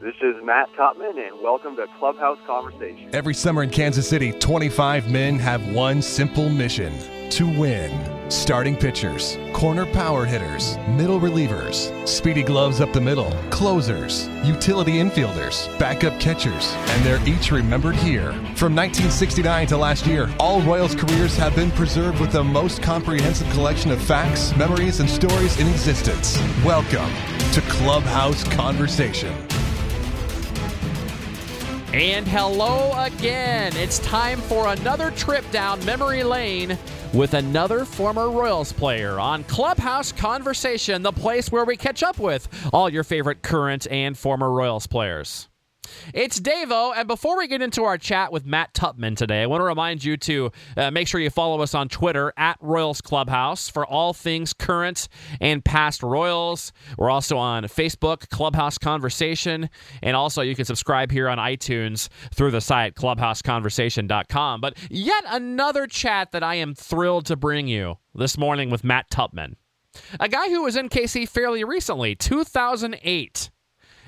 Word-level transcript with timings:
This 0.00 0.14
is 0.22 0.36
Matt 0.44 0.72
Tupman, 0.74 1.18
and 1.18 1.42
welcome 1.42 1.74
to 1.74 1.88
Clubhouse 1.98 2.38
Conversation. 2.46 3.10
Every 3.12 3.34
summer 3.34 3.64
in 3.64 3.70
Kansas 3.70 4.08
City, 4.08 4.30
25 4.30 5.10
men 5.10 5.40
have 5.40 5.72
one 5.72 6.02
simple 6.02 6.48
mission 6.48 6.92
to 7.30 7.48
win. 7.58 8.30
Starting 8.30 8.76
pitchers, 8.76 9.36
corner 9.52 9.86
power 9.86 10.24
hitters, 10.24 10.76
middle 10.90 11.18
relievers, 11.18 12.06
speedy 12.06 12.44
gloves 12.44 12.80
up 12.80 12.92
the 12.92 13.00
middle, 13.00 13.32
closers, 13.50 14.28
utility 14.44 14.98
infielders, 14.98 15.66
backup 15.80 16.20
catchers, 16.20 16.74
and 16.90 17.04
they're 17.04 17.26
each 17.26 17.50
remembered 17.50 17.96
here. 17.96 18.30
From 18.54 18.76
1969 18.76 19.66
to 19.66 19.76
last 19.76 20.06
year, 20.06 20.30
all 20.38 20.62
Royals 20.62 20.94
careers 20.94 21.36
have 21.38 21.56
been 21.56 21.72
preserved 21.72 22.20
with 22.20 22.30
the 22.30 22.44
most 22.44 22.82
comprehensive 22.82 23.50
collection 23.50 23.90
of 23.90 24.00
facts, 24.00 24.54
memories, 24.54 25.00
and 25.00 25.10
stories 25.10 25.58
in 25.58 25.66
existence. 25.66 26.38
Welcome 26.64 27.10
to 27.50 27.60
Clubhouse 27.62 28.44
Conversation. 28.44 29.34
And 31.94 32.28
hello 32.28 32.92
again. 33.02 33.74
It's 33.74 33.98
time 34.00 34.42
for 34.42 34.68
another 34.68 35.10
trip 35.12 35.50
down 35.50 35.82
memory 35.86 36.22
lane 36.22 36.76
with 37.14 37.32
another 37.32 37.86
former 37.86 38.28
Royals 38.28 38.74
player 38.74 39.18
on 39.18 39.42
Clubhouse 39.44 40.12
Conversation, 40.12 41.00
the 41.02 41.12
place 41.12 41.50
where 41.50 41.64
we 41.64 41.78
catch 41.78 42.02
up 42.02 42.18
with 42.18 42.46
all 42.74 42.90
your 42.90 43.04
favorite 43.04 43.40
current 43.40 43.86
and 43.90 44.18
former 44.18 44.50
Royals 44.52 44.86
players. 44.86 45.48
It's 46.14 46.40
Davo, 46.40 46.92
and 46.96 47.06
before 47.06 47.36
we 47.36 47.46
get 47.48 47.62
into 47.62 47.84
our 47.84 47.98
chat 47.98 48.32
with 48.32 48.46
Matt 48.46 48.74
Tupman 48.74 49.16
today, 49.16 49.42
I 49.42 49.46
want 49.46 49.60
to 49.60 49.64
remind 49.64 50.04
you 50.04 50.16
to 50.16 50.52
uh, 50.76 50.90
make 50.90 51.08
sure 51.08 51.20
you 51.20 51.30
follow 51.30 51.60
us 51.60 51.74
on 51.74 51.88
Twitter 51.88 52.32
at 52.36 52.56
Royals 52.60 53.00
Clubhouse 53.00 53.68
for 53.68 53.86
all 53.86 54.12
things 54.12 54.52
current 54.52 55.08
and 55.40 55.64
past 55.64 56.02
Royals. 56.02 56.72
We're 56.96 57.10
also 57.10 57.36
on 57.36 57.64
Facebook, 57.64 58.28
Clubhouse 58.30 58.78
Conversation, 58.78 59.68
and 60.02 60.16
also 60.16 60.42
you 60.42 60.54
can 60.54 60.64
subscribe 60.64 61.10
here 61.10 61.28
on 61.28 61.38
iTunes 61.38 62.08
through 62.34 62.50
the 62.50 62.60
site 62.60 62.94
clubhouseconversation.com. 62.94 64.60
But 64.60 64.76
yet 64.90 65.24
another 65.28 65.86
chat 65.86 66.32
that 66.32 66.42
I 66.42 66.56
am 66.56 66.74
thrilled 66.74 67.26
to 67.26 67.36
bring 67.36 67.68
you 67.68 67.98
this 68.14 68.38
morning 68.38 68.70
with 68.70 68.84
Matt 68.84 69.10
Tupman, 69.10 69.56
a 70.18 70.28
guy 70.28 70.48
who 70.48 70.62
was 70.62 70.76
in 70.76 70.88
KC 70.88 71.28
fairly 71.28 71.64
recently, 71.64 72.14
2008 72.14 73.50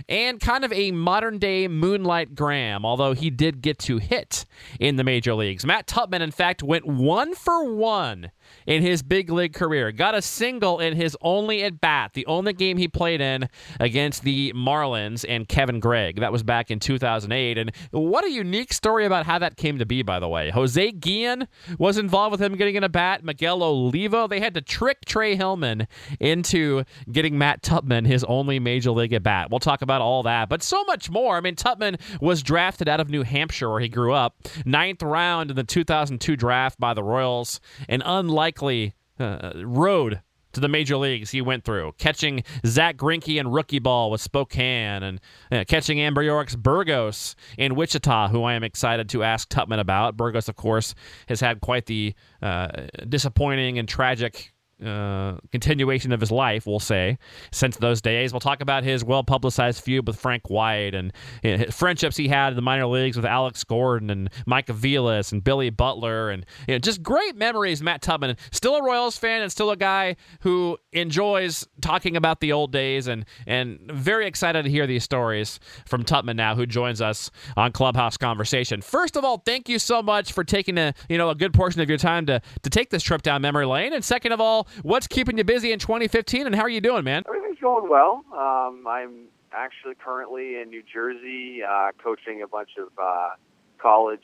and 0.08 0.40
kind 0.40 0.64
of 0.64 0.72
a 0.72 0.90
modern 0.90 1.38
day 1.38 1.68
Moonlight 1.68 2.34
Graham, 2.34 2.84
although 2.84 3.12
he 3.12 3.30
did 3.30 3.62
get 3.62 3.78
to 3.80 3.98
hit 3.98 4.44
in 4.78 4.96
the 4.96 5.04
major 5.04 5.34
leagues. 5.34 5.64
Matt 5.66 5.86
Tupman, 5.86 6.20
in 6.20 6.30
fact, 6.30 6.62
went 6.62 6.86
one 6.86 7.34
for 7.34 7.64
one 7.64 8.30
in 8.66 8.82
his 8.82 9.02
big 9.02 9.30
league 9.30 9.54
career. 9.54 9.92
Got 9.92 10.14
a 10.14 10.22
single 10.22 10.78
in 10.78 10.96
his 10.96 11.16
only 11.20 11.62
at 11.62 11.80
bat, 11.80 12.12
the 12.14 12.26
only 12.26 12.52
game 12.52 12.76
he 12.76 12.88
played 12.88 13.20
in 13.20 13.48
against 13.78 14.22
the 14.22 14.52
Marlins 14.52 15.24
and 15.28 15.48
Kevin 15.48 15.80
Gregg. 15.80 16.20
That 16.20 16.32
was 16.32 16.42
back 16.42 16.70
in 16.70 16.80
2008. 16.80 17.58
And 17.58 17.72
what 17.90 18.24
a 18.24 18.30
unique 18.30 18.72
story 18.72 19.06
about 19.06 19.26
how 19.26 19.38
that 19.38 19.56
came 19.56 19.78
to 19.78 19.86
be, 19.86 20.02
by 20.02 20.20
the 20.20 20.28
way. 20.28 20.50
Jose 20.50 20.92
Guillen 20.92 21.48
was 21.78 21.98
involved 21.98 22.32
with 22.32 22.42
him 22.42 22.56
getting 22.56 22.76
in 22.76 22.84
a 22.84 22.88
bat. 22.88 23.24
Miguel 23.24 23.62
Olivo, 23.62 24.26
they 24.26 24.40
had 24.40 24.54
to 24.54 24.60
trick 24.60 25.04
Trey 25.04 25.36
Hillman 25.36 25.86
into 26.18 26.84
getting 27.10 27.38
Matt 27.38 27.62
Tupman 27.62 28.06
his 28.06 28.24
only 28.24 28.58
major 28.58 28.90
league 28.90 29.12
at 29.12 29.22
bat. 29.22 29.50
We'll 29.50 29.60
talk 29.60 29.82
about 29.82 30.00
all 30.00 30.22
that, 30.24 30.48
but 30.48 30.62
so 30.62 30.84
much 30.84 31.10
more. 31.10 31.36
I 31.36 31.40
mean, 31.40 31.56
Tupman 31.56 32.00
was 32.20 32.42
drafted 32.42 32.88
out 32.88 33.00
of 33.00 33.10
New 33.10 33.22
Hampshire, 33.22 33.70
where 33.70 33.80
he 33.80 33.88
grew 33.88 34.12
up, 34.12 34.36
ninth 34.64 35.02
round 35.02 35.50
in 35.50 35.56
the 35.56 35.64
2002 35.64 36.36
draft 36.36 36.78
by 36.80 36.94
the 36.94 37.02
Royals, 37.02 37.60
and 37.88 38.02
unlike 38.04 38.39
likely 38.40 38.94
uh, 39.18 39.52
road 39.54 40.22
to 40.52 40.60
the 40.60 40.68
major 40.68 40.96
leagues 40.96 41.30
he 41.30 41.42
went 41.42 41.62
through, 41.62 41.92
catching 41.98 42.42
Zack 42.66 42.96
Greinke 42.96 43.38
in 43.38 43.48
rookie 43.48 43.78
ball 43.78 44.10
with 44.10 44.22
Spokane, 44.22 45.02
and 45.02 45.20
uh, 45.52 45.64
catching 45.68 45.98
Ambiorix 45.98 46.56
Burgos 46.56 47.36
in 47.58 47.74
Wichita, 47.74 48.28
who 48.28 48.42
I 48.44 48.54
am 48.54 48.64
excited 48.64 49.10
to 49.10 49.22
ask 49.22 49.48
Tupman 49.50 49.78
about. 49.78 50.16
Burgos, 50.16 50.48
of 50.48 50.56
course, 50.56 50.94
has 51.28 51.40
had 51.40 51.60
quite 51.60 51.84
the 51.84 52.14
uh, 52.40 52.68
disappointing 53.06 53.78
and 53.78 53.86
tragic 53.86 54.54
uh, 54.84 55.36
continuation 55.52 56.12
of 56.12 56.20
his 56.20 56.30
life, 56.30 56.66
we'll 56.66 56.80
say, 56.80 57.18
since 57.52 57.76
those 57.76 58.00
days. 58.00 58.32
We'll 58.32 58.40
talk 58.40 58.60
about 58.60 58.84
his 58.84 59.04
well 59.04 59.24
publicized 59.24 59.82
feud 59.82 60.06
with 60.06 60.18
Frank 60.18 60.48
White 60.48 60.94
and 60.94 61.12
you 61.42 61.58
know, 61.58 61.64
friendships 61.66 62.16
he 62.16 62.28
had 62.28 62.50
in 62.50 62.56
the 62.56 62.62
minor 62.62 62.86
leagues 62.86 63.16
with 63.16 63.26
Alex 63.26 63.64
Gordon 63.64 64.10
and 64.10 64.30
Mike 64.46 64.66
Aviles 64.66 65.32
and 65.32 65.42
Billy 65.42 65.70
Butler. 65.70 66.30
And 66.30 66.46
you 66.66 66.74
know, 66.74 66.78
just 66.78 67.02
great 67.02 67.36
memories, 67.36 67.82
Matt 67.82 68.02
Tupman. 68.02 68.36
Still 68.52 68.76
a 68.76 68.82
Royals 68.82 69.16
fan 69.16 69.42
and 69.42 69.50
still 69.50 69.70
a 69.70 69.76
guy 69.76 70.16
who 70.40 70.78
enjoys 70.92 71.66
talking 71.80 72.16
about 72.16 72.40
the 72.40 72.52
old 72.52 72.72
days 72.72 73.06
and, 73.06 73.24
and 73.46 73.80
very 73.92 74.26
excited 74.26 74.64
to 74.64 74.70
hear 74.70 74.86
these 74.86 75.04
stories 75.04 75.60
from 75.86 76.04
Tupman 76.04 76.36
now, 76.36 76.54
who 76.54 76.66
joins 76.66 77.00
us 77.00 77.30
on 77.56 77.72
Clubhouse 77.72 78.16
Conversation. 78.16 78.80
First 78.80 79.16
of 79.16 79.24
all, 79.24 79.38
thank 79.38 79.68
you 79.68 79.78
so 79.78 80.02
much 80.02 80.32
for 80.32 80.44
taking 80.44 80.78
a 80.78 80.94
you 81.08 81.18
know 81.18 81.30
a 81.30 81.34
good 81.34 81.54
portion 81.54 81.80
of 81.80 81.88
your 81.88 81.98
time 81.98 82.26
to, 82.26 82.40
to 82.62 82.70
take 82.70 82.90
this 82.90 83.02
trip 83.02 83.22
down 83.22 83.42
memory 83.42 83.66
lane. 83.66 83.92
And 83.92 84.04
second 84.04 84.32
of 84.32 84.40
all, 84.40 84.68
what's 84.82 85.06
keeping 85.06 85.38
you 85.38 85.44
busy 85.44 85.72
in 85.72 85.78
2015, 85.78 86.46
and 86.46 86.54
how 86.54 86.62
are 86.62 86.68
you 86.68 86.80
doing, 86.80 87.04
man? 87.04 87.22
Everything's 87.26 87.60
going 87.60 87.88
well. 87.88 88.24
Um, 88.32 88.84
I'm 88.86 89.28
actually 89.52 89.94
currently 89.94 90.60
in 90.60 90.70
New 90.70 90.82
Jersey 90.82 91.62
uh, 91.68 91.90
coaching 92.02 92.42
a 92.42 92.48
bunch 92.48 92.70
of 92.78 92.88
uh, 93.00 93.30
college, 93.78 94.22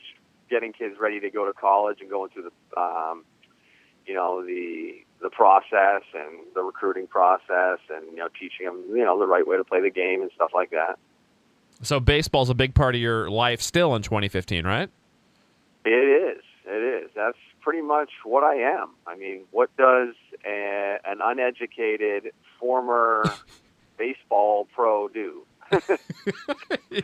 getting 0.49 0.73
kids 0.73 0.95
ready 0.99 1.19
to 1.19 1.29
go 1.29 1.45
to 1.45 1.53
college 1.53 1.97
and 2.01 2.09
going 2.09 2.29
through 2.29 2.49
the, 2.49 2.79
um, 2.79 3.25
you 4.05 4.13
know, 4.13 4.45
the 4.45 5.05
the 5.21 5.29
process 5.29 6.03
and 6.13 6.39
the 6.53 6.61
recruiting 6.61 7.07
process, 7.07 7.79
and 7.89 8.05
you 8.11 8.17
know, 8.17 8.27
teaching 8.39 8.65
them, 8.65 8.83
you 8.89 9.03
know, 9.03 9.17
the 9.19 9.27
right 9.27 9.47
way 9.47 9.57
to 9.57 9.63
play 9.63 9.81
the 9.81 9.89
game 9.89 10.21
and 10.21 10.31
stuff 10.35 10.51
like 10.53 10.71
that. 10.71 10.99
So 11.81 11.99
baseball's 11.99 12.49
a 12.49 12.55
big 12.55 12.73
part 12.73 12.95
of 12.95 13.01
your 13.01 13.29
life 13.29 13.61
still 13.61 13.95
in 13.95 14.01
2015, 14.01 14.65
right? 14.65 14.89
It 15.85 15.89
is. 15.89 16.43
It 16.65 17.03
is. 17.03 17.11
That's 17.15 17.37
pretty 17.61 17.81
much 17.81 18.09
what 18.23 18.43
I 18.43 18.55
am. 18.55 18.89
I 19.05 19.15
mean, 19.15 19.43
what 19.51 19.75
does 19.77 20.15
a, 20.45 20.97
an 21.05 21.19
uneducated 21.23 22.31
former 22.59 23.23
baseball 23.97 24.67
pro 24.73 25.07
do? 25.07 25.43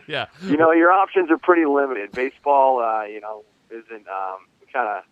yeah. 0.07 0.27
You 0.41 0.57
know, 0.57 0.71
your 0.71 0.91
options 0.91 1.29
are 1.29 1.37
pretty 1.37 1.65
limited. 1.65 2.11
Baseball, 2.11 2.79
uh, 2.79 3.03
you 3.03 3.21
know, 3.21 3.43
isn't 3.69 4.07
um, 4.07 4.39
kind 4.71 4.89
of 4.89 5.03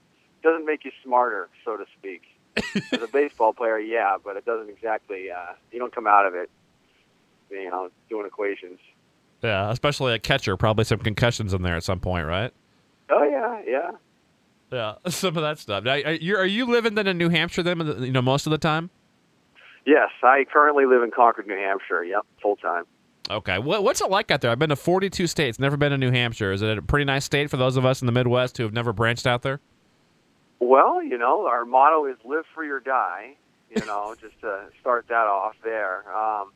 doesn't 0.42 0.66
make 0.66 0.86
you 0.86 0.92
smarter, 1.04 1.50
so 1.64 1.78
to 1.78 1.86
speak. 1.98 2.24
As 2.92 3.02
a 3.02 3.08
baseball 3.08 3.54
player, 3.54 3.80
yeah, 3.80 4.18
but 4.24 4.36
it 4.36 4.46
doesn't 4.46 4.70
exactly. 4.70 5.32
Uh, 5.32 5.54
you 5.72 5.80
don't 5.80 5.94
come 5.94 6.08
out 6.08 6.26
of 6.26 6.36
it, 6.36 6.50
you 7.50 7.70
know, 7.70 7.90
doing 8.10 8.26
equations. 8.26 8.80
Yeah, 9.42 9.72
especially 9.72 10.14
a 10.14 10.20
catcher, 10.20 10.56
probably 10.58 10.84
some 10.86 11.00
concussions 11.00 11.54
in 11.54 11.62
there 11.62 11.76
at 11.76 11.84
some 11.84 12.00
point, 12.00 12.28
right? 12.28 12.54
Oh 13.10 13.24
yeah, 13.24 13.62
yeah. 13.66 13.92
Yeah, 14.72 14.96
some 15.10 15.36
of 15.38 15.44
that 15.44 15.60
stuff. 15.60 15.86
Are 15.86 16.14
you, 16.14 16.38
are 16.38 16.46
you 16.46 16.66
living 16.66 16.96
then 16.96 17.08
in 17.08 17.18
New 17.18 17.30
Hampshire 17.30 17.64
then, 17.64 17.80
you 18.04 18.12
know, 18.12 18.22
most 18.22 18.46
of 18.48 18.52
the 18.52 18.58
time? 18.58 18.90
Yes, 19.86 20.10
I 20.24 20.46
currently 20.52 20.86
live 20.86 21.02
in 21.04 21.12
Concord, 21.12 21.48
New 21.48 21.58
Hampshire. 21.58 22.04
Yep, 22.04 22.26
full 22.42 22.56
time. 22.56 22.86
Okay, 23.30 23.60
what, 23.60 23.84
what's 23.84 24.02
it 24.02 24.10
like 24.10 24.30
out 24.30 24.42
there? 24.42 24.52
I've 24.52 24.60
been 24.60 24.70
to 24.70 24.76
42 24.76 25.26
states, 25.28 25.58
never 25.58 25.78
been 25.78 25.92
to 25.92 25.98
New 25.98 26.12
Hampshire. 26.12 26.52
Is 26.52 26.62
it 26.62 26.78
a 26.78 26.82
pretty 26.82 27.06
nice 27.06 27.26
state 27.26 27.50
for 27.50 27.58
those 27.58 27.78
of 27.78 27.86
us 27.86 28.02
in 28.02 28.06
the 28.06 28.12
Midwest 28.12 28.58
who 28.58 28.64
have 28.64 28.74
never 28.74 28.94
branched 28.94 29.26
out 29.26 29.42
there? 29.42 29.60
Well, 30.62 31.04
you 31.04 31.18
know, 31.18 31.48
our 31.48 31.66
motto 31.66 32.06
is 32.06 32.18
"Live 32.24 32.46
free 32.54 32.70
or 32.70 32.80
die." 32.80 33.36
You 33.76 33.84
know, 33.86 34.16
just 34.22 34.40
to 34.42 34.68
start 34.80 35.08
that 35.10 35.26
off 35.28 35.56
there. 35.64 36.06
Um, 36.16 36.52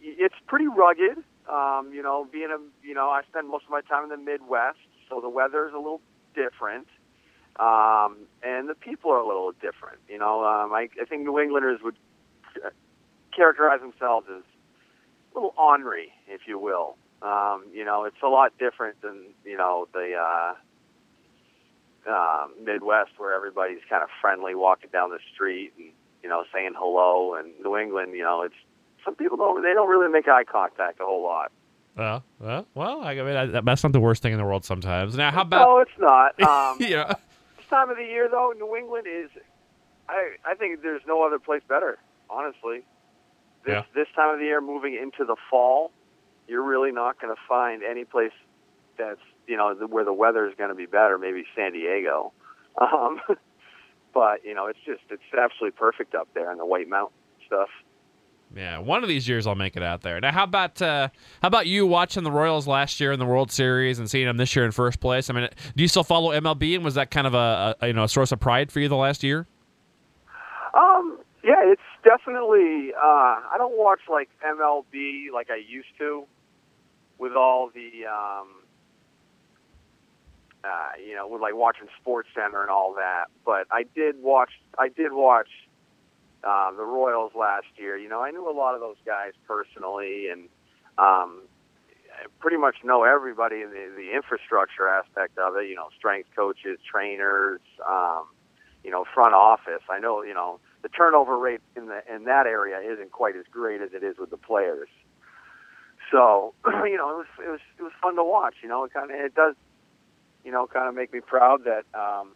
it's 0.00 0.34
pretty 0.46 0.68
rugged. 0.68 1.18
Um, 1.50 1.90
you 1.92 2.02
know, 2.02 2.26
being 2.32 2.50
a 2.50 2.86
you 2.86 2.94
know, 2.94 3.10
I 3.10 3.22
spend 3.28 3.48
most 3.48 3.64
of 3.64 3.70
my 3.70 3.80
time 3.82 4.04
in 4.04 4.10
the 4.10 4.16
Midwest, 4.16 4.78
so 5.10 5.20
the 5.20 5.28
weather 5.28 5.66
is 5.66 5.74
a 5.74 5.78
little 5.78 6.00
different. 6.34 6.86
Um, 7.58 8.16
and 8.42 8.68
the 8.68 8.74
people 8.74 9.10
are 9.10 9.18
a 9.18 9.26
little 9.26 9.52
different. 9.52 9.98
You 10.08 10.18
know, 10.18 10.44
um, 10.44 10.72
I, 10.72 10.88
I 11.00 11.04
think 11.04 11.24
New 11.24 11.38
Englanders 11.38 11.80
would 11.82 11.96
characterize 13.36 13.80
themselves 13.80 14.26
as 14.30 14.42
a 14.42 15.34
little 15.34 15.54
ornery, 15.58 16.12
if 16.28 16.42
you 16.46 16.58
will. 16.58 16.96
Um, 17.20 17.64
you 17.74 17.84
know, 17.84 18.04
it's 18.04 18.22
a 18.22 18.28
lot 18.28 18.56
different 18.58 19.02
than 19.02 19.34
you 19.44 19.56
know 19.56 19.88
the 19.92 20.14
uh, 20.14 20.54
uh, 22.10 22.46
Midwest, 22.62 23.12
where 23.18 23.34
everybody's 23.34 23.80
kind 23.88 24.02
of 24.02 24.08
friendly, 24.20 24.54
walking 24.54 24.90
down 24.92 25.10
the 25.10 25.18
street 25.34 25.72
and 25.78 25.90
you 26.22 26.28
know 26.28 26.44
saying 26.52 26.72
hello. 26.76 27.34
And 27.34 27.52
New 27.62 27.76
England, 27.76 28.12
you 28.14 28.22
know, 28.22 28.42
it's 28.42 28.54
some 29.04 29.14
people 29.14 29.36
don't 29.36 29.62
they 29.62 29.74
don't 29.74 29.88
really 29.88 30.10
make 30.10 30.28
eye 30.28 30.44
contact 30.44 31.00
a 31.00 31.04
whole 31.04 31.22
lot. 31.22 31.52
Well, 31.96 32.24
well, 32.40 32.66
well. 32.74 33.02
I 33.02 33.14
mean, 33.16 33.64
that's 33.64 33.82
not 33.82 33.92
the 33.92 34.00
worst 34.00 34.22
thing 34.22 34.32
in 34.32 34.38
the 34.38 34.44
world. 34.44 34.64
Sometimes. 34.64 35.16
Now, 35.16 35.30
how 35.30 35.42
about? 35.42 35.68
No, 35.68 35.78
it's 35.80 35.98
not. 35.98 36.34
Um, 36.48 36.76
yeah 36.80 37.14
time 37.72 37.88
of 37.88 37.96
the 37.96 38.04
year, 38.04 38.28
though, 38.30 38.52
New 38.56 38.76
England 38.76 39.06
is. 39.08 39.30
I 40.08 40.36
I 40.44 40.54
think 40.54 40.82
there's 40.82 41.02
no 41.06 41.22
other 41.22 41.38
place 41.38 41.62
better. 41.66 41.98
Honestly, 42.28 42.82
this 43.64 43.74
yeah. 43.74 43.82
this 43.94 44.08
time 44.14 44.32
of 44.34 44.38
the 44.38 44.44
year, 44.44 44.60
moving 44.60 44.94
into 44.94 45.24
the 45.24 45.36
fall, 45.50 45.90
you're 46.46 46.62
really 46.62 46.92
not 46.92 47.20
going 47.20 47.34
to 47.34 47.40
find 47.48 47.82
any 47.82 48.04
place 48.04 48.32
that's 48.98 49.20
you 49.46 49.56
know 49.56 49.74
where 49.88 50.04
the 50.04 50.12
weather 50.12 50.46
is 50.46 50.54
going 50.56 50.70
to 50.70 50.74
be 50.74 50.86
better. 50.86 51.18
Maybe 51.18 51.44
San 51.56 51.72
Diego, 51.72 52.32
um, 52.80 53.20
but 54.14 54.44
you 54.44 54.54
know 54.54 54.66
it's 54.66 54.78
just 54.84 55.02
it's 55.10 55.22
absolutely 55.36 55.76
perfect 55.76 56.14
up 56.14 56.28
there 56.34 56.50
in 56.50 56.58
the 56.58 56.66
White 56.66 56.88
Mountain 56.88 57.16
stuff. 57.46 57.68
Yeah, 58.54 58.78
one 58.78 59.02
of 59.02 59.08
these 59.08 59.26
years 59.26 59.46
I'll 59.46 59.54
make 59.54 59.76
it 59.76 59.82
out 59.82 60.02
there. 60.02 60.20
Now, 60.20 60.30
how 60.30 60.44
about 60.44 60.82
uh, 60.82 61.08
how 61.40 61.48
about 61.48 61.66
you 61.66 61.86
watching 61.86 62.22
the 62.22 62.30
Royals 62.30 62.66
last 62.66 63.00
year 63.00 63.12
in 63.12 63.18
the 63.18 63.26
World 63.26 63.50
Series 63.50 63.98
and 63.98 64.10
seeing 64.10 64.26
them 64.26 64.36
this 64.36 64.54
year 64.54 64.64
in 64.64 64.72
first 64.72 65.00
place? 65.00 65.30
I 65.30 65.32
mean, 65.32 65.48
do 65.74 65.82
you 65.82 65.88
still 65.88 66.04
follow 66.04 66.32
MLB, 66.38 66.74
and 66.74 66.84
was 66.84 66.94
that 66.94 67.10
kind 67.10 67.26
of 67.26 67.34
a, 67.34 67.76
a 67.80 67.86
you 67.88 67.92
know 67.92 68.04
a 68.04 68.08
source 68.08 68.30
of 68.32 68.40
pride 68.40 68.70
for 68.70 68.80
you 68.80 68.88
the 68.88 68.96
last 68.96 69.22
year? 69.22 69.46
Um, 70.74 71.18
yeah, 71.42 71.62
it's 71.64 71.80
definitely. 72.04 72.92
Uh, 72.94 73.00
I 73.00 73.54
don't 73.56 73.76
watch 73.76 74.00
like 74.10 74.28
MLB 74.46 75.30
like 75.32 75.50
I 75.50 75.56
used 75.56 75.96
to, 75.98 76.24
with 77.18 77.32
all 77.32 77.70
the 77.74 78.06
um, 78.06 78.48
uh, 80.64 80.90
you 81.04 81.14
know, 81.14 81.26
with 81.26 81.40
like 81.40 81.54
watching 81.54 81.88
Sports 82.00 82.28
Center 82.34 82.62
and 82.62 82.70
all 82.70 82.94
that. 82.94 83.26
But 83.44 83.66
I 83.70 83.84
did 83.94 84.22
watch. 84.22 84.50
I 84.78 84.88
did 84.88 85.12
watch 85.12 85.48
uh, 86.44 86.72
the 86.72 86.84
Royals 86.84 87.32
last 87.34 87.66
year. 87.76 87.96
You 87.96 88.08
know, 88.08 88.22
I 88.22 88.30
knew 88.30 88.48
a 88.48 88.54
lot 88.56 88.74
of 88.74 88.80
those 88.80 88.96
guys 89.04 89.32
personally, 89.46 90.28
and 90.28 90.42
um, 90.98 91.42
I 92.12 92.26
pretty 92.38 92.56
much 92.56 92.76
know 92.84 93.04
everybody 93.04 93.62
in 93.62 93.70
the, 93.70 93.92
the 93.96 94.14
infrastructure 94.14 94.88
aspect 94.88 95.38
of 95.38 95.56
it. 95.56 95.68
You 95.68 95.76
know, 95.76 95.88
strength 95.98 96.28
coaches, 96.36 96.78
trainers, 96.88 97.60
um, 97.86 98.26
you 98.84 98.90
know, 98.90 99.04
front 99.14 99.34
office. 99.34 99.82
I 99.90 99.98
know, 99.98 100.22
you 100.22 100.34
know, 100.34 100.60
the 100.82 100.88
turnover 100.88 101.38
rate 101.38 101.60
in 101.76 101.86
the 101.86 102.02
in 102.12 102.24
that 102.24 102.46
area 102.46 102.78
isn't 102.80 103.12
quite 103.12 103.36
as 103.36 103.44
great 103.50 103.80
as 103.80 103.90
it 103.94 104.02
is 104.02 104.16
with 104.18 104.30
the 104.30 104.36
players. 104.36 104.88
So, 106.10 106.54
you 106.66 106.96
know, 106.96 107.10
it 107.10 107.16
was 107.16 107.26
it 107.44 107.50
was 107.50 107.60
it 107.78 107.82
was 107.82 107.92
fun 108.00 108.16
to 108.16 108.24
watch. 108.24 108.54
You 108.62 108.68
know, 108.68 108.84
it 108.84 108.92
kind 108.92 109.10
of 109.10 109.16
it 109.16 109.34
does, 109.34 109.54
you 110.44 110.52
know, 110.52 110.66
kind 110.66 110.88
of 110.88 110.94
make 110.94 111.12
me 111.12 111.20
proud 111.20 111.64
that 111.64 111.84
um, 111.98 112.30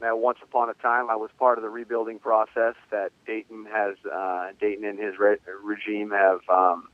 that 0.00 0.18
once 0.18 0.38
upon 0.42 0.70
a 0.70 0.74
time 0.74 1.10
I 1.10 1.16
was 1.16 1.30
part 1.38 1.58
of 1.58 1.62
the 1.62 1.70
rebuilding 1.70 2.18
process 2.18 2.74
that 2.90 3.10
Dayton 3.26 3.66
has, 3.72 3.96
uh, 4.12 4.50
Dayton 4.60 4.84
and 4.84 4.98
his 4.98 5.18
re- 5.18 5.38
regime 5.62 6.10
have, 6.10 6.40
um, 6.48 6.88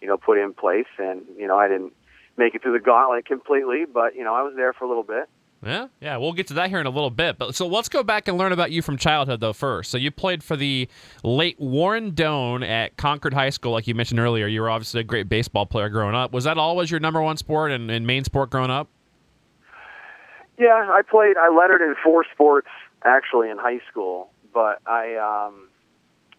you 0.00 0.08
know, 0.08 0.16
put 0.16 0.38
in 0.38 0.52
place. 0.52 0.86
And, 0.98 1.22
you 1.38 1.46
know, 1.46 1.56
I 1.56 1.68
didn't 1.68 1.92
make 2.36 2.54
it 2.54 2.62
through 2.62 2.74
the 2.74 2.84
gauntlet 2.84 3.26
completely, 3.26 3.84
but, 3.92 4.14
you 4.14 4.24
know, 4.24 4.34
I 4.34 4.42
was 4.42 4.54
there 4.56 4.72
for 4.72 4.84
a 4.84 4.88
little 4.88 5.02
bit. 5.02 5.28
Yeah, 5.62 5.88
yeah, 6.00 6.16
we'll 6.16 6.32
get 6.32 6.46
to 6.46 6.54
that 6.54 6.70
here 6.70 6.80
in 6.80 6.86
a 6.86 6.90
little 6.90 7.10
bit. 7.10 7.36
But 7.36 7.54
so 7.54 7.66
let's 7.66 7.90
go 7.90 8.02
back 8.02 8.28
and 8.28 8.38
learn 8.38 8.52
about 8.52 8.70
you 8.70 8.80
from 8.80 8.96
childhood, 8.96 9.40
though. 9.40 9.52
First, 9.52 9.90
so 9.90 9.98
you 9.98 10.10
played 10.10 10.42
for 10.42 10.56
the 10.56 10.88
late 11.22 11.60
Warren 11.60 12.14
Doan 12.14 12.62
at 12.62 12.96
Concord 12.96 13.34
High 13.34 13.50
School, 13.50 13.72
like 13.72 13.86
you 13.86 13.94
mentioned 13.94 14.20
earlier. 14.20 14.46
You 14.46 14.62
were 14.62 14.70
obviously 14.70 15.00
a 15.00 15.04
great 15.04 15.28
baseball 15.28 15.66
player 15.66 15.90
growing 15.90 16.14
up. 16.14 16.32
Was 16.32 16.44
that 16.44 16.56
always 16.56 16.90
your 16.90 16.98
number 16.98 17.20
one 17.20 17.36
sport 17.36 17.72
and, 17.72 17.90
and 17.90 18.06
main 18.06 18.24
sport 18.24 18.48
growing 18.48 18.70
up? 18.70 18.88
Yeah, 20.60 20.90
I 20.92 21.00
played. 21.00 21.38
I 21.38 21.48
lettered 21.48 21.80
in 21.80 21.94
four 22.04 22.22
sports 22.34 22.68
actually 23.02 23.48
in 23.48 23.56
high 23.56 23.80
school, 23.90 24.28
but 24.52 24.82
I 24.86 25.16
um, 25.16 25.70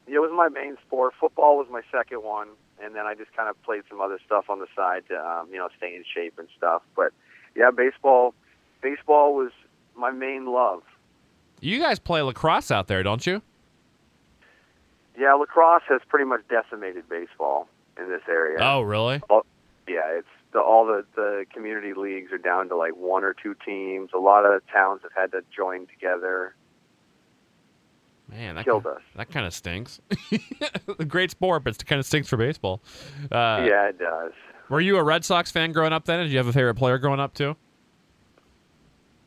it 0.05 0.19
was 0.19 0.29
my 0.31 0.47
main 0.47 0.77
sport. 0.85 1.15
Football 1.19 1.57
was 1.57 1.65
my 1.71 1.81
second 1.91 2.21
one, 2.21 2.49
and 2.83 2.93
then 2.93 3.07
I 3.07 3.15
just 3.15 3.35
kind 3.35 3.49
of 3.49 3.59
played 3.63 3.81
some 3.89 3.99
other 3.99 4.19
stuff 4.23 4.47
on 4.47 4.59
the 4.59 4.67
side 4.75 5.05
to 5.09 5.15
um, 5.15 5.47
you 5.51 5.57
know 5.57 5.69
stay 5.75 5.95
in 5.95 6.03
shape 6.13 6.37
and 6.37 6.47
stuff. 6.55 6.83
But 6.95 7.13
yeah, 7.55 7.71
baseball. 7.75 8.35
Baseball 8.83 9.33
was 9.33 9.51
my 9.95 10.11
main 10.11 10.45
love. 10.45 10.83
You 11.59 11.79
guys 11.79 11.97
play 11.97 12.21
lacrosse 12.21 12.69
out 12.69 12.87
there, 12.87 13.01
don't 13.01 13.25
you? 13.25 13.41
Yeah, 15.17 15.33
lacrosse 15.33 15.83
has 15.89 16.01
pretty 16.07 16.25
much 16.25 16.41
decimated 16.47 17.09
baseball 17.09 17.67
in 17.97 18.09
this 18.09 18.21
area. 18.27 18.59
Oh, 18.61 18.81
really? 18.81 19.21
yeah, 19.87 20.01
it's 20.11 20.27
the, 20.53 20.59
all 20.59 20.85
the 20.85 21.05
the 21.15 21.45
community 21.53 21.93
leagues 21.93 22.31
are 22.31 22.37
down 22.37 22.69
to 22.69 22.75
like 22.75 22.95
one 22.95 23.23
or 23.23 23.33
two 23.33 23.55
teams. 23.65 24.09
A 24.13 24.19
lot 24.19 24.45
of 24.45 24.61
towns 24.71 25.01
have 25.03 25.11
had 25.15 25.31
to 25.31 25.43
join 25.55 25.87
together. 25.87 26.55
Man, 28.29 28.55
that 28.55 28.65
killed 28.65 28.83
kinda, 28.83 28.97
us. 28.97 29.03
That 29.15 29.29
kind 29.29 29.45
of 29.45 29.53
stinks. 29.53 29.99
a 30.99 31.05
great 31.05 31.31
sport, 31.31 31.63
but 31.63 31.75
it 31.75 31.85
kind 31.85 31.99
of 31.99 32.05
stinks 32.05 32.29
for 32.29 32.37
baseball. 32.37 32.81
Uh, 33.23 33.65
yeah, 33.67 33.89
it 33.89 33.99
does. 33.99 34.31
Were 34.69 34.79
you 34.79 34.97
a 34.97 35.03
Red 35.03 35.25
Sox 35.25 35.51
fan 35.51 35.73
growing 35.73 35.91
up? 35.91 36.05
Then, 36.05 36.19
did 36.19 36.31
you 36.31 36.37
have 36.37 36.47
a 36.47 36.53
favorite 36.53 36.75
player 36.75 36.97
growing 36.97 37.19
up 37.19 37.33
too? 37.33 37.57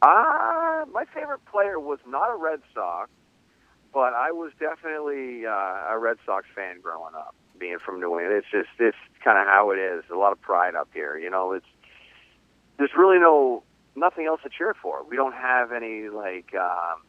Uh, 0.01 0.85
my 0.91 1.05
favorite 1.15 1.45
player 1.51 1.79
was 1.79 1.99
not 2.07 2.31
a 2.31 2.37
Red 2.37 2.61
Sox, 2.75 3.11
but 3.93 4.15
I 4.15 4.33
was 4.33 4.53
definitely 4.59 5.47
uh, 5.47 5.93
a 5.93 5.99
Red 5.99 6.17
Sox 6.25 6.47
fan 6.55 6.81
growing 6.81 7.15
up 7.15 7.35
being 7.59 7.79
from 7.85 8.01
New 8.01 8.19
England. 8.19 8.43
It's 8.45 8.51
just 8.51 8.69
it's 8.79 8.97
kind 9.23 9.39
of 9.39 9.47
how 9.47 9.71
it 9.71 9.79
is. 9.79 10.05
A 10.13 10.17
lot 10.17 10.33
of 10.33 10.41
pride 10.41 10.75
up 10.75 10.89
here. 10.93 11.19
You 11.19 11.31
know, 11.31 11.53
it's 11.53 11.67
there's 12.79 12.95
really 12.97 13.19
no 13.19 13.63
nothing 13.97 14.27
else 14.27 14.41
to 14.43 14.51
cheer 14.51 14.75
for. 14.81 15.05
We 15.09 15.17
don't 15.17 15.35
have 15.35 15.73
any 15.73 16.09
like 16.09 16.55
um, 16.55 17.03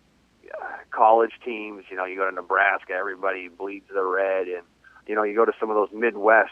college 0.92 1.32
teams. 1.44 1.86
You 1.90 1.98
know, 1.98 2.06
you 2.06 2.16
go 2.16 2.30
to 2.30 2.36
Nebraska, 2.36 2.94
everybody 2.94 3.48
bleeds 3.48 3.88
the 3.94 4.04
red, 4.04 4.48
and 4.48 4.64
you 5.08 5.16
know, 5.16 5.24
you 5.24 5.36
go 5.36 5.46
to 5.46 5.54
some 5.60 5.70
of 5.70 5.76
those 5.76 5.90
Midwest 5.94 6.52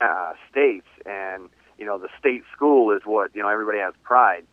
uh, 0.00 0.32
states, 0.50 0.86
and 1.04 1.48
you 1.78 1.86
know, 1.86 1.98
the 1.98 2.08
state 2.18 2.42
school 2.54 2.92
is 2.92 3.02
what 3.04 3.34
you 3.34 3.42
know. 3.42 3.48
Everybody 3.48 3.78
has 3.78 3.94
pride. 4.02 4.44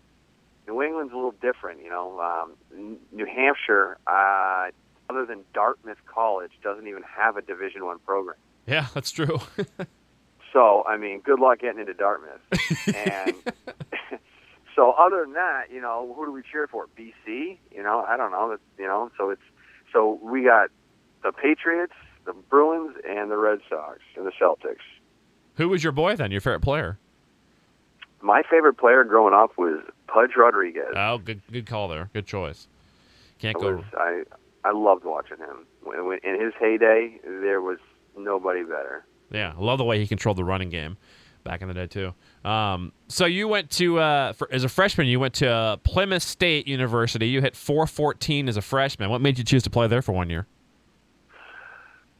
New 0.67 0.81
England's 0.81 1.11
a 1.11 1.15
little 1.15 1.35
different, 1.41 1.83
you 1.83 1.89
know. 1.89 2.19
Um, 2.19 2.97
New 3.11 3.25
Hampshire, 3.25 3.97
uh, 4.07 4.69
other 5.09 5.25
than 5.25 5.43
Dartmouth 5.53 5.97
College, 6.05 6.51
doesn't 6.63 6.87
even 6.87 7.03
have 7.03 7.35
a 7.37 7.41
Division 7.41 7.85
One 7.85 7.99
program. 7.99 8.37
Yeah, 8.65 8.87
that's 8.93 9.11
true. 9.11 9.39
so, 10.53 10.83
I 10.87 10.97
mean, 10.97 11.19
good 11.19 11.39
luck 11.39 11.59
getting 11.59 11.79
into 11.79 11.93
Dartmouth. 11.93 12.39
and 12.95 13.35
so, 14.75 14.91
other 14.91 15.23
than 15.23 15.33
that, 15.33 15.65
you 15.71 15.81
know, 15.81 16.13
who 16.15 16.25
do 16.25 16.31
we 16.31 16.41
cheer 16.49 16.67
for? 16.67 16.87
BC? 16.97 17.57
You 17.71 17.83
know, 17.83 18.05
I 18.07 18.17
don't 18.17 18.31
know. 18.31 18.57
You 18.77 18.87
know, 18.87 19.11
so 19.17 19.29
it's 19.29 19.41
so 19.91 20.19
we 20.21 20.43
got 20.43 20.69
the 21.23 21.31
Patriots, 21.31 21.93
the 22.25 22.33
Bruins, 22.33 22.95
and 23.07 23.29
the 23.29 23.37
Red 23.37 23.59
Sox 23.69 23.99
and 24.15 24.25
the 24.25 24.31
Celtics. 24.31 24.83
Who 25.55 25.69
was 25.69 25.83
your 25.83 25.93
boy 25.93 26.15
then? 26.15 26.31
Your 26.31 26.41
favorite 26.41 26.61
player? 26.61 26.97
My 28.21 28.41
favorite 28.49 28.75
player 28.75 29.03
growing 29.03 29.33
up 29.33 29.57
was 29.57 29.81
Pudge 30.07 30.31
Rodriguez. 30.37 30.93
Oh, 30.95 31.17
good, 31.17 31.41
good 31.51 31.65
call 31.65 31.89
there. 31.89 32.09
Good 32.13 32.25
choice. 32.25 32.67
Can't 33.39 33.59
go. 33.59 33.83
I 33.97 34.23
I 34.63 34.71
loved 34.71 35.03
watching 35.03 35.37
him. 35.37 35.65
In 36.23 36.39
his 36.39 36.53
heyday, 36.57 37.19
there 37.25 37.61
was 37.61 37.79
nobody 38.33 38.63
better. 38.63 39.05
Yeah, 39.31 39.53
I 39.57 39.61
love 39.61 39.77
the 39.77 39.83
way 39.83 39.99
he 39.99 40.07
controlled 40.07 40.37
the 40.37 40.43
running 40.43 40.69
game 40.69 40.97
back 41.43 41.61
in 41.61 41.67
the 41.67 41.73
day 41.73 41.87
too. 41.87 42.13
Um, 42.47 42.91
so 43.07 43.25
you 43.25 43.47
went 43.47 43.69
to 43.71 43.99
uh, 43.99 44.33
for, 44.33 44.47
as 44.51 44.63
a 44.63 44.69
freshman, 44.69 45.07
you 45.07 45.19
went 45.19 45.33
to 45.35 45.49
uh, 45.49 45.77
Plymouth 45.77 46.23
State 46.23 46.67
University. 46.67 47.27
You 47.27 47.41
hit 47.41 47.55
414 47.55 48.49
as 48.49 48.57
a 48.57 48.61
freshman. 48.61 49.09
What 49.09 49.21
made 49.21 49.37
you 49.37 49.43
choose 49.43 49.63
to 49.63 49.69
play 49.69 49.87
there 49.87 50.01
for 50.01 50.13
one 50.13 50.29
year? 50.29 50.47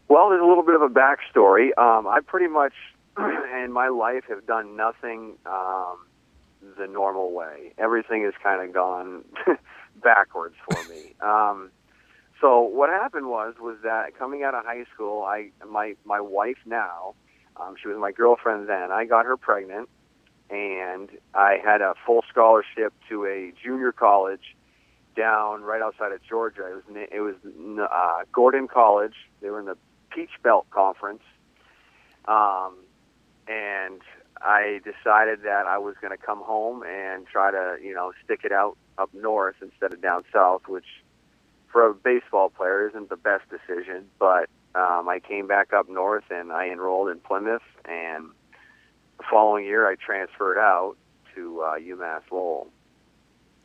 Well, 0.08 0.30
there's 0.30 0.42
a 0.42 0.46
little 0.46 0.64
bit 0.64 0.76
of 0.76 0.82
a 0.82 0.90
backstory. 0.90 1.70
Um, 1.78 2.08
I 2.08 2.20
pretty 2.26 2.48
much 2.48 2.74
in 3.18 3.72
my 3.72 3.88
life 3.88 4.26
have 4.30 4.46
done 4.46 4.76
nothing 4.76 5.34
um, 5.46 6.06
the 6.78 6.88
normal 6.88 7.32
way. 7.32 7.74
Everything 7.78 8.24
has 8.24 8.34
kind 8.44 8.68
of 8.68 8.74
gone 8.74 9.24
backwards 10.04 10.56
for 10.70 10.90
me. 10.90 11.14
So 12.44 12.60
what 12.60 12.90
happened 12.90 13.30
was 13.30 13.54
was 13.58 13.78
that 13.84 14.20
coming 14.20 14.44
out 14.44 14.54
of 14.54 14.66
high 14.66 14.84
school, 14.94 15.24
I 15.24 15.52
my 15.66 15.96
my 16.04 16.20
wife 16.20 16.58
now, 16.66 17.16
um, 17.56 17.76
she 17.82 17.88
was 17.88 17.98
my 17.98 18.12
girlfriend 18.12 18.68
then. 18.68 18.92
I 18.92 19.06
got 19.06 19.26
her 19.26 19.38
pregnant, 19.38 19.88
and 20.50 21.08
I 21.34 21.60
had 21.64 21.80
a 21.80 21.94
full 22.06 22.22
scholarship 22.30 22.92
to 23.08 23.26
a 23.26 23.54
junior 23.64 23.94
college 23.94 24.58
down 25.16 25.62
right 25.62 25.82
outside 25.82 26.12
of 26.12 26.22
Georgia. 26.22 26.68
It 26.68 26.76
was 26.76 27.06
it 27.14 27.20
was 27.22 27.36
uh, 27.90 28.26
Gordon 28.34 28.68
College. 28.68 29.16
They 29.40 29.50
were 29.50 29.62
in 29.62 29.66
the 29.66 29.78
Peach 30.10 30.32
Belt 30.44 30.70
Conference, 30.70 31.24
um, 32.28 32.76
and 33.48 34.02
I 34.42 34.82
decided 34.84 35.44
that 35.44 35.66
I 35.66 35.78
was 35.78 35.96
going 36.02 36.12
to 36.12 36.22
come 36.22 36.42
home 36.42 36.84
and 36.84 37.26
try 37.26 37.52
to 37.52 37.78
you 37.82 37.94
know 37.94 38.12
stick 38.26 38.42
it 38.44 38.52
out 38.52 38.78
up 38.98 39.14
north 39.14 39.56
instead 39.62 39.94
of 39.94 40.02
down 40.02 40.26
south, 40.34 40.64
which 40.68 41.03
for 41.74 41.90
a 41.90 41.94
baseball 41.94 42.50
player 42.50 42.88
isn't 42.88 43.10
the 43.10 43.18
best 43.18 43.44
decision, 43.50 44.06
but 44.20 44.48
um, 44.76 45.10
I 45.10 45.20
came 45.20 45.48
back 45.48 45.74
up 45.74 45.90
north 45.90 46.24
and 46.30 46.54
I 46.54 46.70
enrolled 46.70 47.10
in 47.10 47.20
Plymouth, 47.20 47.64
and 47.84 48.30
the 49.18 49.26
following 49.30 49.66
year 49.66 49.90
I 49.90 49.96
transferred 49.96 50.60
out 50.60 50.96
to 51.36 51.62
uh, 51.62 51.80
UMass 51.80 52.22
Lowell. 52.32 52.68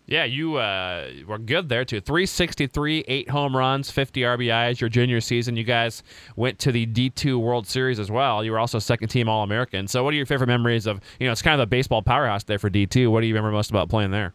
Yeah, 0.06 0.24
you 0.24 0.56
uh, 0.56 1.10
were 1.26 1.36
good 1.36 1.68
there 1.68 1.84
too. 1.84 2.00
363, 2.00 3.04
eight 3.08 3.28
home 3.28 3.54
runs, 3.54 3.90
50 3.90 4.22
RBIs. 4.22 4.80
Your 4.80 4.88
junior 4.88 5.20
season, 5.20 5.54
you 5.54 5.64
guys 5.64 6.02
went 6.34 6.58
to 6.60 6.72
the 6.72 6.86
D2 6.86 7.38
World 7.38 7.66
Series 7.66 7.98
as 7.98 8.10
well. 8.10 8.42
You 8.42 8.52
were 8.52 8.58
also 8.58 8.78
second 8.78 9.08
team 9.08 9.28
All 9.28 9.42
American. 9.42 9.86
So, 9.86 10.02
what 10.02 10.14
are 10.14 10.16
your 10.16 10.24
favorite 10.24 10.46
memories 10.46 10.86
of? 10.86 11.02
You 11.20 11.26
know, 11.26 11.32
it's 11.32 11.42
kind 11.42 11.60
of 11.60 11.60
a 11.60 11.66
baseball 11.66 12.00
powerhouse 12.00 12.44
there 12.44 12.58
for 12.58 12.70
D2. 12.70 13.10
What 13.10 13.20
do 13.20 13.26
you 13.26 13.34
remember 13.34 13.52
most 13.52 13.68
about 13.68 13.90
playing 13.90 14.10
there? 14.10 14.32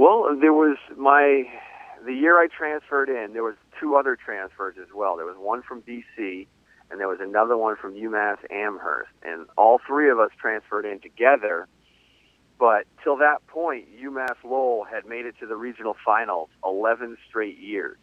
Well, 0.00 0.34
there 0.40 0.54
was 0.54 0.78
my 0.96 1.44
the 2.06 2.14
year 2.14 2.40
I 2.40 2.46
transferred 2.46 3.10
in. 3.10 3.34
There 3.34 3.42
was 3.42 3.56
two 3.78 3.96
other 3.96 4.16
transfers 4.16 4.76
as 4.80 4.88
well. 4.94 5.18
There 5.18 5.26
was 5.26 5.36
one 5.38 5.60
from 5.60 5.82
DC, 5.82 6.46
and 6.90 6.98
there 6.98 7.06
was 7.06 7.18
another 7.20 7.54
one 7.58 7.76
from 7.76 7.92
UMass 7.92 8.38
Amherst, 8.50 9.10
and 9.22 9.44
all 9.58 9.78
three 9.86 10.08
of 10.08 10.18
us 10.18 10.30
transferred 10.40 10.86
in 10.86 11.00
together. 11.00 11.68
But 12.58 12.86
till 13.04 13.18
that 13.18 13.46
point, 13.46 13.88
UMass 14.02 14.36
Lowell 14.42 14.86
had 14.90 15.04
made 15.04 15.26
it 15.26 15.34
to 15.40 15.46
the 15.46 15.56
regional 15.56 15.94
finals 16.02 16.48
11 16.64 17.18
straight 17.28 17.58
years. 17.58 17.98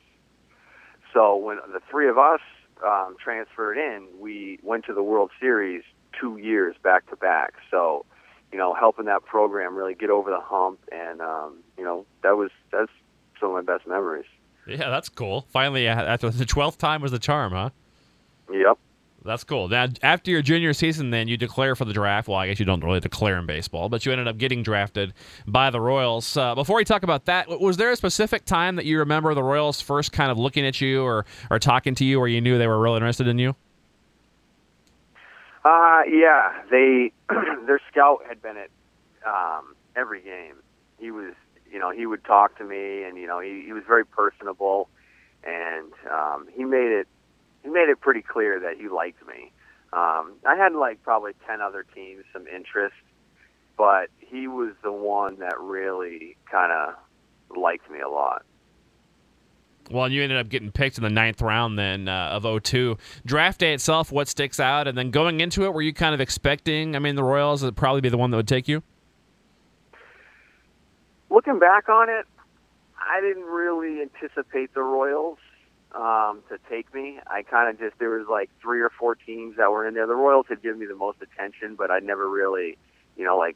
So 1.16 1.36
when 1.36 1.58
the 1.74 1.82
three 1.89 2.10
of 2.10 2.20
us 2.20 2.42
um, 2.86 3.16
transferred 3.20 3.80
in, 3.80 4.06
we 4.20 4.60
went 4.62 4.86
to 4.86 4.94
the 4.94 5.01
World 5.01 5.32
Series 5.39 5.82
two 6.22 6.38
years 6.38 6.75
back 6.84 7.10
to 7.10 7.16
back. 7.16 7.56
So, 7.72 8.06
you 8.51 8.58
know, 8.58 8.74
helping 8.74 9.06
that 9.06 9.25
program 9.25 9.75
really 9.75 9.94
get 9.94 10.10
over 10.10 10.30
the 10.30 10.39
hump, 10.39 10.80
and 10.92 11.22
um, 11.22 11.58
you 11.77 11.84
know, 11.84 12.06
that 12.24 12.38
was 12.38 12.51
that's 12.72 12.92
some 13.39 13.50
of 13.50 13.56
my 13.56 13.74
best 13.74 13.88
memories. 13.88 14.25
Yeah, 14.68 14.89
that's 14.89 15.10
cool. 15.10 15.46
Finally, 15.50 15.88
after 15.88 16.30
the 16.30 16.46
twelfth 16.46 16.77
time 16.77 17.01
was 17.01 17.12
the 17.12 17.20
charm, 17.20 17.54
huh? 17.54 17.70
Yep. 18.51 18.77
That's 19.27 19.44
cool. 19.44 19.68
Now, 19.68 19.88
after 20.04 20.32
your 20.32 20.42
junior 20.42 20.72
season, 20.74 21.10
then 21.10 21.27
you 21.27 21.36
declare 21.36 21.75
for 21.75 21.84
the 21.84 21.92
draft. 21.92 22.30
Well, 22.30 22.38
I 22.38 22.48
guess 22.48 22.60
you 22.60 22.66
don't 22.66 22.82
really 22.82 23.01
declare 23.01 23.38
in 23.38 23.46
baseball, 23.46 23.89
but 23.89 24.06
you 24.06 24.12
ended 24.13 24.27
up 24.27 24.38
getting 24.38 24.63
drafted 24.63 25.13
by 25.46 25.70
the 25.70 25.82
Royals. 25.82 26.38
Uh, 26.38 26.56
before 26.56 26.77
we 26.77 26.86
talk 26.86 27.04
about 27.04 27.25
that, 27.25 27.50
was 27.60 27.75
there 27.75 27.92
a 27.92 27.96
specific 27.98 28.46
time 28.46 28.77
that 28.77 28.86
you 28.86 29.00
remember 29.00 29.34
the 29.34 29.44
Royals 29.44 29.82
first 29.82 30.13
kind 30.13 30.32
of 30.32 30.38
looking 30.38 30.66
at 30.66 30.80
you 30.80 31.04
or, 31.04 31.25
or 31.51 31.60
talking 31.60 31.94
to 31.96 32.06
you 32.06 32.20
where 32.20 32.30
you 32.30 32.39
knew 32.39 32.58
they 32.58 32.68
were 32.68 32.80
really 32.80 32.98
interested 32.98 33.27
in 33.27 33.38
you? 33.38 33.54
Uh, 35.67 36.03
yeah. 36.09 36.63
They 36.71 37.12
their 37.65 37.81
scout 37.91 38.19
had 38.27 38.41
been 38.41 38.55
at 38.55 38.69
um, 39.25 39.75
every 39.97 40.21
game. 40.21 40.55
He 40.97 41.12
was, 41.12 41.33
you 41.69 41.77
know, 41.77 41.91
he 41.91 42.05
would 42.05 42.24
talk 42.24 42.57
to 42.59 42.63
me, 42.63 43.03
and 43.03 43.17
you 43.17 43.27
know, 43.27 43.41
he, 43.41 43.63
he 43.65 43.74
was 43.74 43.83
very 43.86 44.05
personable, 44.05 44.88
and 45.43 45.91
um, 46.09 46.47
he 46.55 46.63
made 46.63 46.91
it 46.91 47.07
he 47.63 47.69
made 47.69 47.89
it 47.89 48.00
pretty 48.00 48.21
clear 48.21 48.62
that 48.62 48.77
he 48.77 48.88
liked 48.88 49.27
me. 49.27 49.51
Um, 49.91 50.33
I 50.45 50.55
had 50.55 50.74
like 50.74 51.03
probably 51.03 51.33
ten 51.45 51.59
other 51.59 51.86
teams 51.93 52.24
some 52.31 52.47
interest, 52.47 52.95
but 53.77 54.09
he 54.19 54.47
was 54.47 54.74
the 54.83 54.91
one 54.91 55.39
that 55.39 55.59
really 55.59 56.38
kind 56.50 56.71
of 56.71 56.95
liked 57.57 57.91
me 57.91 58.00
a 58.00 58.09
lot. 58.09 58.45
Well, 59.89 60.12
you 60.12 60.22
ended 60.22 60.38
up 60.38 60.50
getting 60.50 60.72
picked 60.72 60.98
in 60.98 61.03
the 61.03 61.10
ninth 61.10 61.41
round 61.41 61.79
then 61.79 62.10
uh, 62.10 62.39
of 62.41 62.63
02. 62.63 62.98
Draft 63.25 63.60
day 63.60 63.74
itself, 63.74 64.12
what 64.12 64.27
sticks 64.27 64.60
out? 64.60 64.88
And 64.88 64.98
then 64.98 65.12
going 65.12 65.39
into 65.39 65.63
it, 65.63 65.74
were 65.74 65.82
you 65.82 65.94
kind 65.94 66.13
of 66.13 66.20
expecting, 66.20 66.96
I 66.96 67.00
mean, 67.00 67.15
the 67.15 67.24
Royals 67.24 67.63
would 67.63 67.77
probably 67.77 68.01
be 68.01 68.10
the 68.10 68.17
one 68.17 68.32
that 68.32 68.38
would 68.38 68.48
take 68.48 68.67
you? 68.67 68.84
Looking 71.29 71.60
back 71.60 71.88
on 71.89 72.10
it, 72.10 72.25
I 73.00 73.22
didn't 73.22 73.46
really 73.46 74.01
anticipate 74.01 74.74
the 74.74 74.82
Royals 74.82 75.38
um, 75.94 76.44
to 76.50 76.58
take 76.70 76.94
me. 76.94 77.20
I 77.27 77.44
kind 77.44 77.70
of 77.70 77.79
just 77.79 77.98
there 78.00 78.10
was 78.10 78.27
like 78.29 78.50
three 78.62 78.82
or 78.82 78.91
four 79.00 79.15
teams 79.15 79.56
that 79.58 79.72
were 79.72 79.88
in 79.88 79.94
there. 79.94 80.08
The 80.08 80.15
Royals 80.15 80.48
had 80.50 80.62
given 80.62 80.79
me 80.79 80.86
the 80.86 80.96
most 80.96 81.20
attention, 81.22 81.75
but 81.75 81.91
I 81.91 82.00
never 82.00 82.29
really, 82.29 82.77
you 83.15 83.24
know, 83.24 83.38
like 83.38 83.56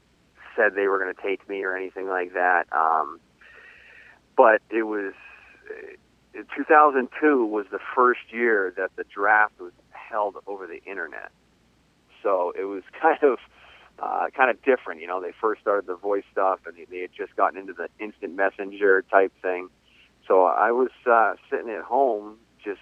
said 0.56 0.76
they 0.76 0.88
were 0.88 1.00
going 1.00 1.14
to 1.14 1.22
take 1.22 1.48
me 1.48 1.64
or 1.64 1.76
anything 1.76 2.08
like 2.08 2.34
that. 2.34 2.66
Um, 2.72 3.20
but 4.36 4.62
it 4.70 4.84
was 4.84 5.14
2002 6.34 7.46
was 7.46 7.66
the 7.72 7.80
first 7.96 8.22
year 8.32 8.74
that 8.78 8.92
the 8.96 9.04
draft 9.04 9.60
was 9.60 9.74
held 9.92 10.36
over 10.48 10.68
the 10.68 10.82
internet. 10.84 11.32
So 12.24 12.54
it 12.58 12.66
was 12.66 12.84
kind 13.02 13.22
of 13.24 13.40
uh, 14.00 14.28
kind 14.36 14.50
of 14.50 14.62
different. 14.64 15.02
You 15.02 15.08
know, 15.08 15.22
they 15.22 15.34
first 15.40 15.62
started 15.62 15.86
the 15.88 15.96
voice 15.96 16.24
stuff, 16.32 16.60
and 16.66 16.76
they, 16.76 16.86
they 16.86 17.02
had 17.02 17.12
just 17.16 17.36
gotten 17.36 17.60
into 17.60 17.74
the 17.74 17.88
instant 18.00 18.36
messenger 18.36 19.04
type 19.12 19.32
thing. 19.42 19.70
So 20.28 20.46
I 20.46 20.72
was 20.72 20.92
uh, 21.10 21.34
sitting 21.50 21.70
at 21.70 21.84
home 21.84 22.38
just 22.64 22.80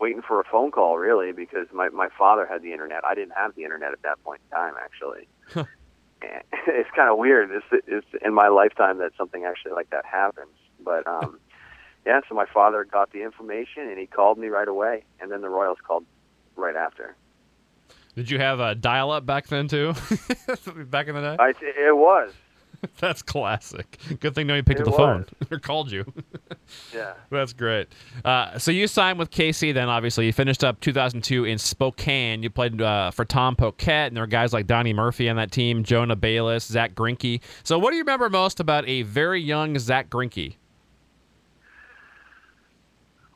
waiting 0.00 0.22
for 0.22 0.40
a 0.40 0.44
phone 0.44 0.70
call, 0.70 0.98
really, 0.98 1.32
because 1.32 1.68
my 1.72 1.88
my 1.88 2.08
father 2.18 2.46
had 2.46 2.62
the 2.62 2.72
internet. 2.72 3.04
I 3.04 3.14
didn't 3.14 3.34
have 3.36 3.54
the 3.54 3.64
internet 3.64 3.92
at 3.92 4.02
that 4.02 4.22
point 4.24 4.40
in 4.50 4.56
time, 4.56 4.74
actually. 4.82 5.28
it's 6.22 6.90
kind 6.94 7.10
of 7.10 7.18
weird. 7.18 7.50
This 7.50 7.80
is 7.86 8.04
in 8.24 8.34
my 8.34 8.48
lifetime 8.48 8.98
that 8.98 9.12
something 9.16 9.44
actually 9.44 9.72
like 9.72 9.90
that 9.90 10.04
happens. 10.04 10.52
But 10.80 11.06
um, 11.06 11.38
yeah, 12.06 12.20
so 12.28 12.34
my 12.34 12.46
father 12.46 12.84
got 12.84 13.12
the 13.12 13.22
information 13.22 13.88
and 13.88 13.98
he 13.98 14.06
called 14.06 14.38
me 14.38 14.48
right 14.48 14.68
away, 14.68 15.04
and 15.20 15.30
then 15.30 15.40
the 15.40 15.48
Royals 15.48 15.78
called 15.86 16.04
right 16.54 16.76
after. 16.76 17.16
Did 18.14 18.30
you 18.30 18.38
have 18.38 18.60
a 18.60 18.74
dial-up 18.74 19.26
back 19.26 19.48
then 19.48 19.68
too? 19.68 19.92
back 20.86 21.08
in 21.08 21.14
the 21.14 21.20
day, 21.20 21.36
I, 21.38 21.52
it 21.60 21.96
was. 21.96 22.32
That's 23.00 23.22
classic. 23.22 23.98
Good 24.20 24.34
thing 24.34 24.46
nobody 24.46 24.62
picked 24.62 24.80
It 24.80 24.86
up 24.86 24.92
the 24.92 24.96
phone 24.96 25.26
or 25.50 25.58
called 25.58 25.90
you. 25.90 26.04
Yeah. 26.94 27.14
That's 27.30 27.52
great. 27.52 27.88
Uh, 28.24 28.58
so 28.58 28.70
you 28.70 28.86
signed 28.86 29.18
with 29.18 29.30
KC 29.30 29.74
then, 29.74 29.88
obviously. 29.88 30.26
You 30.26 30.32
finished 30.32 30.62
up 30.62 30.80
2002 30.80 31.44
in 31.44 31.58
Spokane. 31.58 32.42
You 32.42 32.50
played 32.50 32.80
uh, 32.80 33.10
for 33.10 33.24
Tom 33.24 33.56
Poquette, 33.56 34.08
and 34.08 34.16
there 34.16 34.22
were 34.22 34.28
guys 34.28 34.52
like 34.52 34.66
Donnie 34.66 34.92
Murphy 34.92 35.28
on 35.28 35.36
that 35.36 35.52
team, 35.52 35.84
Jonah 35.84 36.16
Bayliss, 36.16 36.64
Zack 36.64 36.94
Greinke. 36.94 37.40
So 37.62 37.78
what 37.78 37.90
do 37.90 37.96
you 37.96 38.02
remember 38.02 38.28
most 38.28 38.60
about 38.60 38.86
a 38.88 39.02
very 39.02 39.40
young 39.40 39.78
Zack 39.78 40.10
Greinke? 40.10 40.56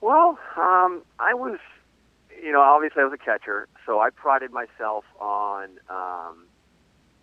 Well, 0.00 0.38
um, 0.56 1.02
I 1.18 1.34
was, 1.34 1.58
you 2.42 2.52
know, 2.52 2.60
obviously 2.60 3.02
I 3.02 3.04
was 3.04 3.12
a 3.12 3.18
catcher, 3.22 3.68
so 3.84 4.00
I 4.00 4.10
prided 4.10 4.50
myself 4.50 5.04
on 5.20 5.78
um, 5.88 6.46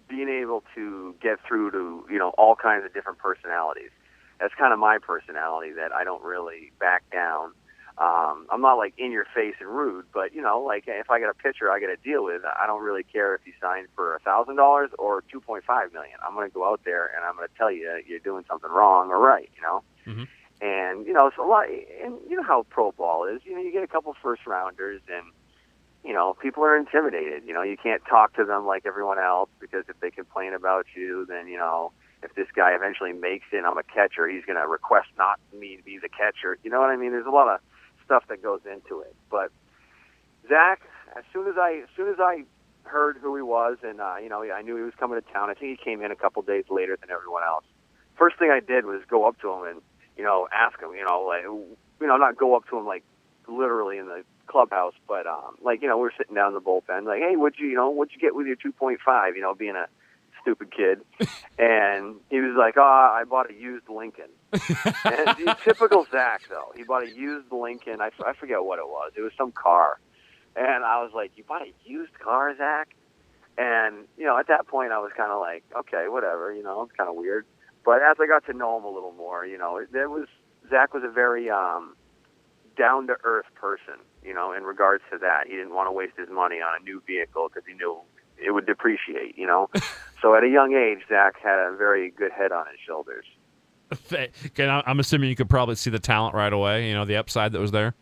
being 0.07 0.29
able 0.29 0.63
to 0.75 1.15
get 1.22 1.39
through 1.48 1.72
to, 1.72 2.05
you 2.12 2.19
know, 2.19 2.29
all 2.38 2.55
kinds 2.55 2.86
of 2.86 2.93
different 2.93 3.17
personalities. 3.19 3.89
That's 4.39 4.53
kind 4.53 4.72
of 4.74 4.79
my 4.79 5.00
personality 5.00 5.72
that 5.74 5.91
I 5.91 6.03
don't 6.03 6.24
really 6.24 6.72
back 6.79 7.03
down. 7.12 7.53
Um, 7.98 8.46
I'm 8.51 8.62
not 8.62 8.75
like 8.75 8.93
in 9.00 9.12
your 9.12 9.25
face 9.34 9.55
and 9.60 9.67
rude, 9.67 10.05
but 10.13 10.31
you 10.36 10.39
know, 10.43 10.62
like 10.62 10.84
if 10.86 11.10
I 11.10 11.19
got 11.19 11.31
a 11.31 11.34
pitcher 11.34 11.72
I 11.72 11.79
got 11.79 11.88
to 11.88 11.96
deal 11.96 12.24
with, 12.24 12.43
I 12.46 12.67
don't 12.67 12.84
really 12.84 13.01
care 13.01 13.34
if 13.34 13.41
he 13.43 13.53
signed 13.60 13.88
for 13.96 14.15
a 14.15 14.19
thousand 14.19 14.57
dollars 14.57 14.91
or 15.00 15.24
two 15.31 15.41
point 15.41 15.63
five 15.65 15.91
million. 15.93 16.19
I'm 16.24 16.36
going 16.36 16.48
to 16.48 16.53
go 16.53 16.69
out 16.72 16.81
there 16.86 17.10
and 17.15 17.25
I'm 17.25 17.36
going 17.36 17.48
to 17.48 17.53
tell 17.57 17.72
you 17.72 18.00
you're 18.05 18.19
doing 18.19 18.46
something 18.48 18.69
wrong 18.69 19.10
or 19.10 19.19
right. 19.19 19.50
You 19.55 19.62
know. 19.63 19.84
Mhm. 20.05 20.27
And 20.62 21.06
you 21.06 21.14
know, 21.14 21.28
it's 21.28 21.38
a 21.38 21.44
lot. 21.44 21.66
And 22.04 22.16
you 22.28 22.36
know 22.36 22.44
how 22.44 22.66
pro 22.70 22.92
ball 22.92 23.26
is. 23.26 23.42
You 23.46 23.56
know, 23.56 23.62
you 23.62 23.72
get 23.72 23.84
a 23.84 23.88
couple 23.88 24.16
first 24.22 24.48
rounders, 24.48 25.02
and 25.08 25.26
you 26.04 26.14
know, 26.14 26.36
people 26.42 26.64
are 26.64 26.76
intimidated. 26.76 27.44
You 27.46 27.54
know, 27.54 27.62
you 27.62 27.78
can't 27.78 28.02
talk 28.06 28.36
to 28.38 28.46
them 28.46 28.66
like 28.66 28.86
everyone 28.86 29.20
else 29.20 29.50
because 29.60 29.84
if 29.88 30.00
they 30.00 30.10
complain 30.10 30.54
about 30.54 30.86
you, 30.96 31.26
then 31.28 31.48
you 31.48 31.58
know, 31.58 31.92
if 32.24 32.34
this 32.36 32.48
guy 32.56 32.72
eventually 32.74 33.14
makes 33.14 33.46
it, 33.52 33.64
I'm 33.66 33.78
a 33.78 33.84
catcher. 33.84 34.28
He's 34.28 34.46
going 34.46 34.60
to 34.60 34.68
request 34.68 35.10
not 35.18 35.40
me 35.54 35.78
to 35.78 35.84
be 35.84 36.00
the 36.00 36.10
catcher. 36.10 36.58
You 36.64 36.72
know 36.72 36.80
what 36.80 36.90
I 36.90 36.96
mean? 36.96 37.12
There's 37.12 37.28
a 37.28 37.32
lot 37.32 37.48
of 37.54 37.60
stuff 38.04 38.24
that 38.30 38.42
goes 38.42 38.62
into 38.66 39.02
it. 39.02 39.16
But 39.30 39.52
Zach, 40.48 40.82
as 41.16 41.24
soon 41.32 41.48
as 41.48 41.56
I, 41.58 41.82
as 41.84 41.90
soon 41.96 42.10
as 42.10 42.20
I 42.20 42.46
heard 42.84 43.18
who 43.22 43.36
he 43.36 43.42
was, 43.42 43.78
and 43.84 44.02
uh, 44.02 44.16
you 44.22 44.30
know, 44.30 44.42
I 44.44 44.62
knew 44.62 44.76
he 44.76 44.84
was 44.84 44.94
coming 45.00 45.22
to 45.22 45.34
town. 45.34 45.50
I 45.50 45.54
think 45.54 45.78
he 45.78 45.84
came 45.84 46.02
in 46.02 46.12
a 46.12 46.16
couple 46.16 46.42
days 46.42 46.66
later 46.70 46.98
than 47.00 47.12
everyone 47.12 47.44
else. 47.44 47.66
First 48.18 48.40
thing 48.40 48.50
I 48.50 48.60
did 48.60 48.86
was 48.86 49.02
go 49.08 49.28
up 49.28 49.40
to 49.42 49.52
him 49.52 49.64
and 49.68 49.82
you 50.18 50.24
know 50.24 50.48
ask 50.54 50.82
him, 50.82 50.92
you 50.96 51.06
know, 51.06 51.22
like 51.22 51.44
you 51.44 52.08
know, 52.08 52.18
not 52.18 52.38
go 52.38 52.56
up 52.56 52.68
to 52.70 52.78
him 52.78 52.86
like 52.86 53.04
literally 53.48 53.98
in 53.98 54.08
the 54.08 54.24
clubhouse, 54.48 54.94
but 55.08 55.28
um, 55.28 55.56
like 55.62 55.82
you 55.82 55.88
know, 55.88 55.98
we're 55.98 56.12
sitting 56.18 56.36
down 56.36 56.50
in 56.50 56.54
the 56.54 56.62
bullpen, 56.62 57.06
like, 57.06 57.22
hey, 57.22 57.36
what'd 57.36 57.60
you, 57.60 57.68
you 57.68 57.76
know, 57.76 57.90
what'd 57.90 58.14
you 58.14 58.20
get 58.20 58.36
with 58.36 58.48
your 58.48 58.56
2.5? 58.56 59.36
You 59.36 59.42
know, 59.42 59.54
being 59.54 59.76
a 59.76 59.88
stupid 60.42 60.72
kid, 60.72 61.02
and 61.60 62.16
he 62.30 62.40
was 62.40 62.56
like, 62.58 62.76
oh, 62.78 62.82
I 62.82 63.24
bought 63.24 63.50
a 63.52 63.54
used 63.54 63.90
Lincoln. 63.90 64.30
and 64.52 65.38
he's 65.38 65.48
typical 65.64 66.06
Zach 66.12 66.44
though. 66.50 66.72
He 66.76 66.84
bought 66.84 67.04
a 67.04 67.10
used 67.10 67.52
Lincoln. 67.52 68.02
I, 68.02 68.10
I 68.26 68.34
forget 68.34 68.64
what 68.64 68.80
it 68.80 68.88
was. 68.88 69.12
It 69.16 69.22
was 69.22 69.34
some 69.38 69.52
car, 69.52 70.00
and 70.56 70.84
I 70.84 71.02
was 71.04 71.12
like, 71.14 71.32
you 71.36 71.44
bought 71.44 71.62
a 71.64 71.72
used 71.86 72.18
car, 72.20 72.56
Zach? 72.58 72.90
And 73.58 74.06
you 74.18 74.26
know, 74.26 74.38
at 74.38 74.48
that 74.48 74.68
point, 74.68 74.92
I 74.92 75.00
was 75.00 75.12
kind 75.18 75.32
of 75.32 75.40
like, 75.40 75.64
okay, 75.80 76.06
whatever. 76.08 76.54
You 76.54 76.64
know, 76.64 76.84
it's 76.84 76.96
kind 76.96 77.10
of 77.10 77.16
weird. 77.16 77.46
But 77.88 78.01
as 78.03 78.17
I 78.20 78.27
got 78.27 78.46
to 78.48 78.53
know 78.53 78.77
him 78.77 78.84
a 78.84 78.89
little 78.89 79.13
more, 79.13 79.46
you 79.46 79.58
know, 79.58 79.79
there 79.94 80.10
was 80.10 80.27
Zach 80.70 80.94
was 80.94 81.03
a 81.06 81.10
very 81.10 81.50
um, 81.50 81.96
down 82.77 83.08
to 83.08 83.15
earth 83.24 83.46
person. 83.56 83.94
You 84.22 84.34
know, 84.34 84.51
in 84.51 84.63
regards 84.63 85.06
to 85.10 85.17
that, 85.20 85.48
he 85.48 85.53
didn't 85.56 85.74
want 85.74 85.88
to 85.88 85.94
waste 85.94 86.17
his 86.17 86.27
money 86.29 86.58
on 86.58 86.82
a 86.82 86.84
new 86.84 87.01
vehicle 87.08 87.48
because 87.48 87.63
he 87.65 87.74
knew 87.74 87.98
it 88.38 88.51
would 88.51 88.65
depreciate. 88.65 89.38
You 89.38 89.48
know, 89.48 89.70
so 90.22 90.36
at 90.36 90.44
a 90.44 90.50
young 90.50 90.74
age, 90.74 91.08
Zach 91.08 91.36
had 91.41 91.60
a 91.60 91.77
very 91.77 92.12
good 92.12 92.34
head 92.34 92.51
on 92.51 92.65
his 92.67 92.77
shoulders. 92.86 93.25
Okay, 94.12 94.67
I'm 94.67 95.00
assuming 95.00 95.29
you 95.29 95.38
could 95.38 95.50
probably 95.50 95.75
see 95.75 95.89
the 95.89 95.98
talent 95.98 96.36
right 96.36 96.51
away. 96.51 96.89
You 96.89 96.94
know, 96.94 97.06
the 97.06 97.15
upside 97.15 97.53
that 97.53 97.62
was 97.62 97.72
there. 97.72 97.96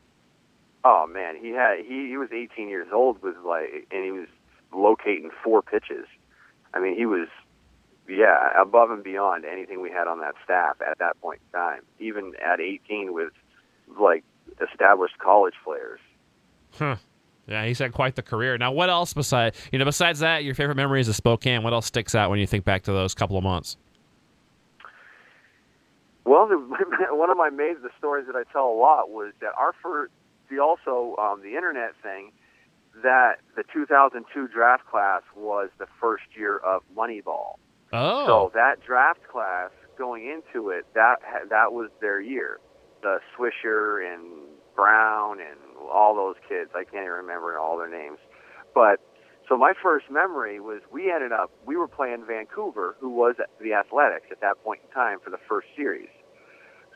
Oh 0.83 1.05
man, 1.05 1.35
he 1.39 1.49
had 1.49 1.85
he 1.85 2.07
he 2.07 2.17
was 2.17 2.29
18 2.33 2.69
years 2.69 2.87
old 2.91 3.21
was 3.21 3.35
like, 3.45 3.85
and 3.91 4.03
he 4.03 4.09
was 4.09 4.27
locating 4.73 5.29
four 5.43 5.61
pitches. 5.61 6.07
I 6.73 6.79
mean, 6.79 6.97
he 6.97 7.05
was 7.05 7.27
yeah 8.07 8.61
above 8.61 8.91
and 8.91 9.03
beyond 9.03 9.45
anything 9.45 9.81
we 9.81 9.89
had 9.89 10.07
on 10.07 10.19
that 10.19 10.35
staff 10.43 10.77
at 10.81 10.97
that 10.99 11.19
point 11.21 11.39
in 11.47 11.59
time. 11.59 11.81
Even 11.99 12.33
at 12.43 12.59
18 12.59 13.13
with 13.13 13.33
like 13.99 14.23
established 14.61 15.17
college 15.19 15.55
players. 15.63 15.99
Huh. 16.71 16.95
Yeah, 17.47 17.65
he's 17.65 17.77
had 17.77 17.93
quite 17.93 18.15
the 18.15 18.23
career. 18.23 18.57
Now, 18.57 18.71
what 18.71 18.89
else 18.89 19.13
besides 19.13 19.57
you 19.71 19.79
know 19.79 19.85
besides 19.85 20.19
that, 20.19 20.43
your 20.43 20.55
favorite 20.55 20.75
memories 20.75 21.07
of 21.07 21.15
Spokane? 21.15 21.63
What 21.63 21.73
else 21.73 21.85
sticks 21.85 22.15
out 22.15 22.29
when 22.29 22.39
you 22.39 22.47
think 22.47 22.65
back 22.65 22.83
to 22.83 22.91
those 22.91 23.13
couple 23.13 23.37
of 23.37 23.43
months? 23.43 23.77
Well, 26.25 26.47
the, 26.47 26.57
one 27.11 27.29
of 27.29 27.37
my 27.37 27.49
main 27.49 27.75
the 27.81 27.89
stories 27.97 28.25
that 28.27 28.35
I 28.35 28.43
tell 28.51 28.67
a 28.67 28.77
lot 28.77 29.09
was 29.09 29.33
that 29.41 29.51
our 29.57 29.73
first, 29.81 30.11
the 30.49 30.59
also 30.59 31.15
um, 31.19 31.41
the 31.43 31.55
internet 31.55 31.93
thing, 32.01 32.31
that 33.03 33.35
the 33.55 33.63
2002 33.71 34.47
draft 34.47 34.85
class 34.87 35.21
was 35.35 35.69
the 35.77 35.87
first 36.01 36.23
year 36.35 36.57
of 36.57 36.81
Moneyball. 36.95 37.57
Oh, 37.95 38.25
So 38.27 38.51
that 38.53 38.81
draft 38.85 39.27
class 39.27 39.71
going 39.97 40.25
into 40.25 40.69
it, 40.69 40.85
that 40.93 41.17
that 41.49 41.73
was 41.73 41.89
their 42.01 42.19
year. 42.19 42.59
The 43.01 43.19
Swisher 43.37 44.13
and 44.13 44.23
Brown 44.75 45.39
and 45.39 45.59
all 45.91 46.15
those 46.15 46.35
kids. 46.49 46.71
I 46.75 46.83
can't 46.83 47.03
even 47.05 47.11
remember 47.11 47.57
all 47.57 47.77
their 47.77 47.89
names. 47.89 48.17
But 48.73 48.99
so 49.47 49.57
my 49.57 49.73
first 49.81 50.05
memory 50.09 50.59
was 50.59 50.81
we 50.91 51.11
ended 51.11 51.31
up 51.31 51.51
we 51.65 51.75
were 51.75 51.87
playing 51.87 52.25
Vancouver, 52.27 52.95
who 52.99 53.09
was 53.09 53.35
the 53.61 53.73
Athletics 53.73 54.27
at 54.31 54.41
that 54.41 54.61
point 54.63 54.81
in 54.85 54.91
time 54.93 55.19
for 55.23 55.29
the 55.29 55.39
first 55.47 55.67
series. 55.75 56.09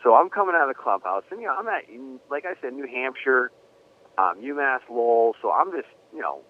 So 0.03 0.15
I'm 0.15 0.29
coming 0.29 0.55
out 0.55 0.69
of 0.69 0.75
the 0.75 0.81
clubhouse, 0.81 1.23
and 1.31 1.39
you 1.41 1.47
know 1.47 1.55
I'm 1.57 1.67
at 1.67 1.83
like 2.29 2.45
I 2.45 2.59
said, 2.61 2.73
New 2.73 2.87
Hampshire, 2.87 3.51
um, 4.17 4.41
UMass 4.41 4.79
Lowell. 4.89 5.35
So 5.41 5.51
I'm 5.51 5.71
just 5.71 5.89
you 6.13 6.21
know 6.21 6.41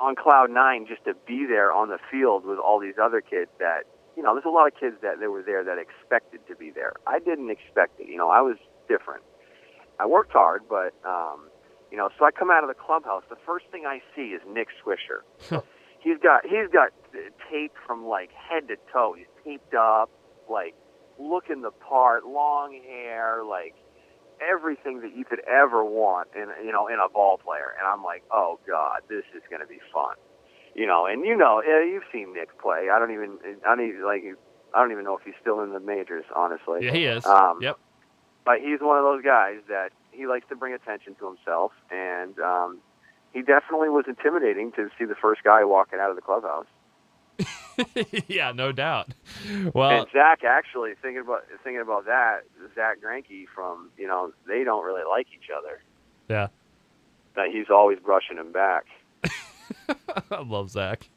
on 0.00 0.16
cloud 0.16 0.50
nine 0.50 0.86
just 0.86 1.04
to 1.04 1.14
be 1.26 1.46
there 1.46 1.72
on 1.72 1.88
the 1.88 1.98
field 2.10 2.44
with 2.44 2.58
all 2.58 2.80
these 2.80 2.98
other 3.00 3.20
kids 3.20 3.50
that 3.58 3.84
you 4.16 4.22
know 4.22 4.34
there's 4.34 4.46
a 4.46 4.50
lot 4.50 4.66
of 4.66 4.74
kids 4.78 4.96
that, 5.02 5.20
that 5.20 5.30
were 5.30 5.42
there 5.42 5.64
that 5.64 5.78
expected 5.78 6.40
to 6.48 6.56
be 6.56 6.70
there. 6.70 6.94
I 7.06 7.18
didn't 7.18 7.50
expect 7.50 8.00
it. 8.00 8.08
You 8.08 8.16
know 8.16 8.30
I 8.30 8.40
was 8.40 8.56
different. 8.88 9.22
I 10.00 10.06
worked 10.06 10.32
hard, 10.32 10.62
but 10.68 10.94
um, 11.04 11.48
you 11.90 11.96
know, 11.96 12.08
so 12.18 12.24
I 12.24 12.30
come 12.30 12.50
out 12.50 12.62
of 12.62 12.68
the 12.68 12.74
clubhouse. 12.74 13.22
The 13.28 13.38
first 13.46 13.66
thing 13.70 13.84
I 13.86 14.00
see 14.14 14.34
is 14.36 14.42
Nick 14.48 14.68
Swisher. 14.84 15.22
he's 16.00 16.18
got 16.22 16.44
he's 16.44 16.68
got 16.72 16.92
tape 17.50 17.72
from 17.86 18.06
like 18.06 18.30
head 18.32 18.68
to 18.68 18.76
toe. 18.92 19.14
He's 19.16 19.26
taped 19.44 19.74
up, 19.74 20.10
like 20.50 20.74
looking 21.18 21.62
the 21.62 21.70
part, 21.70 22.26
long 22.26 22.78
hair, 22.86 23.42
like 23.44 23.74
everything 24.40 25.00
that 25.00 25.14
you 25.16 25.24
could 25.24 25.40
ever 25.48 25.84
want 25.84 26.28
in 26.34 26.48
you 26.64 26.72
know 26.72 26.88
in 26.88 26.98
a 27.04 27.08
ball 27.08 27.38
player. 27.38 27.74
And 27.78 27.86
I'm 27.86 28.02
like, 28.02 28.22
oh 28.30 28.58
god, 28.66 29.02
this 29.08 29.24
is 29.34 29.42
going 29.50 29.60
to 29.60 29.66
be 29.68 29.80
fun. 29.92 30.16
You 30.74 30.86
know, 30.86 31.06
and 31.06 31.24
you 31.24 31.36
know, 31.36 31.60
you've 31.60 32.04
seen 32.12 32.34
Nick 32.34 32.56
play. 32.60 32.88
I 32.92 33.00
don't 33.00 33.10
even, 33.12 33.38
I 33.66 33.74
don't 33.74 33.88
even 33.88 34.04
like, 34.04 34.22
I 34.74 34.80
don't 34.80 34.92
even 34.92 35.04
know 35.04 35.16
if 35.16 35.24
he's 35.24 35.34
still 35.40 35.60
in 35.62 35.72
the 35.72 35.80
majors, 35.80 36.24
honestly. 36.36 36.84
Yeah, 36.84 36.92
he 36.92 37.04
is. 37.04 37.26
Um, 37.26 37.58
yep. 37.60 37.78
But 38.44 38.60
he's 38.60 38.80
one 38.80 38.96
of 38.96 39.04
those 39.04 39.24
guys 39.24 39.56
that 39.68 39.90
he 40.12 40.26
likes 40.26 40.46
to 40.50 40.56
bring 40.56 40.74
attention 40.74 41.16
to 41.16 41.26
himself, 41.26 41.72
and 41.90 42.38
um, 42.38 42.78
he 43.32 43.42
definitely 43.42 43.88
was 43.88 44.04
intimidating 44.06 44.70
to 44.72 44.88
see 44.98 45.04
the 45.04 45.16
first 45.16 45.42
guy 45.42 45.64
walking 45.64 45.98
out 45.98 46.10
of 46.10 46.16
the 46.16 46.22
clubhouse. 46.22 46.66
yeah, 48.28 48.52
no 48.52 48.72
doubt. 48.72 49.08
Well, 49.72 49.90
and 49.90 50.06
Zach 50.12 50.42
actually 50.44 50.94
thinking 51.00 51.22
about 51.22 51.44
thinking 51.62 51.80
about 51.80 52.06
that. 52.06 52.40
Zack 52.74 52.98
Greinke 53.00 53.46
from 53.54 53.90
you 53.96 54.06
know 54.06 54.32
they 54.46 54.64
don't 54.64 54.84
really 54.84 55.04
like 55.08 55.28
each 55.32 55.48
other. 55.56 55.80
Yeah, 56.28 56.48
that 57.36 57.48
he's 57.52 57.70
always 57.70 57.98
brushing 58.00 58.36
him 58.36 58.52
back. 58.52 58.86
I 60.30 60.42
love 60.42 60.70
Zach. 60.70 61.08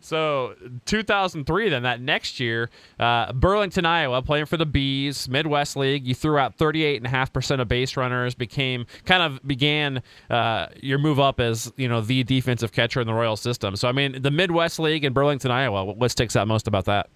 So 0.00 0.54
2003, 0.86 1.68
then 1.68 1.82
that 1.82 2.00
next 2.00 2.40
year, 2.40 2.70
uh, 2.98 3.32
Burlington, 3.32 3.86
Iowa, 3.86 4.22
playing 4.22 4.46
for 4.46 4.56
the 4.56 4.66
Bees, 4.66 5.28
Midwest 5.28 5.76
League. 5.76 6.06
You 6.06 6.14
threw 6.14 6.38
out 6.38 6.56
38.5% 6.56 7.60
of 7.60 7.68
base 7.68 7.96
runners. 7.96 8.34
Became 8.34 8.86
kind 9.04 9.22
of 9.22 9.46
began 9.46 10.02
uh, 10.28 10.66
your 10.76 10.98
move 10.98 11.20
up 11.20 11.40
as 11.40 11.72
you 11.76 11.88
know 11.88 12.00
the 12.00 12.22
defensive 12.24 12.72
catcher 12.72 13.00
in 13.00 13.06
the 13.06 13.14
Royal 13.14 13.36
system. 13.36 13.76
So 13.76 13.88
I 13.88 13.92
mean, 13.92 14.22
the 14.22 14.30
Midwest 14.30 14.78
League 14.78 15.04
in 15.04 15.12
Burlington, 15.12 15.50
Iowa. 15.50 15.84
What 15.84 16.10
sticks 16.10 16.36
out 16.36 16.48
most 16.48 16.66
about 16.66 16.86
that? 16.86 17.10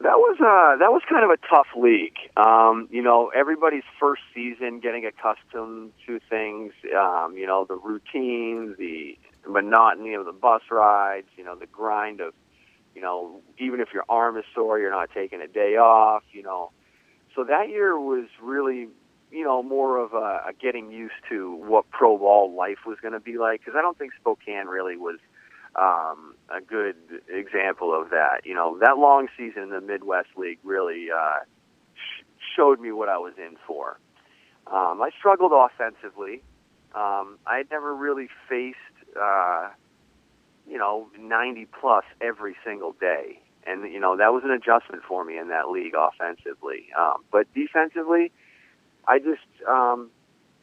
That 0.00 0.18
was 0.18 0.36
uh, 0.40 0.76
that 0.78 0.92
was 0.92 1.02
kind 1.08 1.24
of 1.24 1.30
a 1.30 1.36
tough 1.48 1.68
league. 1.76 2.16
Um, 2.36 2.88
you 2.90 3.02
know, 3.02 3.30
everybody's 3.34 3.84
first 4.00 4.22
season, 4.34 4.80
getting 4.80 5.06
accustomed 5.06 5.92
to 6.06 6.20
things. 6.28 6.72
Um, 6.96 7.36
you 7.36 7.46
know, 7.46 7.64
the 7.64 7.76
routine, 7.76 8.74
the 8.78 9.16
monotony 9.46 10.14
of 10.14 10.26
the 10.26 10.32
bus 10.32 10.62
rides. 10.70 11.28
You 11.36 11.44
know, 11.44 11.54
the 11.56 11.66
grind 11.66 12.20
of, 12.20 12.34
you 12.94 13.02
know, 13.02 13.40
even 13.58 13.80
if 13.80 13.88
your 13.94 14.04
arm 14.08 14.36
is 14.36 14.44
sore, 14.54 14.78
you're 14.78 14.90
not 14.90 15.10
taking 15.14 15.40
a 15.40 15.48
day 15.48 15.76
off. 15.76 16.24
You 16.32 16.42
know, 16.42 16.72
so 17.34 17.44
that 17.44 17.68
year 17.68 17.98
was 17.98 18.26
really, 18.42 18.88
you 19.30 19.44
know, 19.44 19.62
more 19.62 19.98
of 19.98 20.12
a, 20.12 20.48
a 20.48 20.52
getting 20.60 20.90
used 20.90 21.14
to 21.30 21.54
what 21.54 21.88
pro 21.90 22.18
ball 22.18 22.54
life 22.54 22.78
was 22.84 22.98
going 23.00 23.14
to 23.14 23.20
be 23.20 23.38
like. 23.38 23.60
Because 23.60 23.74
I 23.78 23.80
don't 23.80 23.96
think 23.96 24.12
Spokane 24.20 24.66
really 24.66 24.96
was 24.96 25.18
um, 25.76 26.34
a 26.54 26.60
good 26.60 26.96
example 27.28 27.98
of 27.98 28.10
that. 28.10 28.42
You 28.44 28.54
know, 28.54 28.78
that 28.80 28.98
long 28.98 29.28
season 29.36 29.64
in 29.64 29.70
the 29.70 29.80
Midwest 29.80 30.28
League 30.36 30.58
really 30.62 31.08
uh, 31.10 31.40
sh- 31.94 32.24
showed 32.56 32.80
me 32.80 32.92
what 32.92 33.08
I 33.08 33.18
was 33.18 33.34
in 33.38 33.56
for. 33.66 33.98
Um, 34.66 35.02
I 35.02 35.10
struggled 35.18 35.52
offensively. 35.52 36.42
Um, 36.94 37.38
I 37.46 37.58
had 37.58 37.70
never 37.70 37.94
really 37.94 38.28
faced, 38.48 38.78
uh, 39.20 39.70
you 40.68 40.78
know, 40.78 41.08
90 41.18 41.66
plus 41.80 42.04
every 42.20 42.54
single 42.64 42.92
day. 42.92 43.40
And, 43.66 43.90
you 43.92 43.98
know, 43.98 44.16
that 44.16 44.32
was 44.32 44.42
an 44.44 44.50
adjustment 44.50 45.02
for 45.06 45.24
me 45.24 45.38
in 45.38 45.48
that 45.48 45.70
league 45.70 45.94
offensively. 45.96 46.86
Um, 46.98 47.24
but 47.32 47.52
defensively, 47.54 48.30
I 49.08 49.18
just, 49.18 49.42
um, 49.68 50.10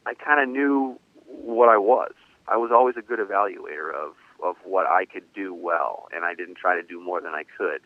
I 0.06 0.14
kind 0.14 0.40
of 0.40 0.48
knew 0.48 0.98
what 1.26 1.68
I 1.68 1.78
was. 1.78 2.12
I 2.48 2.56
was 2.56 2.70
always 2.72 2.96
a 2.96 3.02
good 3.02 3.18
evaluator 3.18 3.92
of 3.92 4.14
of 4.42 4.56
what 4.64 4.86
I 4.86 5.04
could 5.04 5.32
do 5.32 5.54
well, 5.54 6.08
and 6.14 6.24
I 6.24 6.34
didn't 6.34 6.56
try 6.56 6.74
to 6.76 6.82
do 6.82 7.00
more 7.00 7.20
than 7.20 7.32
I 7.32 7.44
could. 7.56 7.80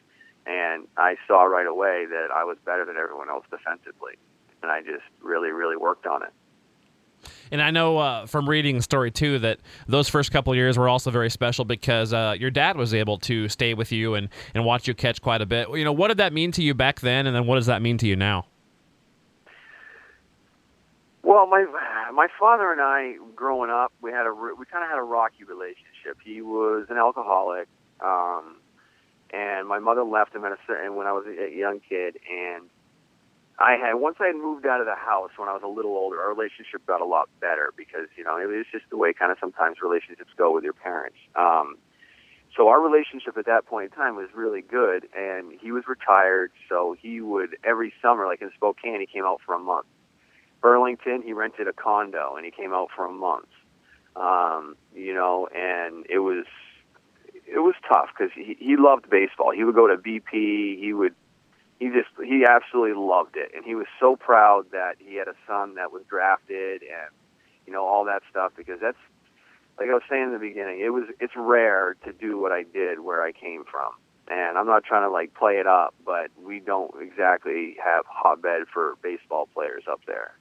And 0.47 0.87
I 0.97 1.17
saw 1.27 1.43
right 1.43 1.67
away 1.67 2.07
that 2.07 2.29
I 2.35 2.45
was 2.45 2.57
better 2.65 2.85
than 2.85 2.97
everyone 2.97 3.29
else 3.29 3.45
defensively, 3.51 4.15
and 4.63 4.71
I 4.71 4.81
just 4.81 5.05
really, 5.21 5.51
really 5.51 5.77
worked 5.77 6.07
on 6.07 6.23
it. 6.23 6.33
And 7.51 7.63
I 7.63 7.71
know 7.71 7.99
uh, 7.99 8.27
from 8.27 8.49
reading 8.49 8.77
the 8.77 8.83
story 8.83 9.11
too 9.11 9.39
that 9.41 9.59
those 9.87 10.09
first 10.09 10.31
couple 10.33 10.55
years 10.55 10.77
were 10.79 10.89
also 10.89 11.11
very 11.11 11.31
special 11.31 11.65
because 11.65 12.13
uh, 12.13 12.35
your 12.39 12.51
dad 12.51 12.77
was 12.77 12.95
able 12.95 13.19
to 13.21 13.49
stay 13.49 13.75
with 13.75 13.93
you 13.93 14.15
and, 14.15 14.29
and 14.55 14.65
watch 14.65 14.87
you 14.87 14.95
catch 14.95 15.21
quite 15.21 15.41
a 15.41 15.47
bit. 15.47 15.69
You 15.71 15.85
know, 15.85 15.93
what 15.93 16.09
did 16.09 16.19
that 16.19 16.33
mean 16.33 16.53
to 16.53 16.63
you 16.63 16.75
back 16.75 17.01
then, 17.01 17.27
and 17.27 17.35
then 17.35 17.47
what 17.47 17.57
does 17.57 17.67
that 17.67 17.83
mean 17.83 17.99
to 17.99 18.07
you 18.07 18.17
now? 18.17 18.47
Well, 21.23 21.47
my 21.49 21.67
my 22.13 22.29
father 22.39 22.71
and 22.71 22.81
I, 22.81 23.17
growing 23.35 23.69
up, 23.69 23.93
we 24.01 24.13
had 24.13 24.27
a 24.27 24.33
we 24.33 24.65
kind 24.67 24.85
of 24.85 24.91
had 24.91 24.99
a 24.99 25.03
rocky 25.03 25.43
relationship. 25.43 25.96
He 26.25 26.43
was 26.43 26.87
an 26.91 26.97
alcoholic, 26.97 27.69
um, 28.01 28.57
and 29.33 29.67
my 29.69 29.79
mother 29.79 30.05
left 30.05 30.35
him 30.35 30.45
at 30.45 30.53
a 30.53 30.59
certain 30.67 30.97
when 30.97 31.07
I 31.07 31.13
was 31.13 31.25
a 31.27 31.55
young 31.55 31.81
kid. 31.81 32.19
And 32.31 32.65
I 33.59 33.77
had 33.77 33.95
once 33.95 34.17
I 34.21 34.27
had 34.27 34.37
moved 34.37 34.67
out 34.67 34.81
of 34.81 34.87
the 34.87 34.95
house 34.95 35.31
when 35.37 35.49
I 35.49 35.53
was 35.53 35.63
a 35.65 35.69
little 35.69 35.97
older, 35.97 36.21
our 36.21 36.33
relationship 36.33 36.87
got 36.87 37.01
a 37.01 37.07
lot 37.07 37.29
better 37.41 37.73
because 37.77 38.09
you 38.17 38.25
know 38.25 38.39
it 38.39 38.47
was 38.47 38.67
just 38.71 38.85
the 38.91 38.97
way 38.97 39.13
kind 39.13 39.33
of 39.33 39.39
sometimes 39.41 39.79
relationships 39.83 40.31
go 40.37 40.53
with 40.53 40.65
your 40.65 40.75
parents. 40.75 41.19
Um, 41.35 41.77
so 42.57 42.69
our 42.69 42.81
relationship 42.81 43.37
at 43.37 43.45
that 43.47 43.67
point 43.67 43.91
in 43.93 43.97
time 43.97 44.17
was 44.17 44.29
really 44.35 44.63
good, 44.63 45.09
and 45.15 45.53
he 45.61 45.73
was 45.73 45.85
retired, 45.87 46.53
so 46.71 46.97
he 46.99 47.21
would 47.21 47.57
every 47.65 47.93
summer, 48.01 48.27
like 48.27 48.41
in 48.41 48.51
Spokane, 48.55 49.01
he 49.01 49.07
came 49.07 49.25
out 49.25 49.41
for 49.45 49.55
a 49.55 49.59
month 49.59 49.87
Burlington, 50.67 51.23
he 51.23 51.33
rented 51.33 51.69
a 51.69 51.73
condo 51.73 52.35
and 52.35 52.45
he 52.45 52.51
came 52.51 52.73
out 52.73 52.89
for 52.95 53.07
a 53.07 53.13
month. 53.13 53.47
Um, 54.17 54.77
you 54.95 55.15
know, 55.15 55.49
and 55.55 56.07
it 56.09 56.21
was 56.21 56.47
it 57.47 57.61
was 57.61 57.75
tough 57.89 58.09
because 58.17 58.33
he 58.35 58.57
he 58.59 58.77
loved 58.77 59.09
baseball. 59.11 59.53
He 59.53 59.65
would 59.65 59.75
go 59.75 59.87
to 59.87 59.97
BP. 59.97 60.79
He 60.79 60.93
would 60.93 61.15
he 61.79 61.89
just 61.89 62.09
he 62.25 62.45
absolutely 62.49 63.01
loved 63.01 63.37
it, 63.37 63.53
and 63.55 63.65
he 63.65 63.75
was 63.75 63.87
so 64.01 64.17
proud 64.17 64.67
that 64.73 64.97
he 64.99 65.17
had 65.17 65.29
a 65.29 65.35
son 65.47 65.75
that 65.75 65.93
was 65.93 66.03
drafted 66.09 66.83
and 66.83 67.11
you 67.67 67.73
know 67.73 67.85
all 67.85 68.05
that 68.07 68.23
stuff 68.31 68.53
because 68.57 68.81
that's 68.81 68.99
like 69.79 69.91
I 69.91 69.93
was 69.93 70.03
saying 70.09 70.25
in 70.25 70.33
the 70.33 70.39
beginning. 70.39 70.81
It 70.81 70.91
was 70.91 71.05
it's 71.21 71.35
rare 71.37 71.97
to 72.05 72.13
do 72.13 72.39
what 72.39 72.53
I 72.53 72.63
did 72.63 73.01
where 73.01 73.23
I 73.23 73.33
came 73.33 73.65
from. 73.71 73.93
And 74.29 74.59
I'm 74.59 74.67
not 74.67 74.83
trying 74.83 75.03
to 75.03 75.11
like 75.11 75.35
play 75.35 75.59
it 75.59 75.69
up, 75.69 75.95
but 76.05 76.31
we 76.43 76.59
don't 76.59 76.91
exactly 77.01 77.77
have 77.85 78.05
hotbed 78.09 78.63
for 78.73 78.97
baseball 79.01 79.49
players 79.55 79.85
up 79.89 80.01
there. 80.07 80.37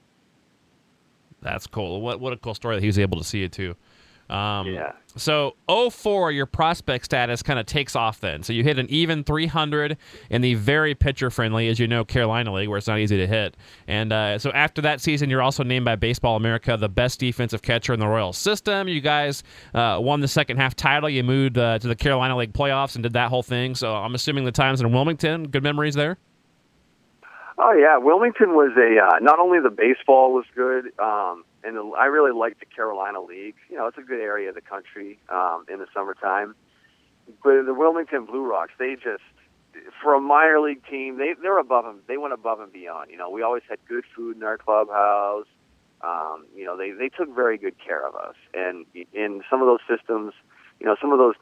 That's 1.46 1.68
cool. 1.68 2.00
What 2.00 2.18
what 2.18 2.32
a 2.32 2.36
cool 2.36 2.54
story 2.54 2.74
that 2.74 2.80
he 2.80 2.88
was 2.88 2.98
able 2.98 3.18
to 3.18 3.24
see 3.24 3.44
it 3.44 3.52
too. 3.52 3.76
Um, 4.28 4.66
yeah. 4.66 4.94
So 5.14 5.54
04, 5.68 6.32
your 6.32 6.46
prospect 6.46 7.04
status 7.04 7.40
kind 7.40 7.60
of 7.60 7.66
takes 7.66 7.94
off 7.94 8.18
then. 8.18 8.42
So 8.42 8.52
you 8.52 8.64
hit 8.64 8.80
an 8.80 8.90
even 8.90 9.22
300 9.22 9.96
in 10.28 10.42
the 10.42 10.54
very 10.54 10.96
pitcher 10.96 11.30
friendly, 11.30 11.68
as 11.68 11.78
you 11.78 11.86
know, 11.86 12.04
Carolina 12.04 12.52
League, 12.52 12.68
where 12.68 12.78
it's 12.78 12.88
not 12.88 12.98
easy 12.98 13.16
to 13.16 13.28
hit. 13.28 13.56
And 13.86 14.12
uh, 14.12 14.40
so 14.40 14.50
after 14.50 14.82
that 14.82 15.00
season, 15.00 15.30
you're 15.30 15.40
also 15.40 15.62
named 15.62 15.84
by 15.84 15.94
Baseball 15.94 16.34
America 16.34 16.76
the 16.76 16.88
best 16.88 17.20
defensive 17.20 17.62
catcher 17.62 17.94
in 17.94 18.00
the 18.00 18.08
Royal 18.08 18.32
system. 18.32 18.88
You 18.88 19.00
guys 19.00 19.44
uh, 19.72 20.00
won 20.02 20.18
the 20.18 20.28
second 20.28 20.56
half 20.56 20.74
title. 20.74 21.08
You 21.08 21.22
moved 21.22 21.56
uh, 21.56 21.78
to 21.78 21.86
the 21.86 21.96
Carolina 21.96 22.36
League 22.36 22.52
playoffs 22.52 22.96
and 22.96 23.04
did 23.04 23.12
that 23.12 23.28
whole 23.28 23.44
thing. 23.44 23.76
So 23.76 23.94
I'm 23.94 24.16
assuming 24.16 24.44
the 24.44 24.52
times 24.52 24.80
in 24.80 24.92
Wilmington, 24.92 25.46
good 25.48 25.62
memories 25.62 25.94
there. 25.94 26.18
Oh 27.58 27.72
yeah, 27.72 27.96
Wilmington 27.96 28.50
was 28.50 28.72
a 28.76 29.00
uh, 29.00 29.18
not 29.20 29.38
only 29.38 29.60
the 29.60 29.70
baseball 29.70 30.34
was 30.34 30.44
good, 30.54 30.92
um, 30.98 31.44
and 31.64 31.76
the, 31.76 31.82
I 31.98 32.04
really 32.04 32.32
liked 32.32 32.60
the 32.60 32.66
Carolina 32.66 33.22
League. 33.22 33.54
You 33.70 33.76
know, 33.76 33.86
it's 33.86 33.96
a 33.96 34.02
good 34.02 34.20
area 34.20 34.50
of 34.50 34.54
the 34.54 34.60
country 34.60 35.18
um, 35.30 35.64
in 35.72 35.78
the 35.78 35.86
summertime. 35.94 36.54
But 37.42 37.64
the 37.64 37.72
Wilmington 37.72 38.26
Blue 38.26 38.44
Rocks, 38.44 38.72
they 38.78 38.94
just 38.94 39.22
for 40.02 40.14
a 40.14 40.20
minor 40.20 40.60
league 40.60 40.84
team, 40.86 41.16
they 41.16 41.32
they're 41.40 41.58
above 41.58 41.84
them. 41.84 42.00
They 42.06 42.18
went 42.18 42.34
above 42.34 42.60
and 42.60 42.70
beyond. 42.70 43.10
You 43.10 43.16
know, 43.16 43.30
we 43.30 43.40
always 43.40 43.62
had 43.68 43.78
good 43.88 44.04
food 44.14 44.36
in 44.36 44.42
our 44.42 44.58
clubhouse. 44.58 45.46
Um, 46.02 46.44
you 46.54 46.66
know, 46.66 46.76
they 46.76 46.90
they 46.90 47.08
took 47.08 47.34
very 47.34 47.56
good 47.56 47.76
care 47.82 48.06
of 48.06 48.14
us, 48.14 48.34
and 48.52 48.84
in 49.14 49.42
some 49.48 49.62
of 49.62 49.66
those 49.66 49.80
systems, 49.88 50.34
you 50.78 50.84
know, 50.84 50.94
some 51.00 51.10
of 51.10 51.18
those 51.18 51.36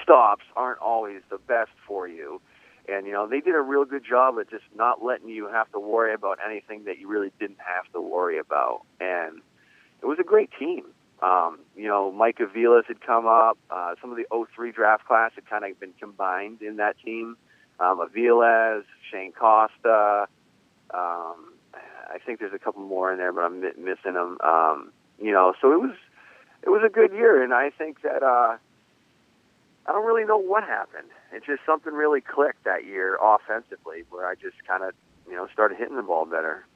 stops 0.00 0.44
aren't 0.54 0.78
always 0.78 1.22
the 1.28 1.38
best 1.38 1.72
for 1.88 2.06
you 2.06 2.40
and 2.88 3.06
you 3.06 3.12
know 3.12 3.26
they 3.26 3.40
did 3.40 3.54
a 3.54 3.60
real 3.60 3.84
good 3.84 4.04
job 4.04 4.38
of 4.38 4.48
just 4.48 4.64
not 4.74 5.04
letting 5.04 5.28
you 5.28 5.48
have 5.48 5.70
to 5.72 5.78
worry 5.78 6.14
about 6.14 6.38
anything 6.44 6.84
that 6.84 6.98
you 6.98 7.08
really 7.08 7.32
didn't 7.38 7.58
have 7.58 7.90
to 7.92 8.00
worry 8.00 8.38
about 8.38 8.82
and 9.00 9.40
it 10.02 10.06
was 10.06 10.18
a 10.18 10.24
great 10.24 10.50
team. 10.58 10.84
Um, 11.22 11.60
you 11.74 11.88
know, 11.88 12.12
Mike 12.12 12.38
Aviles 12.38 12.84
had 12.86 13.00
come 13.00 13.26
up. 13.26 13.58
Uh, 13.70 13.94
some 14.00 14.10
of 14.10 14.16
the 14.16 14.26
03 14.54 14.72
draft 14.72 15.06
class 15.06 15.32
had 15.34 15.48
kind 15.48 15.64
of 15.64 15.78
been 15.80 15.94
combined 15.98 16.60
in 16.62 16.76
that 16.76 16.96
team. 17.02 17.36
Um, 17.80 18.06
Aviles, 18.06 18.84
Shane 19.10 19.32
Costa. 19.32 20.26
Um, 20.92 21.52
I 21.74 22.18
think 22.24 22.38
there's 22.38 22.54
a 22.54 22.58
couple 22.58 22.82
more 22.82 23.12
in 23.12 23.18
there, 23.18 23.32
but 23.32 23.40
I'm 23.42 23.60
missing 23.60 24.14
them. 24.14 24.38
Um, 24.42 24.92
you 25.20 25.32
know, 25.32 25.54
so 25.60 25.72
it 25.72 25.80
was 25.80 25.96
it 26.62 26.68
was 26.68 26.82
a 26.84 26.88
good 26.88 27.12
year, 27.12 27.42
and 27.42 27.52
I 27.52 27.70
think 27.70 28.02
that 28.02 28.22
uh, 28.22 28.56
I 29.86 29.92
don't 29.92 30.04
really 30.04 30.24
know 30.24 30.38
what 30.38 30.64
happened. 30.64 31.08
It 31.32 31.44
just 31.44 31.60
something 31.64 31.92
really 31.92 32.20
clicked 32.20 32.64
that 32.64 32.84
year 32.84 33.18
offensively, 33.22 34.04
where 34.10 34.26
I 34.26 34.34
just 34.34 34.56
kind 34.66 34.82
of 34.82 34.92
you 35.28 35.36
know 35.36 35.48
started 35.52 35.78
hitting 35.78 35.96
the 35.96 36.02
ball 36.02 36.24
better. 36.26 36.66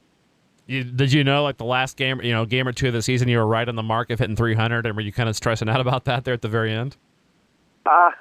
You, 0.67 0.83
did 0.83 1.11
you 1.11 1.23
know 1.23 1.43
like 1.43 1.57
the 1.57 1.65
last 1.65 1.97
game, 1.97 2.21
you 2.21 2.31
know, 2.31 2.45
game 2.45 2.67
or 2.67 2.71
two 2.71 2.87
of 2.87 2.93
the 2.93 3.01
season, 3.01 3.27
you 3.27 3.37
were 3.37 3.47
right 3.47 3.67
on 3.67 3.75
the 3.75 3.83
mark 3.83 4.09
of 4.09 4.19
hitting 4.19 4.35
300, 4.35 4.85
and 4.85 4.95
were 4.95 5.01
you 5.01 5.11
kind 5.11 5.27
of 5.27 5.35
stressing 5.35 5.67
out 5.67 5.81
about 5.81 6.05
that 6.05 6.23
there 6.23 6.33
at 6.33 6.41
the 6.41 6.47
very 6.47 6.71
end? 6.71 6.95
Uh, 7.85 8.11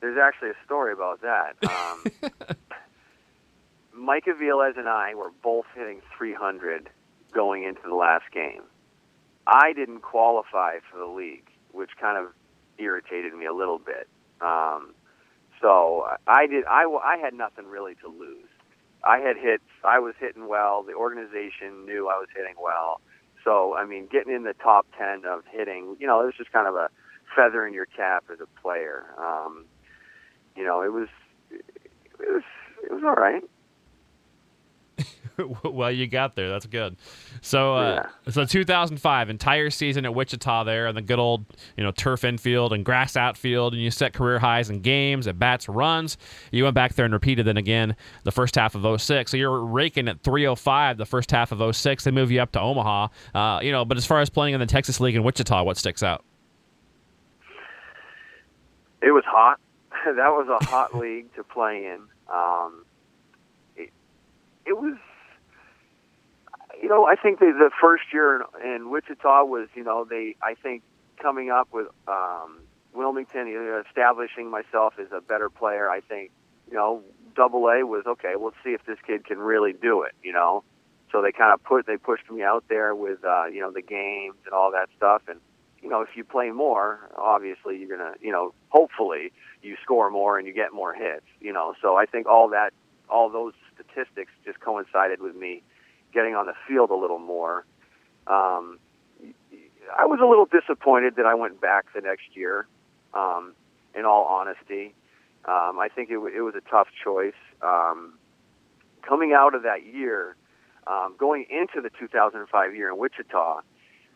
there's 0.00 0.18
actually 0.18 0.50
a 0.50 0.64
story 0.64 0.92
about 0.92 1.20
that. 1.22 1.56
Um, 1.86 2.04
Mike 3.98 4.26
Aviles 4.26 4.78
and 4.78 4.88
I 4.88 5.14
were 5.14 5.32
both 5.42 5.64
hitting 5.74 6.02
300 6.16 6.90
going 7.32 7.64
into 7.64 7.80
the 7.82 7.94
last 7.94 8.24
game. 8.32 8.62
I 9.46 9.72
didn't 9.72 10.00
qualify 10.00 10.78
for 10.90 10.98
the 10.98 11.06
league, 11.06 11.48
which 11.72 11.90
kind 11.98 12.18
of 12.18 12.32
irritated 12.78 13.34
me 13.34 13.46
a 13.46 13.52
little 13.52 13.78
bit. 13.78 14.08
Um, 14.40 14.94
so 15.60 16.06
I 16.26 16.46
did. 16.46 16.64
I, 16.66 16.84
I 16.84 17.16
had 17.16 17.34
nothing 17.34 17.66
really 17.66 17.94
to 17.96 18.08
lose. 18.08 18.48
I 19.04 19.18
had 19.18 19.36
hit. 19.36 19.60
I 19.84 19.98
was 19.98 20.14
hitting 20.18 20.48
well. 20.48 20.82
The 20.82 20.94
organization 20.94 21.86
knew 21.86 22.08
I 22.08 22.18
was 22.18 22.28
hitting 22.34 22.56
well. 22.62 23.00
So 23.44 23.74
I 23.76 23.84
mean, 23.86 24.08
getting 24.10 24.34
in 24.34 24.42
the 24.42 24.54
top 24.54 24.86
ten 24.98 25.24
of 25.24 25.44
hitting, 25.50 25.96
you 25.98 26.06
know, 26.06 26.20
it 26.20 26.26
was 26.26 26.34
just 26.36 26.52
kind 26.52 26.66
of 26.66 26.74
a 26.74 26.90
feather 27.34 27.66
in 27.66 27.72
your 27.72 27.86
cap 27.86 28.24
as 28.32 28.38
a 28.40 28.60
player. 28.60 29.04
Um, 29.18 29.64
you 30.56 30.64
know, 30.64 30.82
it 30.82 30.92
was. 30.92 31.08
It 31.50 31.62
was. 32.20 32.42
It 32.84 32.92
was 32.92 33.02
all 33.04 33.14
right. 33.14 33.42
well, 35.64 35.90
you 35.90 36.06
got 36.06 36.34
there. 36.34 36.48
That's 36.48 36.66
good. 36.66 36.96
So, 37.40 37.76
uh, 37.76 38.06
yeah. 38.26 38.32
so 38.32 38.44
2005, 38.44 39.30
entire 39.30 39.70
season 39.70 40.04
at 40.04 40.14
Wichita 40.14 40.64
there, 40.64 40.86
and 40.86 40.96
the 40.96 41.02
good 41.02 41.18
old 41.18 41.46
you 41.76 41.84
know 41.84 41.90
turf 41.90 42.24
infield 42.24 42.72
and 42.72 42.84
grass 42.84 43.16
outfield, 43.16 43.74
and 43.74 43.82
you 43.82 43.90
set 43.90 44.12
career 44.12 44.38
highs 44.38 44.70
in 44.70 44.80
games, 44.80 45.26
at 45.26 45.38
bats, 45.38 45.68
runs. 45.68 46.16
You 46.50 46.64
went 46.64 46.74
back 46.74 46.94
there 46.94 47.04
and 47.04 47.14
repeated 47.14 47.46
then 47.46 47.56
again 47.56 47.96
the 48.24 48.32
first 48.32 48.54
half 48.54 48.74
of 48.74 49.00
06. 49.00 49.30
So 49.30 49.36
you're 49.36 49.64
raking 49.64 50.08
at 50.08 50.20
305 50.22 50.98
the 50.98 51.06
first 51.06 51.30
half 51.30 51.52
of 51.52 51.76
06. 51.76 52.04
They 52.04 52.10
move 52.10 52.30
you 52.30 52.40
up 52.40 52.52
to 52.52 52.60
Omaha. 52.60 53.08
Uh, 53.34 53.60
you 53.62 53.72
know, 53.72 53.84
but 53.84 53.96
as 53.96 54.06
far 54.06 54.20
as 54.20 54.30
playing 54.30 54.54
in 54.54 54.60
the 54.60 54.66
Texas 54.66 55.00
League 55.00 55.16
in 55.16 55.22
Wichita, 55.22 55.62
what 55.62 55.76
sticks 55.76 56.02
out? 56.02 56.24
It 59.02 59.10
was 59.12 59.24
hot. 59.26 59.60
that 60.04 60.30
was 60.30 60.48
a 60.48 60.64
hot 60.64 60.94
league 60.98 61.32
to 61.34 61.44
play 61.44 61.86
in. 61.86 62.00
Um, 62.32 62.84
it, 63.76 63.90
it 64.64 64.76
was 64.76 64.96
you 66.82 66.88
know, 66.88 67.06
I 67.06 67.16
think 67.16 67.38
the, 67.38 67.46
the 67.46 67.70
first 67.80 68.04
year 68.12 68.36
in, 68.36 68.70
in 68.70 68.90
Wichita 68.90 69.44
was, 69.44 69.68
you 69.74 69.84
know, 69.84 70.04
they, 70.08 70.36
I 70.42 70.54
think, 70.54 70.82
coming 71.20 71.50
up 71.50 71.68
with 71.72 71.88
um, 72.08 72.60
Wilmington, 72.94 73.46
you 73.46 73.62
know, 73.62 73.82
establishing 73.88 74.50
myself 74.50 74.94
as 75.00 75.08
a 75.12 75.20
better 75.20 75.48
player. 75.48 75.90
I 75.90 76.00
think, 76.00 76.30
you 76.68 76.76
know, 76.76 77.02
Double 77.34 77.68
A 77.68 77.84
was 77.84 78.04
okay. 78.06 78.34
Let's 78.38 78.56
see 78.64 78.70
if 78.70 78.84
this 78.86 78.98
kid 79.06 79.24
can 79.24 79.38
really 79.38 79.72
do 79.72 80.02
it. 80.02 80.12
You 80.22 80.32
know, 80.32 80.64
so 81.12 81.22
they 81.22 81.32
kind 81.32 81.52
of 81.52 81.62
put 81.62 81.86
they 81.86 81.96
pushed 81.96 82.30
me 82.30 82.42
out 82.42 82.64
there 82.68 82.94
with, 82.94 83.24
uh, 83.24 83.46
you 83.46 83.60
know, 83.60 83.70
the 83.70 83.82
games 83.82 84.36
and 84.44 84.54
all 84.54 84.72
that 84.72 84.88
stuff. 84.96 85.22
And 85.28 85.40
you 85.82 85.88
know, 85.88 86.02
if 86.02 86.08
you 86.16 86.24
play 86.24 86.50
more, 86.50 87.10
obviously 87.16 87.78
you're 87.78 87.96
gonna, 87.96 88.14
you 88.20 88.32
know, 88.32 88.54
hopefully 88.68 89.32
you 89.62 89.76
score 89.82 90.10
more 90.10 90.38
and 90.38 90.46
you 90.46 90.52
get 90.52 90.72
more 90.72 90.94
hits. 90.94 91.26
You 91.40 91.52
know, 91.52 91.74
so 91.80 91.96
I 91.96 92.06
think 92.06 92.26
all 92.26 92.48
that, 92.50 92.72
all 93.08 93.30
those 93.30 93.52
statistics 93.74 94.32
just 94.44 94.60
coincided 94.60 95.20
with 95.20 95.36
me 95.36 95.62
getting 96.16 96.34
on 96.34 96.46
the 96.46 96.54
field 96.66 96.90
a 96.90 96.96
little 96.96 97.18
more. 97.18 97.66
Um, 98.26 98.78
I 99.96 100.06
was 100.06 100.18
a 100.22 100.26
little 100.26 100.46
disappointed 100.46 101.16
that 101.16 101.26
I 101.26 101.34
went 101.34 101.60
back 101.60 101.84
the 101.94 102.00
next 102.00 102.34
year. 102.34 102.66
Um, 103.12 103.52
in 103.94 104.04
all 104.04 104.24
honesty, 104.24 104.94
um, 105.46 105.78
I 105.78 105.88
think 105.94 106.10
it, 106.10 106.14
w- 106.14 106.36
it 106.36 106.40
was 106.42 106.54
a 106.54 106.70
tough 106.70 106.88
choice. 107.02 107.38
Um, 107.62 108.18
coming 109.00 109.32
out 109.32 109.54
of 109.54 109.62
that 109.62 109.86
year, 109.86 110.36
um, 110.86 111.14
going 111.18 111.46
into 111.48 111.80
the 111.80 111.90
2005 111.98 112.74
year 112.74 112.90
in 112.90 112.98
Wichita, 112.98 113.58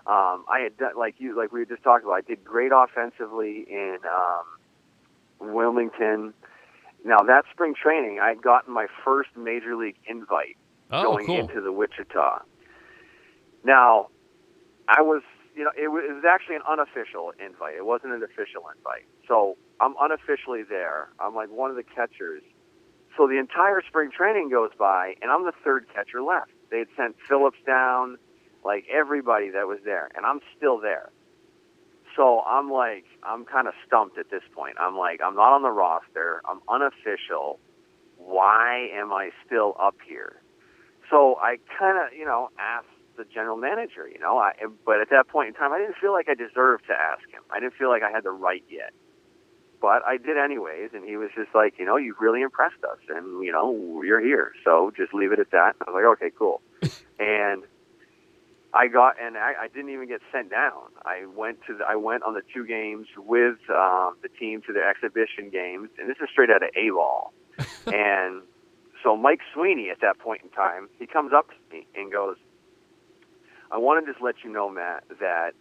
um, 0.07 0.45
I 0.49 0.61
had 0.63 0.77
done 0.77 0.93
like 0.99 1.15
you, 1.19 1.37
like 1.37 1.53
we 1.53 1.61
were 1.61 1.67
just 1.67 1.83
talking 1.83 2.07
about. 2.07 2.17
I 2.17 2.21
did 2.23 2.45
great 2.45 2.73
offensively 2.75 3.65
in 3.71 3.99
um, 4.05 5.55
Wilmington. 5.55 6.35
Now 7.05 7.19
that 7.27 7.45
spring 7.53 7.75
training, 7.75 8.19
I 8.21 8.29
had 8.29 8.43
gotten 8.43 8.75
my 8.75 8.87
first 9.05 9.31
major 9.37 9.77
league 9.77 9.97
invite 10.07 10.59
oh, 10.92 11.03
going 11.03 11.26
cool. 11.26 11.38
into 11.40 11.61
the 11.61 11.72
Wichita. 11.72 12.42
Now, 13.64 14.09
I 14.88 15.03
was, 15.03 15.22
you 15.55 15.64
know, 15.64 15.70
it 15.76 15.88
was, 15.88 16.05
it 16.09 16.12
was 16.12 16.24
actually 16.29 16.57
an 16.57 16.62
unofficial 16.68 17.33
invite. 17.44 17.74
It 17.76 17.87
wasn't 17.87 18.12
an 18.12 18.22
official 18.22 18.62
invite. 18.74 19.07
So 19.29 19.57
I'm 19.81 19.94
unofficially 20.00 20.62
there. 20.68 21.09
I'm 21.20 21.35
like 21.35 21.50
one 21.50 21.70
of 21.70 21.76
the 21.76 21.83
catchers. 21.83 22.42
So 23.16 23.26
the 23.26 23.38
entire 23.38 23.83
spring 23.87 24.11
training 24.16 24.50
goes 24.50 24.70
by, 24.79 25.14
and 25.20 25.31
I'm 25.31 25.44
the 25.44 25.53
third 25.64 25.87
catcher 25.94 26.22
left. 26.22 26.53
They 26.70 26.79
had 26.79 26.88
sent 26.96 27.16
Phillips 27.29 27.59
down, 27.66 28.18
like 28.64 28.85
everybody 28.90 29.50
that 29.50 29.66
was 29.66 29.79
there, 29.85 30.11
and 30.14 30.24
I'm 30.24 30.40
still 30.57 30.81
there. 30.81 31.11
So 32.16 32.40
I'm 32.40 32.70
like, 32.70 33.05
I'm 33.22 33.44
kind 33.44 33.68
of 33.68 33.74
stumped 33.87 34.18
at 34.18 34.31
this 34.31 34.42
point. 34.55 34.76
I'm 34.81 34.96
like, 34.96 35.20
I'm 35.24 35.35
not 35.35 35.53
on 35.53 35.62
the 35.62 35.70
roster. 35.70 36.42
I'm 36.48 36.61
unofficial. 36.68 37.59
Why 38.16 38.88
am 38.92 39.12
I 39.12 39.31
still 39.46 39.76
up 39.81 39.96
here? 40.07 40.39
So 41.11 41.37
I 41.40 41.59
kind 41.79 41.99
of, 41.99 42.16
you 42.16 42.25
know, 42.25 42.49
asked 42.59 42.87
the 43.16 43.25
general 43.25 43.57
manager, 43.57 44.09
you 44.09 44.18
know, 44.18 44.38
I, 44.38 44.53
but 44.87 45.01
at 45.01 45.11
that 45.11 45.29
point 45.29 45.49
in 45.49 45.55
time, 45.55 45.73
I 45.73 45.79
didn't 45.79 45.96
feel 46.01 46.12
like 46.12 46.29
I 46.29 46.35
deserved 46.35 46.87
to 46.87 46.94
ask 46.94 47.29
him. 47.29 47.42
I 47.51 47.61
didn't 47.61 47.75
feel 47.75 47.88
like 47.88 48.03
I 48.03 48.11
had 48.11 48.25
the 48.25 48.31
right 48.31 48.64
yet. 48.70 48.92
But 49.81 50.05
I 50.07 50.18
did 50.18 50.37
anyways, 50.37 50.90
and 50.92 51.05
he 51.05 51.16
was 51.16 51.31
just 51.35 51.55
like, 51.55 51.75
you 51.79 51.87
know, 51.87 51.96
you've 51.96 52.20
really 52.20 52.42
impressed 52.42 52.85
us, 52.85 52.99
and 53.09 53.42
you 53.42 53.51
know, 53.51 54.03
you're 54.05 54.20
here, 54.20 54.53
so 54.62 54.92
just 54.94 55.14
leave 55.14 55.33
it 55.33 55.38
at 55.38 55.51
that. 55.53 55.75
I 55.81 55.90
was 55.90 55.94
like, 55.94 56.05
okay, 56.05 56.31
cool. 56.38 56.61
and 57.18 57.62
I 58.75 58.88
got, 58.88 59.16
and 59.20 59.38
I, 59.38 59.55
I 59.62 59.68
didn't 59.68 59.90
even 59.90 60.07
get 60.07 60.20
sent 60.31 60.51
down. 60.51 60.92
I 61.05 61.25
went 61.35 61.61
to, 61.66 61.79
the, 61.79 61.85
I 61.85 61.96
went 61.96 62.25
on 62.25 62.35
the 62.35 62.42
two 62.53 62.66
games 62.66 63.07
with 63.16 63.57
um, 63.70 64.16
the 64.23 64.29
team 64.38 64.61
to 64.66 64.73
the 64.75 64.81
exhibition 64.81 65.49
games, 65.51 65.88
and 65.99 66.11
this 66.11 66.18
is 66.23 66.29
straight 66.31 66.51
out 66.51 66.62
of 66.62 66.68
A 66.77 66.90
ball. 66.90 67.33
and 67.87 68.42
so 69.03 69.17
Mike 69.17 69.41
Sweeney 69.55 69.91
at 69.91 70.01
that 70.01 70.19
point 70.19 70.43
in 70.43 70.51
time, 70.51 70.89
he 70.99 71.07
comes 71.07 71.33
up 71.33 71.49
to 71.49 71.77
me 71.77 71.87
and 71.95 72.13
goes, 72.13 72.37
I 73.71 73.79
want 73.79 74.05
to 74.05 74.13
just 74.13 74.23
let 74.23 74.37
you 74.45 74.51
know, 74.51 74.69
Matt, 74.69 75.05
that 75.21 75.53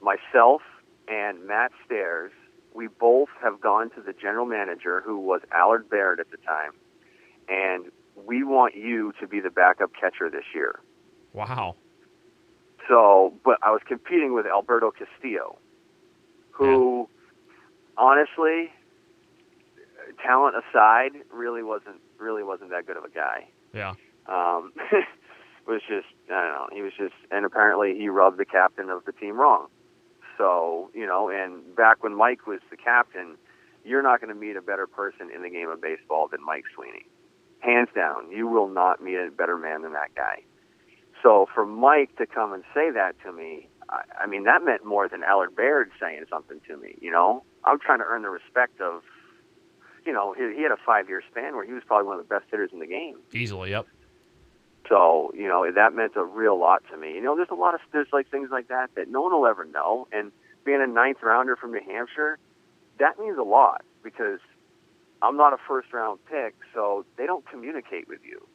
myself 0.00 0.62
and 1.08 1.46
Matt 1.46 1.72
Stairs, 1.84 2.32
we 2.74 2.86
both 2.86 3.28
have 3.42 3.60
gone 3.60 3.90
to 3.90 4.00
the 4.00 4.12
general 4.12 4.46
manager, 4.46 5.02
who 5.04 5.18
was 5.18 5.40
Allard 5.52 5.90
Baird 5.90 6.20
at 6.20 6.30
the 6.30 6.36
time, 6.38 6.72
and 7.48 7.90
we 8.24 8.44
want 8.44 8.76
you 8.76 9.12
to 9.20 9.26
be 9.26 9.40
the 9.40 9.50
backup 9.50 9.90
catcher 9.98 10.30
this 10.30 10.44
year. 10.54 10.78
Wow. 11.32 11.74
So, 12.88 13.34
but 13.44 13.58
I 13.62 13.70
was 13.70 13.80
competing 13.86 14.34
with 14.34 14.46
Alberto 14.46 14.92
Castillo, 14.92 15.58
who, 16.50 17.08
yeah. 17.08 18.04
honestly, 18.04 18.70
talent 20.24 20.56
aside, 20.56 21.12
really 21.32 21.62
wasn't 21.62 22.00
really 22.20 22.42
wasn't 22.42 22.70
that 22.70 22.86
good 22.86 22.96
of 22.96 23.04
a 23.04 23.10
guy. 23.10 23.48
Yeah. 23.72 23.94
Um, 24.26 24.72
was 25.70 25.82
just 25.88 26.08
I 26.30 26.42
don't 26.42 26.52
know. 26.52 26.68
He 26.72 26.82
was 26.82 26.92
just, 26.98 27.14
and 27.30 27.46
apparently 27.46 27.96
he 27.96 28.08
rubbed 28.08 28.38
the 28.38 28.44
captain 28.44 28.90
of 28.90 29.04
the 29.04 29.12
team 29.12 29.38
wrong. 29.38 29.68
So 30.36 30.90
you 30.94 31.06
know, 31.06 31.28
and 31.28 31.74
back 31.76 32.02
when 32.02 32.14
Mike 32.14 32.46
was 32.46 32.60
the 32.70 32.76
captain, 32.76 33.36
you're 33.84 34.02
not 34.02 34.20
going 34.20 34.34
to 34.34 34.38
meet 34.38 34.56
a 34.56 34.62
better 34.62 34.86
person 34.86 35.30
in 35.34 35.42
the 35.42 35.50
game 35.50 35.68
of 35.70 35.80
baseball 35.80 36.28
than 36.28 36.44
Mike 36.44 36.64
Sweeney, 36.74 37.06
hands 37.60 37.88
down. 37.94 38.30
You 38.32 38.48
will 38.48 38.68
not 38.68 39.02
meet 39.02 39.16
a 39.16 39.30
better 39.30 39.56
man 39.56 39.82
than 39.82 39.92
that 39.92 40.14
guy. 40.14 40.42
So 41.22 41.46
for 41.54 41.64
Mike 41.64 42.16
to 42.16 42.26
come 42.26 42.52
and 42.52 42.64
say 42.74 42.90
that 42.90 43.14
to 43.24 43.32
me, 43.32 43.68
I, 43.88 44.02
I 44.24 44.26
mean 44.26 44.44
that 44.44 44.64
meant 44.64 44.84
more 44.84 45.08
than 45.08 45.22
Allard 45.22 45.54
Baird 45.54 45.90
saying 46.00 46.24
something 46.28 46.60
to 46.68 46.76
me. 46.76 46.96
You 47.00 47.12
know, 47.12 47.44
I'm 47.64 47.78
trying 47.78 47.98
to 47.98 48.06
earn 48.06 48.22
the 48.22 48.30
respect 48.30 48.80
of 48.80 49.02
you 50.04 50.12
know, 50.12 50.32
he, 50.32 50.54
he 50.56 50.62
had 50.62 50.72
a 50.72 50.76
five 50.84 51.08
year 51.08 51.22
span 51.30 51.54
where 51.54 51.64
he 51.64 51.72
was 51.72 51.82
probably 51.86 52.06
one 52.06 52.18
of 52.18 52.26
the 52.26 52.34
best 52.34 52.46
hitters 52.50 52.70
in 52.72 52.78
the 52.80 52.86
game. 52.86 53.16
Easily, 53.32 53.70
yep. 53.70 53.86
So, 54.88 55.32
you 55.36 55.46
know, 55.46 55.70
that 55.70 55.94
meant 55.94 56.12
a 56.16 56.24
real 56.24 56.58
lot 56.58 56.82
to 56.90 56.96
me. 56.96 57.14
You 57.14 57.20
know, 57.20 57.36
there's 57.36 57.50
a 57.50 57.54
lot 57.54 57.74
of 57.74 57.80
there's 57.92 58.08
like 58.12 58.28
things 58.30 58.50
like 58.50 58.68
that 58.68 58.90
that 58.96 59.08
no 59.08 59.22
one 59.22 59.32
will 59.32 59.46
ever 59.46 59.64
know. 59.64 60.08
And 60.12 60.32
being 60.64 60.82
a 60.82 60.86
ninth 60.86 61.18
rounder 61.22 61.54
from 61.56 61.72
New 61.72 61.80
Hampshire, 61.86 62.38
that 62.98 63.18
means 63.18 63.38
a 63.38 63.42
lot 63.42 63.84
because 64.02 64.40
I'm 65.22 65.36
not 65.36 65.52
a 65.52 65.58
first 65.68 65.92
round 65.92 66.18
pick, 66.26 66.54
so 66.74 67.04
they 67.16 67.26
don't 67.26 67.48
communicate 67.48 68.08
with 68.08 68.20
you. 68.24 68.46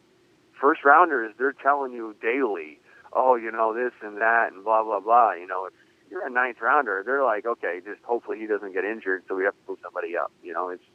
First 0.59 0.83
rounders, 0.83 1.33
they're 1.37 1.53
telling 1.53 1.93
you 1.93 2.15
daily, 2.21 2.79
oh, 3.13 3.35
you 3.35 3.51
know, 3.51 3.73
this 3.73 3.93
and 4.01 4.17
that 4.17 4.51
and 4.51 4.63
blah 4.63 4.83
blah 4.83 4.99
blah. 4.99 5.33
You 5.33 5.47
know, 5.47 5.65
if 5.65 5.73
you're 6.09 6.25
a 6.25 6.29
ninth 6.29 6.57
rounder, 6.61 7.03
they're 7.05 7.23
like, 7.23 7.45
okay, 7.45 7.79
just 7.85 8.01
hopefully 8.03 8.39
he 8.39 8.47
doesn't 8.47 8.73
get 8.73 8.83
injured, 8.83 9.23
so 9.27 9.35
we 9.35 9.43
have 9.43 9.53
to 9.53 9.71
move 9.71 9.79
somebody 9.83 10.17
up. 10.17 10.31
You 10.43 10.53
know, 10.53 10.69
it's 10.69 10.83
it's 10.83 10.94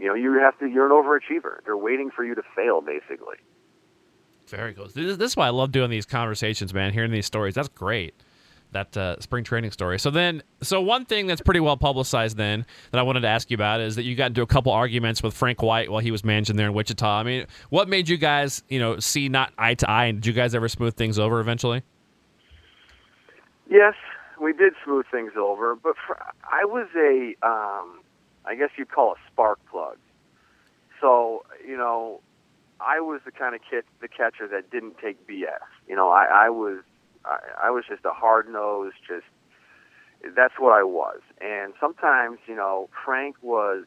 you 0.00 0.08
know, 0.08 0.14
you 0.14 0.38
have 0.40 0.58
to. 0.58 0.66
You're 0.66 0.86
an 0.86 0.92
overachiever. 0.92 1.62
They're 1.64 1.76
waiting 1.76 2.10
for 2.10 2.24
you 2.24 2.34
to 2.34 2.42
fail, 2.56 2.80
basically. 2.80 3.36
Very 4.48 4.74
cool. 4.74 4.86
This, 4.86 5.16
this 5.16 5.32
is 5.32 5.36
why 5.36 5.46
I 5.46 5.50
love 5.50 5.72
doing 5.72 5.90
these 5.90 6.06
conversations, 6.06 6.74
man. 6.74 6.92
Hearing 6.92 7.12
these 7.12 7.26
stories, 7.26 7.54
that's 7.54 7.68
great. 7.68 8.14
That 8.72 8.96
uh, 8.96 9.20
spring 9.20 9.42
training 9.42 9.72
story. 9.72 9.98
So 9.98 10.10
then, 10.10 10.42
so 10.62 10.80
one 10.80 11.04
thing 11.04 11.26
that's 11.26 11.40
pretty 11.40 11.58
well 11.60 11.76
publicized 11.76 12.36
then 12.36 12.64
that 12.92 12.98
I 12.98 13.02
wanted 13.02 13.20
to 13.20 13.28
ask 13.28 13.50
you 13.50 13.56
about 13.56 13.80
is 13.80 13.96
that 13.96 14.04
you 14.04 14.14
got 14.14 14.26
into 14.26 14.42
a 14.42 14.46
couple 14.46 14.70
arguments 14.70 15.22
with 15.24 15.34
Frank 15.34 15.60
White 15.60 15.90
while 15.90 16.00
he 16.00 16.12
was 16.12 16.24
managing 16.24 16.54
there 16.56 16.68
in 16.68 16.72
Wichita. 16.72 17.06
I 17.06 17.22
mean, 17.24 17.46
what 17.70 17.88
made 17.88 18.08
you 18.08 18.16
guys, 18.16 18.62
you 18.68 18.78
know, 18.78 18.98
see 19.00 19.28
not 19.28 19.52
eye 19.58 19.74
to 19.74 19.90
eye, 19.90 20.06
and 20.06 20.20
did 20.20 20.26
you 20.26 20.32
guys 20.32 20.54
ever 20.54 20.68
smooth 20.68 20.94
things 20.94 21.18
over 21.18 21.40
eventually? 21.40 21.82
Yes, 23.68 23.94
we 24.40 24.52
did 24.52 24.74
smooth 24.84 25.04
things 25.10 25.32
over, 25.36 25.74
but 25.74 25.94
for, 26.06 26.16
I 26.44 26.64
was 26.64 26.86
a, 26.96 27.34
um, 27.46 28.00
I 28.44 28.54
guess 28.54 28.70
you'd 28.76 28.90
call 28.90 29.12
a 29.12 29.16
spark 29.30 29.58
plug. 29.70 29.96
So 31.00 31.44
you 31.66 31.76
know, 31.76 32.20
I 32.80 33.00
was 33.00 33.20
the 33.24 33.32
kind 33.32 33.54
of 33.54 33.60
kid, 33.68 33.84
the 34.00 34.08
catcher 34.08 34.48
that 34.48 34.70
didn't 34.70 34.98
take 34.98 35.26
BS. 35.26 35.58
You 35.86 35.96
know, 35.96 36.10
I, 36.10 36.46
I 36.46 36.50
was, 36.50 36.82
I, 37.24 37.38
I 37.64 37.70
was 37.70 37.84
just 37.88 38.04
a 38.04 38.12
hard 38.12 38.48
nosed, 38.48 38.96
just 39.06 39.26
that's 40.36 40.54
what 40.58 40.72
I 40.72 40.82
was. 40.82 41.20
And 41.40 41.72
sometimes, 41.80 42.38
you 42.46 42.54
know, 42.54 42.88
Frank 43.04 43.36
was, 43.42 43.84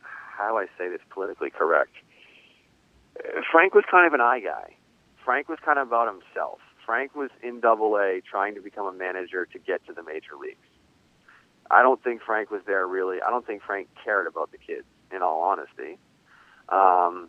how 0.00 0.50
do 0.50 0.56
I 0.58 0.66
say 0.78 0.88
this 0.88 1.00
politically 1.10 1.50
correct? 1.50 1.92
Frank 3.50 3.74
was 3.74 3.84
kind 3.90 4.06
of 4.06 4.12
an 4.12 4.20
eye 4.20 4.40
guy. 4.40 4.74
Frank 5.24 5.48
was 5.48 5.58
kind 5.64 5.78
of 5.78 5.88
about 5.88 6.06
himself. 6.06 6.58
Frank 6.84 7.14
was 7.16 7.30
in 7.42 7.60
Double 7.60 7.96
A 7.96 8.20
trying 8.28 8.54
to 8.54 8.60
become 8.60 8.86
a 8.86 8.92
manager 8.92 9.46
to 9.46 9.58
get 9.58 9.84
to 9.86 9.92
the 9.92 10.02
major 10.02 10.36
leagues. 10.40 10.58
I 11.70 11.82
don't 11.82 12.02
think 12.02 12.22
Frank 12.22 12.50
was 12.50 12.62
there 12.66 12.86
really. 12.86 13.18
I 13.20 13.30
don't 13.30 13.46
think 13.46 13.62
Frank 13.62 13.88
cared 14.04 14.26
about 14.26 14.52
the 14.52 14.58
kids. 14.58 14.84
In 15.12 15.22
all 15.22 15.42
honesty, 15.42 15.98
um, 16.68 17.28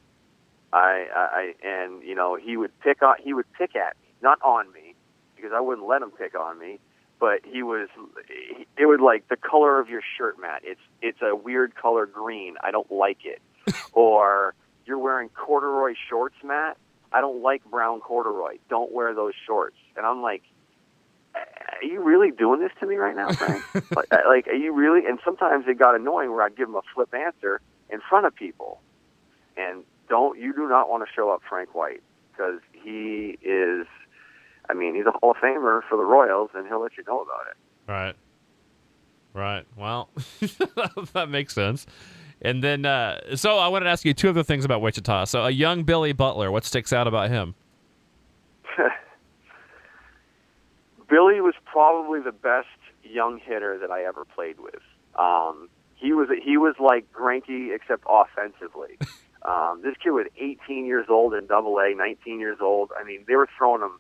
I, 0.73 1.05
I 1.13 1.53
and 1.63 2.01
you 2.01 2.15
know 2.15 2.35
he 2.35 2.57
would 2.57 2.77
pick 2.79 3.03
on 3.03 3.17
he 3.23 3.33
would 3.33 3.45
pick 3.53 3.75
at 3.75 3.95
me, 4.01 4.07
not 4.21 4.41
on 4.41 4.71
me, 4.73 4.95
because 5.35 5.51
I 5.53 5.59
wouldn't 5.59 5.87
let 5.87 6.01
him 6.01 6.09
pick 6.09 6.33
on 6.33 6.57
me. 6.57 6.79
But 7.19 7.41
he 7.43 7.63
was, 7.63 7.87
it 8.77 8.85
was 8.85 8.99
like 8.99 9.27
the 9.27 9.37
color 9.37 9.79
of 9.79 9.89
your 9.89 10.01
shirt, 10.17 10.39
Matt. 10.39 10.61
It's 10.63 10.81
it's 11.01 11.19
a 11.21 11.35
weird 11.35 11.75
color 11.75 12.05
green. 12.05 12.55
I 12.63 12.71
don't 12.71 12.91
like 12.91 13.19
it. 13.25 13.41
or 13.93 14.55
you're 14.85 14.99
wearing 14.99 15.29
corduroy 15.29 15.93
shorts, 16.09 16.35
Matt. 16.43 16.77
I 17.11 17.21
don't 17.21 17.41
like 17.41 17.63
brown 17.65 18.01
corduroy. 18.01 18.57
Don't 18.69 18.91
wear 18.91 19.13
those 19.13 19.33
shorts. 19.45 19.77
And 19.95 20.05
I'm 20.05 20.21
like, 20.21 20.43
are 21.81 21.85
you 21.85 22.01
really 22.01 22.31
doing 22.31 22.59
this 22.59 22.71
to 22.79 22.87
me 22.87 22.95
right 22.95 23.15
now, 23.15 23.31
Frank? 23.31 23.63
like, 23.95 24.11
like, 24.11 24.47
are 24.47 24.53
you 24.53 24.73
really? 24.73 25.05
And 25.05 25.19
sometimes 25.23 25.65
it 25.67 25.77
got 25.77 25.95
annoying 25.95 26.31
where 26.31 26.43
I'd 26.43 26.55
give 26.55 26.69
him 26.69 26.75
a 26.75 26.81
flip 26.93 27.13
answer 27.13 27.61
in 27.89 27.99
front 28.07 28.25
of 28.25 28.35
people. 28.35 28.81
And 29.55 29.83
don't 30.09 30.39
you 30.39 30.53
do 30.53 30.67
not 30.67 30.89
want 30.89 31.07
to 31.07 31.13
show 31.13 31.29
up 31.29 31.41
Frank 31.47 31.75
White 31.75 32.01
because 32.31 32.59
he 32.71 33.37
is. 33.41 33.87
I 34.69 34.73
mean, 34.73 34.95
he's 34.95 35.05
a 35.05 35.11
Hall 35.11 35.31
of 35.31 35.37
Famer 35.37 35.81
for 35.87 35.97
the 35.97 36.03
Royals, 36.03 36.49
and 36.53 36.67
he'll 36.67 36.81
let 36.81 36.97
you 36.97 37.03
know 37.07 37.21
about 37.21 37.45
it. 37.49 37.57
Right. 37.89 38.15
Right. 39.33 39.65
Well, 39.77 40.09
that 41.13 41.27
makes 41.29 41.53
sense. 41.53 41.85
And 42.41 42.63
then, 42.63 42.85
uh, 42.85 43.35
so 43.35 43.57
I 43.57 43.67
wanted 43.67 43.85
to 43.85 43.91
ask 43.91 44.03
you 44.03 44.13
two 44.13 44.29
other 44.29 44.43
things 44.43 44.65
about 44.65 44.81
Wichita. 44.81 45.25
So, 45.25 45.45
a 45.45 45.49
young 45.49 45.83
Billy 45.83 46.11
Butler, 46.11 46.51
what 46.51 46.65
sticks 46.65 46.91
out 46.91 47.07
about 47.07 47.29
him? 47.29 47.55
Billy 51.09 51.41
was 51.41 51.53
probably 51.65 52.19
the 52.19 52.31
best 52.31 52.67
young 53.03 53.39
hitter 53.39 53.77
that 53.79 53.91
I 53.91 54.03
ever 54.03 54.25
played 54.25 54.59
with. 54.59 54.81
Um, 55.17 55.69
he 55.95 56.13
was 56.13 56.29
he 56.43 56.57
was 56.57 56.75
like 56.79 57.11
Greinke 57.11 57.73
except 57.73 58.03
offensively. 58.07 58.97
Um, 59.43 59.81
this 59.81 59.95
kid 60.03 60.11
was 60.11 60.25
18 60.37 60.85
years 60.85 61.05
old 61.09 61.33
in 61.33 61.45
Double 61.45 61.79
A, 61.79 61.93
19 61.95 62.39
years 62.39 62.57
old. 62.59 62.91
I 62.99 63.05
mean, 63.05 63.23
they 63.27 63.35
were 63.35 63.47
throwing 63.57 63.81
him 63.81 63.99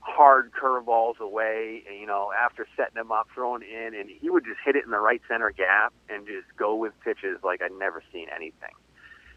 hard 0.00 0.50
curveballs 0.52 1.20
away, 1.20 1.84
and, 1.88 2.00
you 2.00 2.06
know, 2.06 2.32
after 2.32 2.66
setting 2.76 2.96
him 2.96 3.12
up, 3.12 3.28
throwing 3.32 3.62
in, 3.62 3.94
and 3.94 4.10
he 4.10 4.28
would 4.28 4.44
just 4.44 4.58
hit 4.64 4.74
it 4.74 4.84
in 4.84 4.90
the 4.90 4.98
right 4.98 5.22
center 5.28 5.52
gap 5.52 5.92
and 6.08 6.26
just 6.26 6.46
go 6.56 6.74
with 6.74 6.92
pitches 7.04 7.38
like 7.44 7.62
I'd 7.62 7.78
never 7.78 8.02
seen 8.12 8.26
anything. 8.34 8.74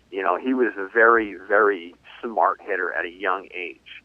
You 0.10 0.24
know, 0.24 0.38
he 0.38 0.56
was 0.56 0.74
a 0.78 0.88
very, 0.88 1.36
very 1.48 1.94
smart 2.24 2.60
hitter 2.62 2.91
at 2.91 3.06
a 3.06 3.12
young 3.12 3.48
age. 3.54 4.04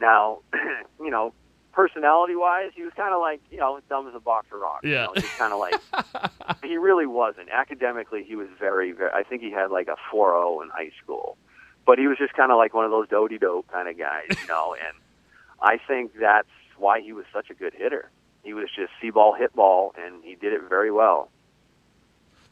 Now, 0.00 0.40
you 1.00 1.10
know, 1.10 1.32
personality 1.74 2.36
wise, 2.36 2.70
he 2.74 2.82
was 2.82 2.92
kind 2.94 3.12
of 3.12 3.20
like 3.20 3.40
you 3.50 3.58
know 3.58 3.80
dumb 3.88 4.08
as 4.08 4.14
a 4.14 4.20
box 4.20 4.46
of 4.52 4.60
rocks. 4.60 4.84
Yeah, 4.84 4.90
you 4.90 4.96
know, 5.06 5.14
just 5.16 5.38
kind 5.38 5.52
of 5.52 5.58
like 5.58 5.74
he 6.64 6.76
really 6.76 7.06
wasn't. 7.06 7.48
Academically, 7.50 8.22
he 8.22 8.36
was 8.36 8.48
very, 8.58 8.92
very. 8.92 9.10
I 9.12 9.22
think 9.24 9.42
he 9.42 9.50
had 9.50 9.70
like 9.70 9.88
a 9.88 9.96
4.0 10.14 10.62
in 10.62 10.70
high 10.70 10.90
school, 11.02 11.36
but 11.84 11.98
he 11.98 12.06
was 12.06 12.16
just 12.16 12.34
kind 12.34 12.52
of 12.52 12.58
like 12.58 12.72
one 12.72 12.84
of 12.84 12.90
those 12.90 13.08
doty 13.08 13.38
dope 13.38 13.70
kind 13.70 13.88
of 13.88 13.98
guys, 13.98 14.26
you 14.30 14.48
know. 14.48 14.74
and 14.86 14.96
I 15.60 15.78
think 15.86 16.12
that's 16.18 16.48
why 16.78 17.00
he 17.00 17.12
was 17.12 17.24
such 17.32 17.50
a 17.50 17.54
good 17.54 17.74
hitter. 17.74 18.10
He 18.42 18.54
was 18.54 18.68
just 18.74 18.92
see 19.00 19.10
ball, 19.10 19.34
hit 19.34 19.54
ball, 19.54 19.94
and 19.98 20.22
he 20.22 20.34
did 20.34 20.52
it 20.52 20.62
very 20.68 20.90
well. 20.90 21.30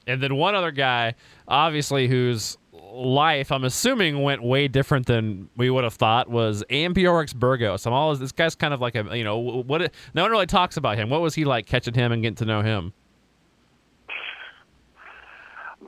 And 0.06 0.20
then 0.20 0.34
one 0.34 0.54
other 0.54 0.72
guy, 0.72 1.14
obviously, 1.46 2.08
whose 2.08 2.58
life 2.72 3.52
I'm 3.52 3.64
assuming 3.64 4.22
went 4.22 4.42
way 4.42 4.66
different 4.66 5.06
than 5.06 5.48
we 5.56 5.70
would 5.70 5.84
have 5.84 5.94
thought, 5.94 6.28
was 6.28 6.64
Ambiorix 6.70 7.34
Burgos. 7.34 7.86
I'm 7.86 7.92
always 7.92 8.18
this 8.18 8.32
guy's 8.32 8.54
kind 8.54 8.72
of 8.72 8.80
like 8.80 8.94
a 8.94 9.16
you 9.16 9.24
know 9.24 9.38
what 9.38 9.92
no 10.14 10.22
one 10.22 10.30
really 10.30 10.46
talks 10.46 10.76
about 10.76 10.96
him. 10.96 11.10
What 11.10 11.20
was 11.20 11.34
he 11.34 11.44
like 11.44 11.66
catching 11.66 11.94
him 11.94 12.12
and 12.12 12.22
getting 12.22 12.36
to 12.36 12.44
know 12.44 12.62
him? 12.62 12.92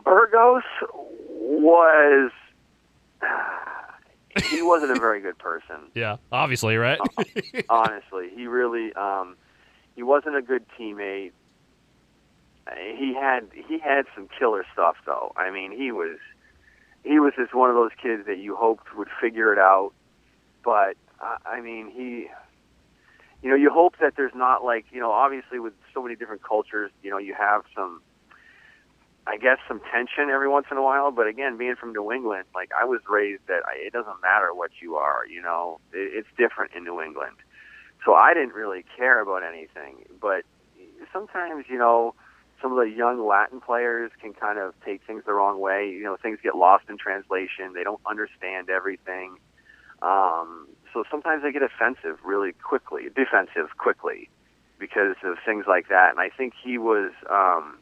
Burgos 0.05 0.62
was 1.31 2.31
he 4.51 4.61
wasn't 4.61 4.97
a 4.97 5.01
very 5.01 5.20
good 5.20 5.38
person. 5.38 5.77
Yeah, 5.94 6.16
obviously, 6.31 6.77
right? 6.77 6.99
Honestly, 7.68 8.31
he 8.35 8.47
really 8.47 8.92
um, 8.94 9.37
he 9.97 10.03
wasn't 10.03 10.37
a 10.37 10.42
good 10.42 10.64
teammate 10.79 11.33
he 12.97 13.14
had 13.14 13.47
he 13.68 13.79
had 13.79 14.07
some 14.14 14.29
killer 14.38 14.64
stuff 14.73 14.97
though. 15.07 15.33
I 15.37 15.51
mean, 15.51 15.70
he 15.73 15.92
was 15.92 16.18
he 17.05 17.21
was 17.21 17.33
just 17.37 17.55
one 17.55 17.71
of 17.71 17.77
those 17.77 17.93
kids 18.03 18.27
that 18.27 18.38
you 18.38 18.57
hoped 18.57 18.97
would 18.97 19.09
figure 19.21 19.53
it 19.53 19.59
out. 19.59 19.93
But 20.64 20.97
I 21.21 21.61
mean, 21.61 21.90
he 21.90 22.29
you 23.43 23.51
know, 23.51 23.57
you 23.57 23.71
hope 23.71 23.97
that 24.01 24.14
there's 24.17 24.35
not 24.35 24.64
like, 24.64 24.87
you 24.90 25.01
know, 25.01 25.12
obviously 25.12 25.59
with 25.59 25.75
so 25.93 26.03
many 26.03 26.17
different 26.17 26.43
cultures, 26.43 26.90
you 27.03 27.11
know, 27.11 27.19
you 27.19 27.35
have 27.35 27.62
some 27.75 28.01
I 29.27 29.38
guess 29.38 29.59
some 29.67 29.81
tension 29.93 30.29
every 30.31 30.49
once 30.49 30.67
in 30.71 30.77
a 30.77 30.83
while, 30.83 31.11
but 31.11 31.27
again, 31.27 31.57
being 31.57 31.77
from 31.77 31.93
New 31.93 32.12
England, 32.12 32.45
like 32.55 32.71
I 32.79 32.85
was 32.85 33.01
raised 33.09 33.47
that 33.49 33.62
I, 33.67 33.87
it 33.87 33.93
doesn't 33.93 34.21
matter 34.21 34.53
what 34.53 34.71
you 34.83 34.97
are, 34.97 35.27
you 35.27 35.40
know, 35.40 35.81
it, 35.93 36.12
it's 36.12 36.29
different 36.37 36.73
in 36.75 36.85
New 36.85 37.01
England. 37.01 37.37
So 38.05 38.14
I 38.14 38.35
didn't 38.35 38.53
really 38.53 38.85
care 38.97 39.21
about 39.21 39.43
anything, 39.43 40.05
but 40.21 40.45
sometimes, 41.11 41.64
you 41.69 41.79
know, 41.79 42.14
some 42.64 42.72
of 42.72 42.79
the 42.79 42.90
young 42.90 43.27
Latin 43.27 43.61
players 43.61 44.11
can 44.22 44.33
kind 44.33 44.59
of 44.59 44.72
take 44.87 45.03
things 45.07 45.22
the 45.27 45.35
wrong 45.35 45.61
way. 45.61 45.87
You 45.87 46.03
know, 46.03 46.16
things 46.16 46.38
get 46.42 46.57
lost 46.57 46.85
in 46.88 46.96
translation. 46.96 47.74
They 47.74 47.85
don't 47.85 48.00
understand 48.07 48.70
everything. 48.70 49.37
Um, 50.00 50.66
so 50.94 51.05
sometimes 51.11 51.42
they 51.42 51.53
get 51.53 51.62
offensive 51.62 52.16
really 52.24 52.53
quickly, 52.53 53.03
defensive 53.14 53.77
quickly, 53.77 54.31
because 54.79 55.14
of 55.24 55.37
things 55.44 55.66
like 55.68 55.88
that. 55.88 56.12
And 56.12 56.18
I 56.18 56.31
think 56.31 56.55
he 56.64 56.79
was, 56.79 57.12
um, 57.29 57.77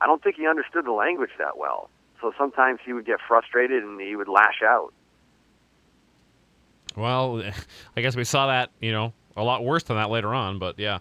I 0.00 0.06
don't 0.06 0.20
think 0.20 0.34
he 0.34 0.48
understood 0.48 0.84
the 0.84 0.92
language 0.92 1.30
that 1.38 1.56
well. 1.56 1.88
So 2.20 2.32
sometimes 2.36 2.80
he 2.84 2.92
would 2.92 3.06
get 3.06 3.20
frustrated 3.28 3.84
and 3.84 4.00
he 4.00 4.16
would 4.16 4.28
lash 4.28 4.62
out. 4.64 4.92
Well, 6.96 7.40
I 7.96 8.00
guess 8.00 8.16
we 8.16 8.24
saw 8.24 8.48
that, 8.48 8.72
you 8.80 8.90
know, 8.90 9.12
a 9.36 9.44
lot 9.44 9.62
worse 9.62 9.84
than 9.84 9.96
that 9.96 10.10
later 10.10 10.34
on, 10.34 10.58
but 10.58 10.76
yeah. 10.76 10.98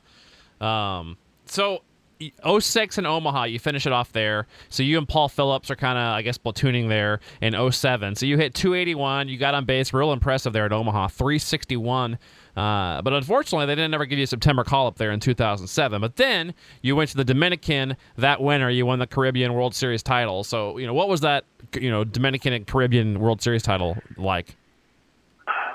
Um, 0.62 1.18
so 1.48 1.82
06 2.20 2.98
in 2.98 3.06
Omaha, 3.06 3.44
you 3.46 3.60
finish 3.60 3.86
it 3.86 3.92
off 3.94 4.12
there. 4.12 4.48
So 4.70 4.84
you 4.84 4.98
and 4.98 5.08
Paul 5.08 5.28
Phillips 5.30 5.70
are 5.70 5.76
kind 5.76 5.98
of, 5.98 6.04
I 6.16 6.22
guess, 6.22 6.38
platooning 6.38 6.88
there 6.88 7.20
in 7.42 7.54
07. 7.72 8.16
So 8.16 8.26
you 8.26 8.38
hit 8.38 8.54
281. 8.54 9.28
You 9.28 9.38
got 9.38 9.54
on 9.54 9.66
base, 9.66 9.94
real 9.94 10.14
impressive 10.14 10.54
there 10.54 10.66
at 10.66 10.72
Omaha, 10.72 11.10
361. 11.10 12.18
Uh, 12.56 13.02
but 13.02 13.12
unfortunately, 13.12 13.66
they 13.66 13.76
didn't 13.76 13.94
ever 13.94 14.06
give 14.06 14.18
you 14.18 14.24
a 14.24 14.28
September 14.28 14.64
call 14.64 14.88
up 14.88 14.96
there 14.98 15.12
in 15.12 15.20
2007. 15.20 16.00
But 16.00 16.16
then 16.16 16.54
you 16.82 16.96
went 16.96 17.10
to 17.10 17.18
the 17.18 17.26
Dominican 17.26 17.98
that 18.18 18.42
winter. 18.42 18.70
You 18.70 18.86
won 18.86 19.00
the 19.00 19.08
Caribbean 19.08 19.54
World 19.54 19.76
Series 19.76 20.02
title. 20.02 20.44
So 20.44 20.78
you 20.78 20.88
know 20.88 20.94
what 20.94 21.10
was 21.10 21.22
that? 21.22 21.44
You 21.74 21.90
know, 21.92 22.06
Dominican 22.06 22.54
and 22.54 22.66
Caribbean 22.66 23.20
World 23.20 23.42
Series 23.42 23.62
title 23.62 23.98
like? 24.16 24.56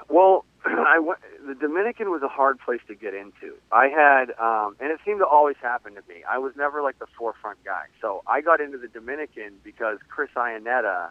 Well, 0.09 0.47
I 0.65 0.99
went 0.99 1.21
the 1.51 1.57
Dominican 1.57 2.13
was 2.13 2.23
a 2.23 2.29
hard 2.29 2.61
place 2.61 2.81
to 2.87 2.95
get 2.95 3.13
into. 3.13 3.57
I 3.73 3.89
had, 3.89 4.31
um, 4.39 4.77
and 4.79 4.93
it 4.93 5.01
seemed 5.05 5.19
to 5.19 5.27
always 5.27 5.57
happen 5.61 5.97
to 5.97 6.03
me. 6.09 6.23
I 6.31 6.39
was 6.39 6.53
never 6.57 6.81
like 6.81 7.01
the 7.01 7.09
forefront 7.19 7.65
guy. 7.65 7.87
So 8.01 8.23
I 8.29 8.41
got 8.41 8.61
into 8.61 8.79
the 8.79 8.87
Dominican 8.87 9.55
because 9.65 9.99
Chris 10.09 10.31
Iannetta 10.37 11.11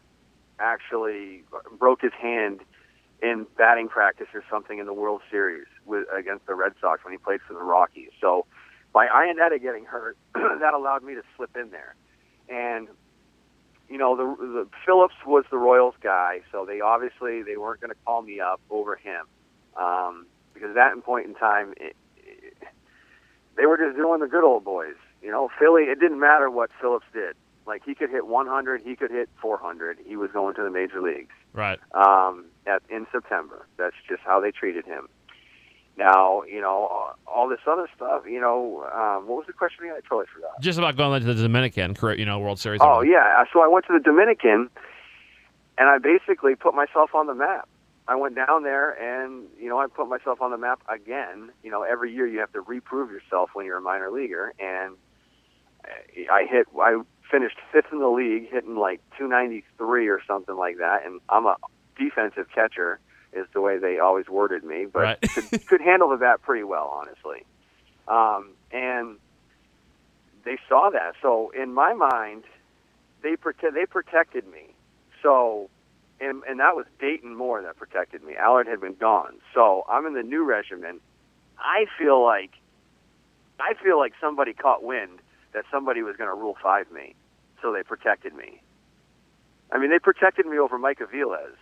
actually 0.57 1.43
broke 1.77 2.01
his 2.01 2.13
hand 2.13 2.61
in 3.21 3.47
batting 3.57 3.89
practice 3.89 4.27
or 4.33 4.41
something 4.49 4.79
in 4.79 4.85
the 4.85 4.93
World 4.93 5.21
Series 5.29 5.67
with 5.85 6.07
against 6.17 6.45
the 6.45 6.55
Red 6.55 6.71
Sox 6.79 7.03
when 7.03 7.11
he 7.11 7.17
played 7.17 7.41
for 7.45 7.53
the 7.53 7.61
Rockies. 7.61 8.11
So 8.21 8.45
by 8.93 9.07
Iannetta 9.07 9.61
getting 9.61 9.83
hurt, 9.83 10.15
that 10.35 10.73
allowed 10.73 11.03
me 11.03 11.15
to 11.15 11.23
slip 11.35 11.57
in 11.57 11.69
there. 11.69 11.95
And 12.47 12.87
you 13.89 13.97
know, 13.97 14.15
the, 14.15 14.23
the 14.41 14.67
Phillips 14.85 15.15
was 15.25 15.43
the 15.51 15.57
Royals 15.57 15.95
guy, 16.01 16.41
so 16.49 16.63
they 16.65 16.79
obviously 16.79 17.43
they 17.43 17.57
weren't 17.57 17.81
going 17.81 17.91
to 17.91 17.97
call 18.05 18.21
me 18.21 18.39
up 18.39 18.61
over 18.69 18.95
him 18.95 19.25
um, 19.79 20.25
because 20.53 20.69
at 20.69 20.75
that 20.75 21.03
point 21.03 21.27
in 21.27 21.35
time, 21.35 21.73
it, 21.77 21.95
it, 22.17 22.57
they 23.55 23.65
were 23.65 23.77
just 23.77 23.95
doing 23.95 24.19
the 24.19 24.27
good 24.27 24.43
old 24.43 24.63
boys. 24.63 24.95
You 25.21 25.31
know, 25.31 25.49
Philly. 25.59 25.83
It 25.83 25.99
didn't 25.99 26.19
matter 26.19 26.49
what 26.49 26.69
Phillips 26.79 27.05
did. 27.13 27.35
Like 27.65 27.83
he 27.85 27.93
could 27.93 28.09
hit 28.09 28.25
100, 28.25 28.81
he 28.81 28.95
could 28.95 29.11
hit 29.11 29.29
400. 29.41 29.99
He 30.03 30.15
was 30.15 30.31
going 30.31 30.55
to 30.55 30.63
the 30.63 30.71
major 30.71 31.01
leagues. 31.01 31.33
Right. 31.53 31.79
Um, 31.93 32.45
at 32.65 32.81
in 32.89 33.05
September. 33.11 33.67
That's 33.77 33.95
just 34.07 34.21
how 34.25 34.39
they 34.39 34.51
treated 34.51 34.85
him. 34.85 35.07
Now, 35.97 36.43
you 36.43 36.61
know, 36.61 37.13
all 37.27 37.49
this 37.49 37.59
other 37.67 37.87
stuff, 37.93 38.23
you 38.25 38.39
know, 38.39 38.89
um, 38.93 39.27
what 39.27 39.39
was 39.39 39.47
the 39.47 39.53
question 39.53 39.83
again? 39.83 39.97
I 39.97 40.07
totally 40.07 40.27
forgot. 40.33 40.59
Just 40.61 40.79
about 40.79 40.95
going 40.95 41.21
to 41.21 41.33
the 41.33 41.41
Dominican, 41.41 41.93
correct? 41.93 42.19
You 42.19 42.25
know, 42.25 42.39
World 42.39 42.57
Series. 42.57 42.79
Oh, 42.81 43.01
yeah. 43.01 43.43
So 43.51 43.61
I 43.61 43.67
went 43.67 43.85
to 43.87 43.93
the 43.93 43.99
Dominican, 43.99 44.69
and 45.77 45.89
I 45.89 45.97
basically 45.97 46.55
put 46.55 46.73
myself 46.73 47.13
on 47.13 47.27
the 47.27 47.35
map. 47.35 47.67
I 48.09 48.15
went 48.15 48.35
down 48.35 48.63
there, 48.63 48.89
and, 48.91 49.45
you 49.59 49.69
know, 49.69 49.79
I 49.79 49.85
put 49.85 50.09
myself 50.09 50.41
on 50.41 50.49
the 50.49 50.57
map 50.57 50.81
again. 50.89 51.51
You 51.61 51.69
know, 51.69 51.83
every 51.83 52.11
year 52.11 52.25
you 52.25 52.39
have 52.39 52.51
to 52.53 52.61
reprove 52.61 53.11
yourself 53.11 53.51
when 53.53 53.67
you're 53.67 53.77
a 53.77 53.81
minor 53.81 54.09
leaguer, 54.09 54.51
and 54.59 54.95
I 56.31 56.45
hit, 56.49 56.65
I 56.81 57.01
finished 57.29 57.57
fifth 57.71 57.91
in 57.91 57.99
the 57.99 58.07
league, 58.07 58.49
hitting 58.49 58.75
like 58.75 58.99
293 59.19 60.07
or 60.07 60.21
something 60.27 60.55
like 60.55 60.77
that, 60.77 61.05
and 61.05 61.21
I'm 61.29 61.45
a 61.45 61.55
defensive 61.99 62.47
catcher 62.53 62.99
is 63.31 63.45
the 63.53 63.61
way 63.61 63.77
they 63.77 63.99
always 63.99 64.27
worded 64.27 64.63
me, 64.63 64.87
but 64.91 64.99
right. 64.99 65.21
could, 65.21 65.67
could 65.67 65.81
handle 65.81 66.09
the 66.09 66.17
bat 66.17 66.41
pretty 66.41 66.63
well, 66.63 66.91
honestly. 66.91 67.45
Um, 68.07 68.53
and 68.71 69.17
they 70.45 70.57
saw 70.67 70.89
that. 70.89 71.13
So 71.21 71.51
in 71.51 71.75
my 71.75 71.93
mind, 71.93 72.45
they 73.21 73.35
prote- 73.35 73.73
they 73.73 73.85
protected 73.85 74.47
me. 74.47 74.73
So, 75.21 75.69
and 76.21 76.43
and 76.47 76.59
that 76.59 76.75
was 76.75 76.85
Dayton 76.99 77.35
Moore 77.35 77.61
that 77.61 77.77
protected 77.77 78.23
me. 78.23 78.35
Allard 78.35 78.67
had 78.67 78.81
been 78.81 78.95
gone. 78.95 79.35
So 79.53 79.85
I'm 79.89 80.05
in 80.05 80.13
the 80.13 80.23
new 80.23 80.43
regimen. 80.43 80.99
I 81.57 81.85
feel 81.97 82.23
like 82.23 82.51
I 83.59 83.73
feel 83.81 83.97
like 83.97 84.13
somebody 84.21 84.53
caught 84.53 84.83
wind 84.83 85.19
that 85.53 85.65
somebody 85.71 86.01
was 86.03 86.15
going 86.15 86.29
to 86.29 86.35
rule 86.35 86.55
five 86.61 86.91
me, 86.91 87.15
so 87.61 87.73
they 87.73 87.83
protected 87.83 88.33
me. 88.33 88.61
I 89.71 89.77
mean, 89.77 89.89
they 89.89 89.99
protected 89.99 90.45
me 90.45 90.57
over 90.57 90.77
Mike 90.77 90.99
Aviles 90.99 91.55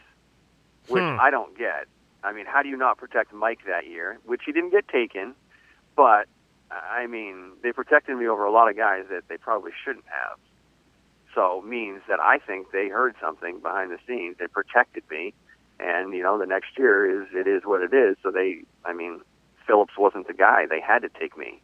which 0.88 1.04
Hmm. 1.04 1.20
I 1.20 1.30
don't 1.30 1.58
get. 1.58 1.88
I 2.24 2.32
mean, 2.34 2.46
how 2.46 2.63
do 2.63 2.70
you 2.70 2.78
not 2.78 2.98
protect 2.98 3.34
Mike 3.34 3.60
that 3.67 3.88
year? 3.88 4.20
Which 4.26 4.41
he 4.46 4.52
didn't 4.52 4.72
get 4.72 4.88
taken, 4.88 5.36
but 5.96 6.28
I 6.72 7.08
mean, 7.08 7.52
they 7.62 7.72
protected 7.72 8.17
me 8.17 8.28
over 8.28 8.46
a 8.46 8.52
lot 8.52 8.70
of 8.70 8.76
guys 8.76 9.06
that 9.10 9.28
they 9.28 9.38
probably 9.38 9.72
shouldn't 9.84 10.06
have. 10.08 10.38
So 11.38 11.62
means 11.62 12.02
that 12.10 12.19
I 12.19 12.39
think 12.39 12.71
they 12.71 12.88
heard 12.88 13.13
something 13.21 13.60
behind 13.60 13.91
the 13.91 14.00
scenes. 14.08 14.38
They 14.39 14.47
protected 14.47 15.04
me, 15.12 15.36
and 15.80 16.12
you 16.12 16.23
know, 16.23 16.39
the 16.39 16.47
next 16.47 16.69
year 16.80 17.21
is 17.21 17.28
it 17.32 17.47
is 17.47 17.62
what 17.63 17.84
it 17.84 17.93
is. 17.93 18.17
So 18.23 18.32
they, 18.32 18.63
I 18.84 18.93
mean, 18.93 19.21
Phillips 19.67 19.93
wasn't 20.00 20.26
the 20.26 20.34
guy. 20.34 20.65
They 20.67 20.82
had 20.82 21.04
to 21.04 21.10
take 21.10 21.38
me. 21.38 21.62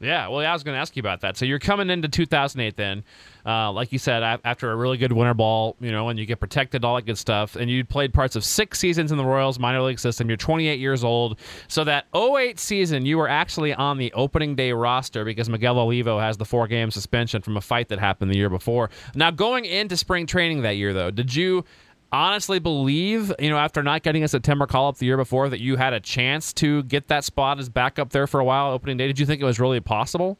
Yeah, 0.00 0.28
well, 0.28 0.46
I 0.46 0.52
was 0.54 0.62
going 0.62 0.74
to 0.74 0.80
ask 0.80 0.96
you 0.96 1.00
about 1.00 1.20
that. 1.20 1.36
So 1.36 1.44
you're 1.44 1.58
coming 1.58 1.90
into 1.90 2.08
2008 2.08 2.74
then, 2.74 3.04
uh, 3.44 3.70
like 3.70 3.92
you 3.92 3.98
said, 3.98 4.22
after 4.22 4.72
a 4.72 4.76
really 4.76 4.96
good 4.96 5.12
winter 5.12 5.34
ball, 5.34 5.76
you 5.78 5.92
know, 5.92 6.08
and 6.08 6.18
you 6.18 6.24
get 6.24 6.40
protected, 6.40 6.86
all 6.86 6.96
that 6.96 7.04
good 7.04 7.18
stuff, 7.18 7.54
and 7.54 7.70
you 7.70 7.84
played 7.84 8.14
parts 8.14 8.34
of 8.34 8.42
six 8.42 8.78
seasons 8.78 9.12
in 9.12 9.18
the 9.18 9.24
Royals 9.24 9.58
minor 9.58 9.82
league 9.82 9.98
system. 9.98 10.28
You're 10.28 10.38
28 10.38 10.80
years 10.80 11.04
old. 11.04 11.38
So 11.68 11.84
that 11.84 12.06
08 12.14 12.58
season, 12.58 13.04
you 13.04 13.18
were 13.18 13.28
actually 13.28 13.74
on 13.74 13.98
the 13.98 14.10
opening 14.14 14.54
day 14.54 14.72
roster 14.72 15.22
because 15.22 15.50
Miguel 15.50 15.78
Olivo 15.78 16.18
has 16.18 16.38
the 16.38 16.46
four 16.46 16.66
game 16.66 16.90
suspension 16.90 17.42
from 17.42 17.58
a 17.58 17.60
fight 17.60 17.88
that 17.88 17.98
happened 17.98 18.30
the 18.30 18.38
year 18.38 18.50
before. 18.50 18.88
Now, 19.14 19.30
going 19.30 19.66
into 19.66 19.98
spring 19.98 20.26
training 20.26 20.62
that 20.62 20.76
year, 20.76 20.94
though, 20.94 21.10
did 21.10 21.34
you 21.34 21.64
honestly 22.12 22.58
believe, 22.58 23.32
you 23.38 23.50
know, 23.50 23.58
after 23.58 23.82
not 23.82 24.02
getting 24.02 24.24
a 24.24 24.28
September 24.28 24.66
call 24.66 24.88
up 24.88 24.98
the 24.98 25.06
year 25.06 25.16
before, 25.16 25.48
that 25.48 25.60
you 25.60 25.76
had 25.76 25.92
a 25.92 26.00
chance 26.00 26.52
to 26.54 26.82
get 26.84 27.08
that 27.08 27.24
spot 27.24 27.58
as 27.58 27.68
backup 27.68 28.10
there 28.10 28.26
for 28.26 28.40
a 28.40 28.44
while 28.44 28.72
opening 28.72 28.96
day? 28.96 29.06
Did 29.06 29.18
you 29.18 29.26
think 29.26 29.40
it 29.40 29.44
was 29.44 29.60
really 29.60 29.80
possible? 29.80 30.38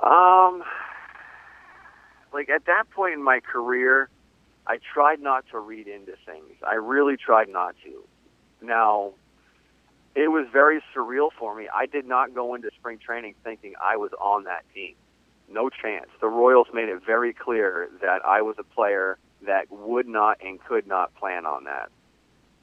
Um, 0.00 0.62
like 2.32 2.50
at 2.50 2.66
that 2.66 2.90
point 2.90 3.14
in 3.14 3.22
my 3.22 3.40
career, 3.40 4.08
I 4.66 4.78
tried 4.92 5.20
not 5.20 5.44
to 5.50 5.58
read 5.58 5.86
into 5.86 6.14
things. 6.26 6.52
I 6.66 6.74
really 6.74 7.16
tried 7.16 7.48
not 7.48 7.74
to. 7.84 8.04
Now, 8.60 9.12
it 10.14 10.28
was 10.28 10.46
very 10.52 10.82
surreal 10.94 11.30
for 11.38 11.54
me. 11.54 11.68
I 11.74 11.86
did 11.86 12.06
not 12.06 12.34
go 12.34 12.54
into 12.54 12.70
spring 12.78 12.98
training 12.98 13.34
thinking 13.42 13.74
I 13.82 13.96
was 13.96 14.10
on 14.20 14.44
that 14.44 14.64
team. 14.74 14.94
No 15.48 15.68
chance. 15.68 16.08
The 16.20 16.28
Royals 16.28 16.68
made 16.72 16.88
it 16.88 17.02
very 17.04 17.32
clear 17.32 17.88
that 18.00 18.24
I 18.24 18.42
was 18.42 18.56
a 18.58 18.64
player 18.64 19.18
that 19.46 19.70
would 19.70 20.06
not 20.06 20.38
and 20.44 20.62
could 20.62 20.86
not 20.86 21.14
plan 21.14 21.46
on 21.46 21.64
that. 21.64 21.90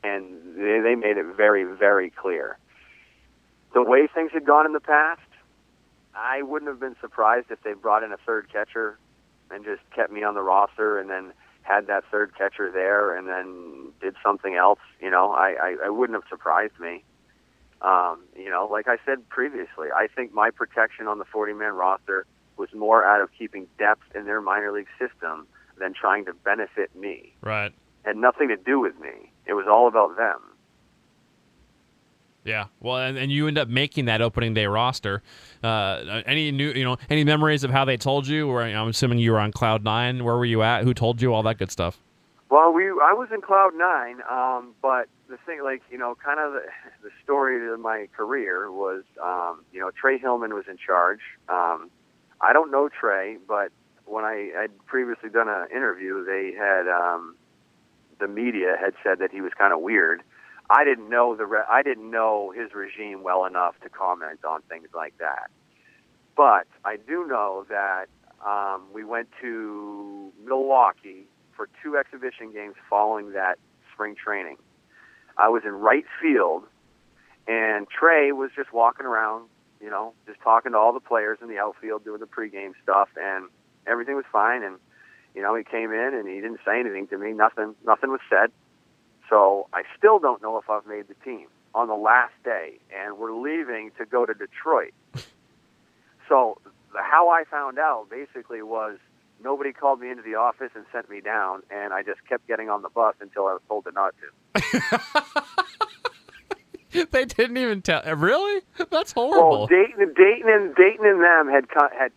And 0.03 0.55
they, 0.57 0.79
they 0.81 0.95
made 0.95 1.17
it 1.17 1.25
very, 1.37 1.63
very 1.63 2.09
clear. 2.09 2.57
The 3.73 3.83
way 3.83 4.07
things 4.13 4.31
had 4.33 4.45
gone 4.45 4.65
in 4.65 4.73
the 4.73 4.79
past, 4.79 5.21
I 6.15 6.41
wouldn't 6.41 6.69
have 6.69 6.79
been 6.79 6.95
surprised 6.99 7.51
if 7.51 7.61
they 7.63 7.73
brought 7.73 8.03
in 8.03 8.11
a 8.11 8.17
third 8.17 8.51
catcher 8.51 8.97
and 9.49 9.63
just 9.63 9.81
kept 9.95 10.11
me 10.11 10.23
on 10.23 10.33
the 10.33 10.41
roster 10.41 10.99
and 10.99 11.09
then 11.09 11.33
had 11.61 11.87
that 11.87 12.03
third 12.11 12.35
catcher 12.37 12.71
there 12.71 13.15
and 13.15 13.27
then 13.27 13.91
did 14.01 14.15
something 14.23 14.55
else. 14.55 14.79
You 14.99 15.11
know, 15.11 15.31
I, 15.31 15.55
I, 15.61 15.75
I 15.85 15.89
wouldn't 15.89 16.15
have 16.15 16.27
surprised 16.29 16.79
me. 16.79 17.03
Um, 17.81 18.23
you 18.35 18.49
know, 18.49 18.67
like 18.69 18.87
I 18.87 18.97
said 19.05 19.27
previously, 19.29 19.87
I 19.95 20.07
think 20.07 20.33
my 20.33 20.49
protection 20.51 21.07
on 21.07 21.17
the 21.19 21.25
40 21.25 21.53
man 21.53 21.73
roster 21.73 22.25
was 22.61 22.69
more 22.73 23.03
out 23.03 23.21
of 23.21 23.29
keeping 23.37 23.67
depth 23.79 24.15
in 24.15 24.25
their 24.25 24.39
minor 24.39 24.71
league 24.71 24.87
system 24.99 25.47
than 25.79 25.93
trying 25.93 26.25
to 26.25 26.33
benefit 26.33 26.95
me. 26.95 27.33
Right. 27.41 27.73
Had 28.03 28.15
nothing 28.15 28.47
to 28.49 28.55
do 28.55 28.79
with 28.79 28.97
me. 28.99 29.31
It 29.47 29.53
was 29.53 29.65
all 29.67 29.87
about 29.87 30.15
them. 30.15 30.39
Yeah. 32.43 32.65
Well, 32.79 32.97
and, 32.97 33.17
and 33.17 33.31
you 33.31 33.47
end 33.47 33.57
up 33.57 33.67
making 33.67 34.05
that 34.05 34.21
opening 34.21 34.53
day 34.53 34.67
roster. 34.67 35.23
Uh, 35.63 36.21
any 36.25 36.51
new, 36.51 36.71
you 36.71 36.83
know, 36.83 36.97
any 37.09 37.23
memories 37.23 37.63
of 37.63 37.71
how 37.71 37.83
they 37.85 37.97
told 37.97 38.27
you? 38.27 38.47
Or 38.47 38.61
I'm 38.63 38.87
assuming 38.87 39.19
you 39.19 39.31
were 39.31 39.39
on 39.39 39.51
cloud 39.51 39.83
nine. 39.83 40.23
Where 40.23 40.37
were 40.37 40.45
you 40.45 40.61
at? 40.63 40.83
Who 40.83 40.93
told 40.93 41.21
you 41.21 41.33
all 41.33 41.43
that 41.43 41.57
good 41.57 41.71
stuff? 41.71 41.99
Well, 42.49 42.73
we 42.73 42.83
I 42.85 43.13
was 43.13 43.29
in 43.33 43.41
cloud 43.41 43.71
nine, 43.75 44.17
um, 44.29 44.73
but 44.81 45.07
the 45.29 45.37
thing, 45.45 45.63
like 45.63 45.81
you 45.89 45.97
know, 45.97 46.17
kind 46.21 46.39
of 46.39 46.51
the, 46.51 46.63
the 47.01 47.09
story 47.23 47.71
of 47.71 47.79
my 47.79 48.09
career 48.15 48.69
was, 48.69 49.03
um, 49.23 49.63
you 49.71 49.79
know, 49.79 49.89
Trey 49.91 50.17
Hillman 50.17 50.53
was 50.53 50.65
in 50.69 50.77
charge. 50.77 51.21
Um, 51.47 51.89
I 52.41 52.53
don't 52.53 52.71
know 52.71 52.89
Trey, 52.89 53.37
but 53.47 53.71
when 54.05 54.25
I 54.25 54.51
had 54.59 54.71
previously 54.85 55.29
done 55.29 55.47
an 55.47 55.67
interview, 55.71 56.25
they 56.25 56.53
had 56.57 56.87
um, 56.87 57.35
the 58.19 58.27
media 58.27 58.75
had 58.79 58.93
said 59.03 59.19
that 59.19 59.31
he 59.31 59.41
was 59.41 59.51
kind 59.57 59.73
of 59.73 59.81
weird. 59.81 60.21
I 60.69 60.83
didn't 60.83 61.09
know 61.09 61.35
the 61.35 61.45
re- 61.45 61.67
I 61.69 61.83
didn't 61.83 62.09
know 62.09 62.51
his 62.55 62.73
regime 62.73 63.23
well 63.23 63.45
enough 63.45 63.75
to 63.83 63.89
comment 63.89 64.43
on 64.45 64.61
things 64.63 64.87
like 64.93 65.17
that. 65.19 65.51
But 66.35 66.67
I 66.85 66.97
do 66.97 67.27
know 67.27 67.65
that 67.69 68.07
um, 68.45 68.83
we 68.93 69.03
went 69.03 69.29
to 69.41 70.31
Milwaukee 70.43 71.27
for 71.55 71.69
two 71.83 71.97
exhibition 71.97 72.51
games 72.51 72.75
following 72.89 73.33
that 73.33 73.59
spring 73.93 74.15
training. 74.15 74.57
I 75.37 75.49
was 75.49 75.63
in 75.65 75.71
right 75.71 76.05
field, 76.21 76.63
and 77.47 77.87
Trey 77.89 78.31
was 78.31 78.51
just 78.55 78.73
walking 78.73 79.05
around, 79.05 79.47
you 79.81 79.89
know, 79.89 80.13
just 80.27 80.39
talking 80.41 80.73
to 80.73 80.77
all 80.77 80.93
the 80.93 80.99
players 80.99 81.39
in 81.41 81.49
the 81.49 81.57
outfield, 81.57 82.03
doing 82.03 82.19
the 82.19 82.27
pregame 82.27 82.73
stuff, 82.83 83.09
and 83.17 83.47
everything 83.87 84.15
was 84.15 84.25
fine. 84.31 84.63
And 84.63 84.77
you 85.35 85.41
know, 85.41 85.55
he 85.55 85.63
came 85.63 85.91
in 85.91 86.13
and 86.13 86.27
he 86.27 86.35
didn't 86.35 86.59
say 86.65 86.79
anything 86.79 87.07
to 87.07 87.17
me. 87.17 87.31
Nothing, 87.31 87.75
nothing 87.85 88.11
was 88.11 88.19
said. 88.29 88.51
So 89.29 89.67
I 89.73 89.83
still 89.97 90.19
don't 90.19 90.41
know 90.41 90.57
if 90.57 90.69
I've 90.69 90.85
made 90.85 91.07
the 91.07 91.15
team 91.23 91.47
on 91.73 91.87
the 91.87 91.95
last 91.95 92.33
day, 92.43 92.79
and 92.93 93.17
we're 93.17 93.33
leaving 93.33 93.91
to 93.97 94.05
go 94.05 94.25
to 94.25 94.33
Detroit. 94.33 94.93
so 96.27 96.57
the, 96.91 97.01
how 97.01 97.29
I 97.29 97.45
found 97.49 97.79
out 97.79 98.07
basically 98.09 98.61
was 98.61 98.97
nobody 99.41 99.71
called 99.71 100.01
me 100.01 100.09
into 100.09 100.21
the 100.21 100.35
office 100.35 100.71
and 100.75 100.85
sent 100.91 101.09
me 101.09 101.21
down, 101.21 101.63
and 101.71 101.93
I 101.93 102.03
just 102.03 102.19
kept 102.27 102.45
getting 102.47 102.69
on 102.69 102.81
the 102.81 102.89
bus 102.89 103.15
until 103.21 103.47
I 103.47 103.53
was 103.53 103.61
told 103.69 103.85
to 103.85 103.91
not 103.91 104.13
to. 104.19 105.63
they 107.11 107.25
didn't 107.25 107.57
even 107.57 107.81
tell. 107.81 108.03
Really? 108.15 108.61
That's 108.89 109.15
Well, 109.15 109.27
horrible. 109.27 109.67
Dayton, 109.67 110.13
Dayton, 110.13 110.49
and 110.49 110.75
Dayton 110.75 111.05
and 111.05 111.23
them 111.23 111.47
had 111.49 111.65
had 111.97 112.11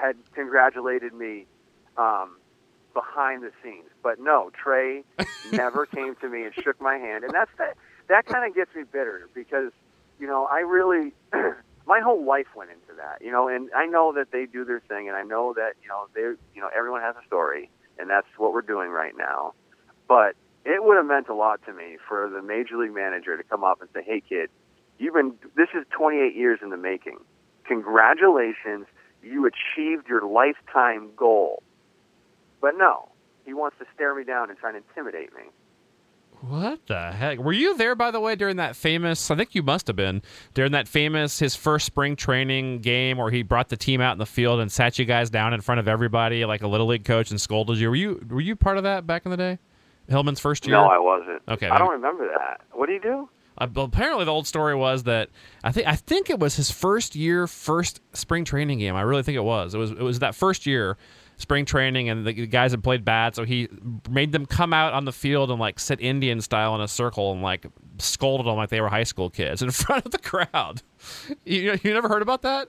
had 0.00 0.16
congratulated 0.34 1.14
me 1.14 1.46
um, 1.96 2.36
behind 2.92 3.42
the 3.42 3.50
scenes, 3.62 3.88
but 4.02 4.18
no, 4.20 4.50
Trey 4.62 5.04
never 5.52 5.86
came 5.86 6.14
to 6.16 6.28
me 6.28 6.44
and 6.44 6.54
shook 6.54 6.80
my 6.80 6.96
hand, 6.96 7.24
and 7.24 7.32
that's 7.32 7.50
that. 7.58 7.76
That 8.08 8.24
kind 8.26 8.48
of 8.48 8.54
gets 8.54 8.72
me 8.74 8.84
bitter 8.84 9.28
because 9.34 9.72
you 10.20 10.26
know 10.26 10.46
I 10.46 10.60
really 10.60 11.12
my 11.86 12.00
whole 12.00 12.24
life 12.24 12.46
went 12.54 12.70
into 12.70 12.94
that, 12.96 13.24
you 13.24 13.32
know, 13.32 13.48
and 13.48 13.70
I 13.74 13.86
know 13.86 14.12
that 14.12 14.30
they 14.32 14.46
do 14.46 14.64
their 14.64 14.80
thing, 14.80 15.08
and 15.08 15.16
I 15.16 15.22
know 15.22 15.54
that 15.54 15.74
you 15.82 15.88
know 15.88 16.06
they 16.14 16.20
you 16.54 16.60
know 16.60 16.68
everyone 16.76 17.00
has 17.02 17.14
a 17.22 17.26
story, 17.26 17.70
and 17.98 18.10
that's 18.10 18.26
what 18.36 18.52
we're 18.52 18.62
doing 18.62 18.90
right 18.90 19.14
now, 19.16 19.54
but 20.08 20.34
it 20.66 20.84
would 20.84 20.96
have 20.96 21.06
meant 21.06 21.28
a 21.28 21.34
lot 21.34 21.64
to 21.66 21.72
me 21.72 21.96
for 22.08 22.28
the 22.28 22.42
major 22.42 22.76
league 22.76 22.92
manager 22.92 23.36
to 23.36 23.42
come 23.44 23.62
up 23.62 23.80
and 23.80 23.88
say, 23.94 24.02
"Hey, 24.02 24.20
kid, 24.20 24.50
you've 24.98 25.14
been 25.14 25.34
this 25.54 25.68
is 25.74 25.86
28 25.90 26.34
years 26.34 26.58
in 26.60 26.70
the 26.70 26.76
making. 26.76 27.20
Congratulations, 27.64 28.86
you 29.22 29.46
achieved 29.46 30.08
your 30.08 30.22
lifetime 30.26 31.10
goal." 31.16 31.62
But 32.60 32.76
no, 32.76 33.10
he 33.44 33.54
wants 33.54 33.78
to 33.78 33.86
stare 33.94 34.14
me 34.14 34.24
down 34.24 34.50
and 34.50 34.58
try 34.58 34.70
and 34.70 34.78
intimidate 34.78 35.32
me. 35.34 35.44
What 36.40 36.86
the 36.86 37.12
heck? 37.12 37.38
Were 37.38 37.52
you 37.52 37.76
there, 37.76 37.94
by 37.94 38.10
the 38.10 38.20
way, 38.20 38.34
during 38.34 38.56
that 38.56 38.76
famous? 38.76 39.30
I 39.30 39.36
think 39.36 39.54
you 39.54 39.62
must 39.62 39.86
have 39.86 39.96
been 39.96 40.20
during 40.52 40.72
that 40.72 40.86
famous 40.86 41.38
his 41.38 41.56
first 41.56 41.86
spring 41.86 42.14
training 42.14 42.80
game 42.80 43.16
where 43.16 43.30
he 43.30 43.42
brought 43.42 43.68
the 43.68 43.76
team 43.76 44.00
out 44.00 44.12
in 44.12 44.18
the 44.18 44.26
field 44.26 44.60
and 44.60 44.70
sat 44.70 44.98
you 44.98 45.06
guys 45.06 45.30
down 45.30 45.54
in 45.54 45.60
front 45.62 45.78
of 45.78 45.88
everybody 45.88 46.44
like 46.44 46.62
a 46.62 46.68
little 46.68 46.86
league 46.86 47.04
coach 47.04 47.30
and 47.30 47.40
scolded 47.40 47.78
you. 47.78 47.88
Were 47.88 47.96
you 47.96 48.26
were 48.28 48.40
you 48.40 48.54
part 48.54 48.76
of 48.76 48.82
that 48.82 49.06
back 49.06 49.24
in 49.24 49.30
the 49.30 49.36
day? 49.36 49.58
Hillman's 50.08 50.40
first 50.40 50.66
year. 50.66 50.76
No, 50.76 50.84
I 50.84 50.98
wasn't. 50.98 51.42
Okay, 51.48 51.68
I 51.68 51.78
don't 51.78 51.92
remember 51.92 52.28
that. 52.28 52.60
What 52.72 52.86
do 52.86 52.92
you 52.92 53.00
do? 53.00 53.28
Uh, 53.58 53.66
apparently, 53.76 54.24
the 54.24 54.32
old 54.32 54.46
story 54.46 54.74
was 54.74 55.04
that 55.04 55.30
I 55.64 55.72
think 55.72 55.86
I 55.86 55.96
think 55.96 56.30
it 56.30 56.38
was 56.38 56.56
his 56.56 56.70
first 56.70 57.16
year, 57.16 57.46
first 57.46 58.00
spring 58.12 58.44
training 58.44 58.78
game. 58.78 58.94
I 58.94 59.02
really 59.02 59.22
think 59.22 59.36
it 59.36 59.44
was. 59.44 59.74
It 59.74 59.78
was 59.78 59.90
it 59.92 59.98
was 59.98 60.18
that 60.20 60.34
first 60.34 60.66
year 60.66 60.96
spring 61.38 61.64
training, 61.64 62.08
and 62.08 62.26
the 62.26 62.32
guys 62.46 62.70
had 62.70 62.82
played 62.82 63.04
bad, 63.04 63.34
so 63.34 63.44
he 63.44 63.68
made 64.10 64.32
them 64.32 64.46
come 64.46 64.72
out 64.72 64.92
on 64.94 65.04
the 65.04 65.12
field 65.12 65.50
and 65.50 65.58
like 65.60 65.78
sit 65.78 66.00
Indian 66.00 66.40
style 66.40 66.74
in 66.74 66.80
a 66.80 66.88
circle 66.88 67.32
and 67.32 67.42
like 67.42 67.66
scolded 67.98 68.46
them 68.46 68.56
like 68.56 68.68
they 68.70 68.80
were 68.80 68.88
high 68.88 69.04
school 69.04 69.30
kids 69.30 69.62
in 69.62 69.70
front 69.72 70.04
of 70.04 70.12
the 70.12 70.18
crowd. 70.18 70.82
You 71.44 71.78
you 71.82 71.94
never 71.94 72.08
heard 72.08 72.22
about 72.22 72.42
that? 72.42 72.68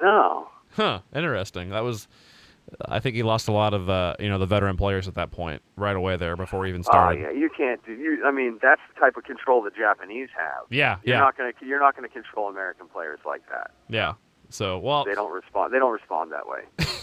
No. 0.00 0.48
Huh. 0.76 1.00
Interesting. 1.14 1.70
That 1.70 1.84
was. 1.84 2.08
I 2.86 3.00
think 3.00 3.16
he 3.16 3.22
lost 3.22 3.48
a 3.48 3.52
lot 3.52 3.74
of 3.74 3.88
uh, 3.90 4.14
you 4.18 4.28
know 4.28 4.38
the 4.38 4.46
veteran 4.46 4.76
players 4.76 5.08
at 5.08 5.14
that 5.14 5.30
point 5.30 5.62
right 5.76 5.96
away 5.96 6.16
there 6.16 6.36
before 6.36 6.64
he 6.64 6.70
even 6.70 6.82
started. 6.82 7.24
Oh 7.24 7.30
yeah, 7.30 7.38
you 7.38 7.50
can't 7.56 7.84
do. 7.84 7.92
You, 7.92 8.24
I 8.24 8.30
mean, 8.30 8.58
that's 8.62 8.80
the 8.94 9.00
type 9.00 9.16
of 9.16 9.24
control 9.24 9.62
the 9.62 9.70
Japanese 9.70 10.28
have. 10.36 10.64
Yeah, 10.70 10.96
You're 11.02 11.16
yeah, 11.16 11.20
not 11.20 11.36
gonna. 11.36 11.52
You're 11.62 11.80
not 11.80 11.94
gonna 11.96 12.08
control 12.08 12.48
American 12.48 12.88
players 12.88 13.20
like 13.24 13.42
that. 13.48 13.72
yeah. 13.88 14.14
So 14.50 14.78
well, 14.78 15.04
They 15.04 15.14
don't 15.14 15.32
respond. 15.32 15.72
They 15.72 15.78
don't 15.78 15.92
respond 15.92 16.32
that 16.32 16.46
way. 16.46 16.62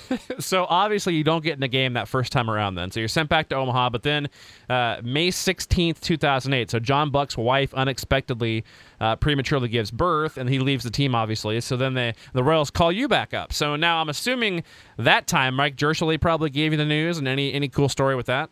so 0.40 0.66
obviously 0.70 1.16
you 1.16 1.24
don't 1.24 1.44
get 1.44 1.54
in 1.54 1.60
the 1.60 1.68
game 1.68 1.94
that 1.94 2.08
first 2.08 2.32
time 2.32 2.50
around 2.50 2.76
then 2.76 2.90
so 2.92 3.00
you're 3.00 3.10
sent 3.10 3.28
back 3.28 3.50
to 3.50 3.56
omaha 3.56 3.90
but 3.90 4.04
then 4.04 4.30
uh, 4.70 4.98
may 5.04 5.30
16th 5.30 6.00
2008 6.00 6.72
so 6.72 6.80
john 6.80 7.12
buck's 7.12 7.38
wife 7.38 7.74
unexpectedly 7.74 8.64
uh, 9.02 9.16
prematurely 9.18 9.68
gives 9.68 9.92
birth 9.92 10.38
and 10.38 10.50
he 10.50 10.60
leaves 10.60 10.84
the 10.86 10.90
team 10.90 11.14
obviously 11.14 11.60
so 11.60 11.76
then 11.76 11.94
they, 11.94 12.14
the 12.34 12.44
royals 12.44 12.70
call 12.72 12.90
you 12.92 13.08
back 13.08 13.34
up 13.34 13.52
so 13.52 13.76
now 13.76 14.00
i'm 14.00 14.08
assuming 14.10 14.64
that 14.98 15.28
time 15.28 15.54
mike 15.54 15.76
Jirschele 15.76 16.18
probably 16.20 16.50
gave 16.50 16.72
you 16.72 16.78
the 16.78 16.86
news 16.86 17.18
and 17.18 17.28
any 17.28 17.54
any 17.54 17.68
cool 17.68 17.90
story 17.90 18.16
with 18.16 18.28
that 18.28 18.50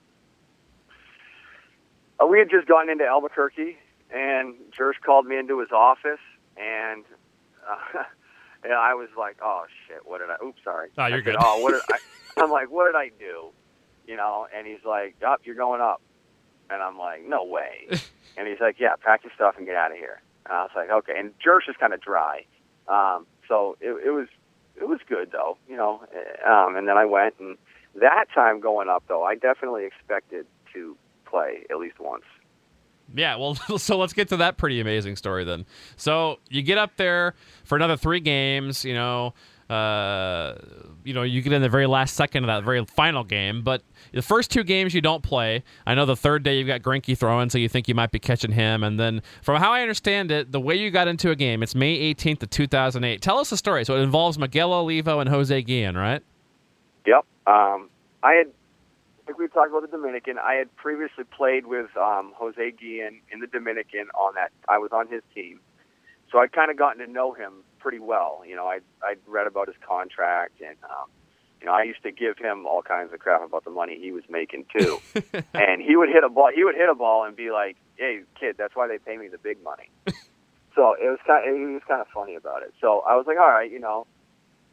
Uh, 2.19 2.25
we 2.27 2.39
had 2.39 2.49
just 2.49 2.67
gone 2.67 2.89
into 2.89 3.03
Albuquerque, 3.05 3.77
and 4.09 4.55
Jersh 4.77 4.93
called 5.05 5.25
me 5.25 5.37
into 5.37 5.59
his 5.59 5.71
office, 5.71 6.19
and 6.57 7.03
and 8.65 8.73
I 8.73 8.93
was 8.95 9.09
like, 9.17 9.37
"Oh 9.41 9.63
shit, 9.87 9.99
what 10.05 10.19
did 10.19 10.29
I? 10.29 10.43
Oops, 10.45 10.59
sorry." 10.63 10.89
Oh, 10.97 11.05
you're 11.05 11.19
I 11.19 11.19
said, 11.19 11.25
good. 11.25 11.35
oh, 11.39 11.61
what 11.61 11.71
did 11.71 11.81
I? 11.91 11.97
I'm 12.43 12.51
like, 12.51 12.69
"What 12.69 12.85
did 12.85 12.95
I 12.95 13.09
do?" 13.17 13.49
You 14.07 14.17
know, 14.17 14.47
and 14.55 14.67
he's 14.67 14.83
like, 14.85 15.15
"Up, 15.25 15.41
you're 15.45 15.55
going 15.55 15.81
up," 15.81 16.01
and 16.69 16.81
I'm 16.81 16.97
like, 16.97 17.23
"No 17.27 17.43
way." 17.45 17.87
and 18.37 18.47
he's 18.47 18.59
like, 18.59 18.75
"Yeah, 18.79 18.95
pack 18.99 19.23
your 19.23 19.31
stuff 19.35 19.55
and 19.57 19.65
get 19.65 19.75
out 19.75 19.91
of 19.91 19.97
here." 19.97 20.21
And 20.45 20.53
I 20.53 20.61
was 20.63 20.71
like, 20.75 20.89
"Okay." 20.89 21.13
And 21.17 21.31
Jersh 21.39 21.69
is 21.69 21.75
kind 21.79 21.93
of 21.93 22.01
dry, 22.01 22.45
um, 22.87 23.25
so 23.47 23.77
it, 23.79 23.91
it 24.05 24.11
was 24.11 24.27
it 24.75 24.87
was 24.87 24.99
good 25.07 25.31
though, 25.31 25.57
you 25.69 25.77
know. 25.77 26.03
Um, 26.45 26.75
and 26.75 26.87
then 26.87 26.97
I 26.97 27.05
went, 27.05 27.35
and 27.39 27.57
that 27.95 28.25
time 28.33 28.59
going 28.59 28.89
up 28.89 29.03
though, 29.07 29.23
I 29.23 29.35
definitely 29.35 29.85
expected 29.85 30.45
to 30.73 30.97
play 31.25 31.65
at 31.69 31.77
least 31.77 31.99
once. 31.99 32.25
Yeah, 33.13 33.35
well, 33.35 33.55
so 33.77 33.97
let's 33.97 34.13
get 34.13 34.29
to 34.29 34.37
that 34.37 34.57
pretty 34.57 34.79
amazing 34.79 35.15
story 35.15 35.43
then. 35.43 35.65
So 35.97 36.39
you 36.49 36.61
get 36.61 36.77
up 36.77 36.95
there 36.97 37.35
for 37.63 37.75
another 37.75 37.97
three 37.97 38.19
games. 38.19 38.83
You 38.83 38.93
know, 38.93 39.33
uh, 39.69 40.55
you 41.03 41.13
know, 41.13 41.23
you 41.23 41.41
get 41.41 41.53
in 41.53 41.61
the 41.61 41.69
very 41.69 41.87
last 41.87 42.15
second 42.15 42.43
of 42.43 42.47
that 42.47 42.63
very 42.63 42.83
final 42.85 43.23
game. 43.23 43.63
But 43.63 43.81
the 44.11 44.21
first 44.21 44.51
two 44.51 44.63
games 44.63 44.93
you 44.93 45.01
don't 45.01 45.23
play. 45.23 45.63
I 45.85 45.95
know 45.95 46.05
the 46.05 46.15
third 46.15 46.43
day 46.43 46.57
you've 46.57 46.67
got 46.67 46.81
Greinke 46.81 47.17
throwing, 47.17 47.49
so 47.49 47.57
you 47.57 47.67
think 47.67 47.87
you 47.87 47.95
might 47.95 48.11
be 48.11 48.19
catching 48.19 48.51
him. 48.51 48.83
And 48.83 48.99
then, 48.99 49.21
from 49.41 49.59
how 49.59 49.71
I 49.71 49.81
understand 49.81 50.31
it, 50.31 50.51
the 50.51 50.59
way 50.59 50.75
you 50.75 50.91
got 50.91 51.07
into 51.07 51.31
a 51.31 51.35
game, 51.35 51.63
it's 51.63 51.75
May 51.75 52.13
18th 52.13 52.43
of 52.43 52.49
2008. 52.51 53.21
Tell 53.21 53.39
us 53.39 53.49
the 53.49 53.57
story. 53.57 53.85
So 53.85 53.95
it 53.95 54.01
involves 54.01 54.37
Miguel 54.37 54.73
Olivo 54.73 55.19
and 55.19 55.29
Jose 55.29 55.61
Guillen, 55.63 55.95
right? 55.95 56.21
Yep. 57.05 57.25
Um, 57.47 57.89
I 58.23 58.33
had, 58.33 58.47
like 59.27 59.37
we 59.37 59.47
talked 59.47 59.69
about 59.69 59.81
the 59.81 59.87
Dominican, 59.87 60.37
I 60.37 60.55
had 60.55 60.75
previously 60.75 61.23
played 61.23 61.65
with 61.65 61.95
um, 61.97 62.33
Jose 62.35 62.71
Guillen 62.71 63.21
in 63.31 63.39
the 63.39 63.47
Dominican 63.47 64.07
on 64.13 64.35
that. 64.35 64.51
I 64.69 64.77
was 64.77 64.91
on 64.91 65.07
his 65.07 65.21
team. 65.33 65.59
So 66.31 66.39
I'd 66.39 66.51
kind 66.51 66.69
of 66.69 66.77
gotten 66.77 67.05
to 67.05 67.11
know 67.11 67.33
him 67.33 67.63
pretty 67.79 67.99
well. 67.99 68.43
You 68.47 68.55
know, 68.55 68.67
I'd, 68.67 68.83
I'd 69.03 69.19
read 69.27 69.47
about 69.47 69.67
his 69.67 69.77
contract 69.87 70.61
and, 70.61 70.75
um, 70.83 71.09
you 71.61 71.67
know, 71.67 71.73
I 71.73 71.83
used 71.83 72.03
to 72.03 72.11
give 72.11 72.37
him 72.37 72.65
all 72.67 72.81
kinds 72.81 73.13
of 73.13 73.19
crap 73.19 73.43
about 73.43 73.63
the 73.63 73.71
money 73.71 73.97
he 73.99 74.11
was 74.11 74.23
making 74.29 74.65
too. 74.77 74.99
and 75.53 75.81
he 75.81 75.95
would 75.95 76.09
hit 76.09 76.23
a 76.23 76.29
ball, 76.29 76.51
he 76.53 76.63
would 76.63 76.75
hit 76.75 76.89
a 76.89 76.95
ball 76.95 77.25
and 77.25 77.35
be 77.35 77.51
like, 77.51 77.77
hey, 77.95 78.21
kid, 78.39 78.55
that's 78.57 78.75
why 78.75 78.87
they 78.87 78.97
pay 78.97 79.17
me 79.17 79.27
the 79.27 79.37
big 79.37 79.63
money. 79.63 79.89
so 80.75 80.93
it 80.93 81.09
was 81.09 81.19
kind 81.25 81.49
of, 81.49 81.55
he 81.55 81.65
was 81.73 81.81
kind 81.87 82.01
of 82.01 82.07
funny 82.13 82.35
about 82.35 82.61
it. 82.63 82.73
So 82.81 83.01
I 83.07 83.15
was 83.15 83.25
like, 83.27 83.37
all 83.37 83.47
right, 83.47 83.71
you 83.71 83.79
know, 83.79 84.05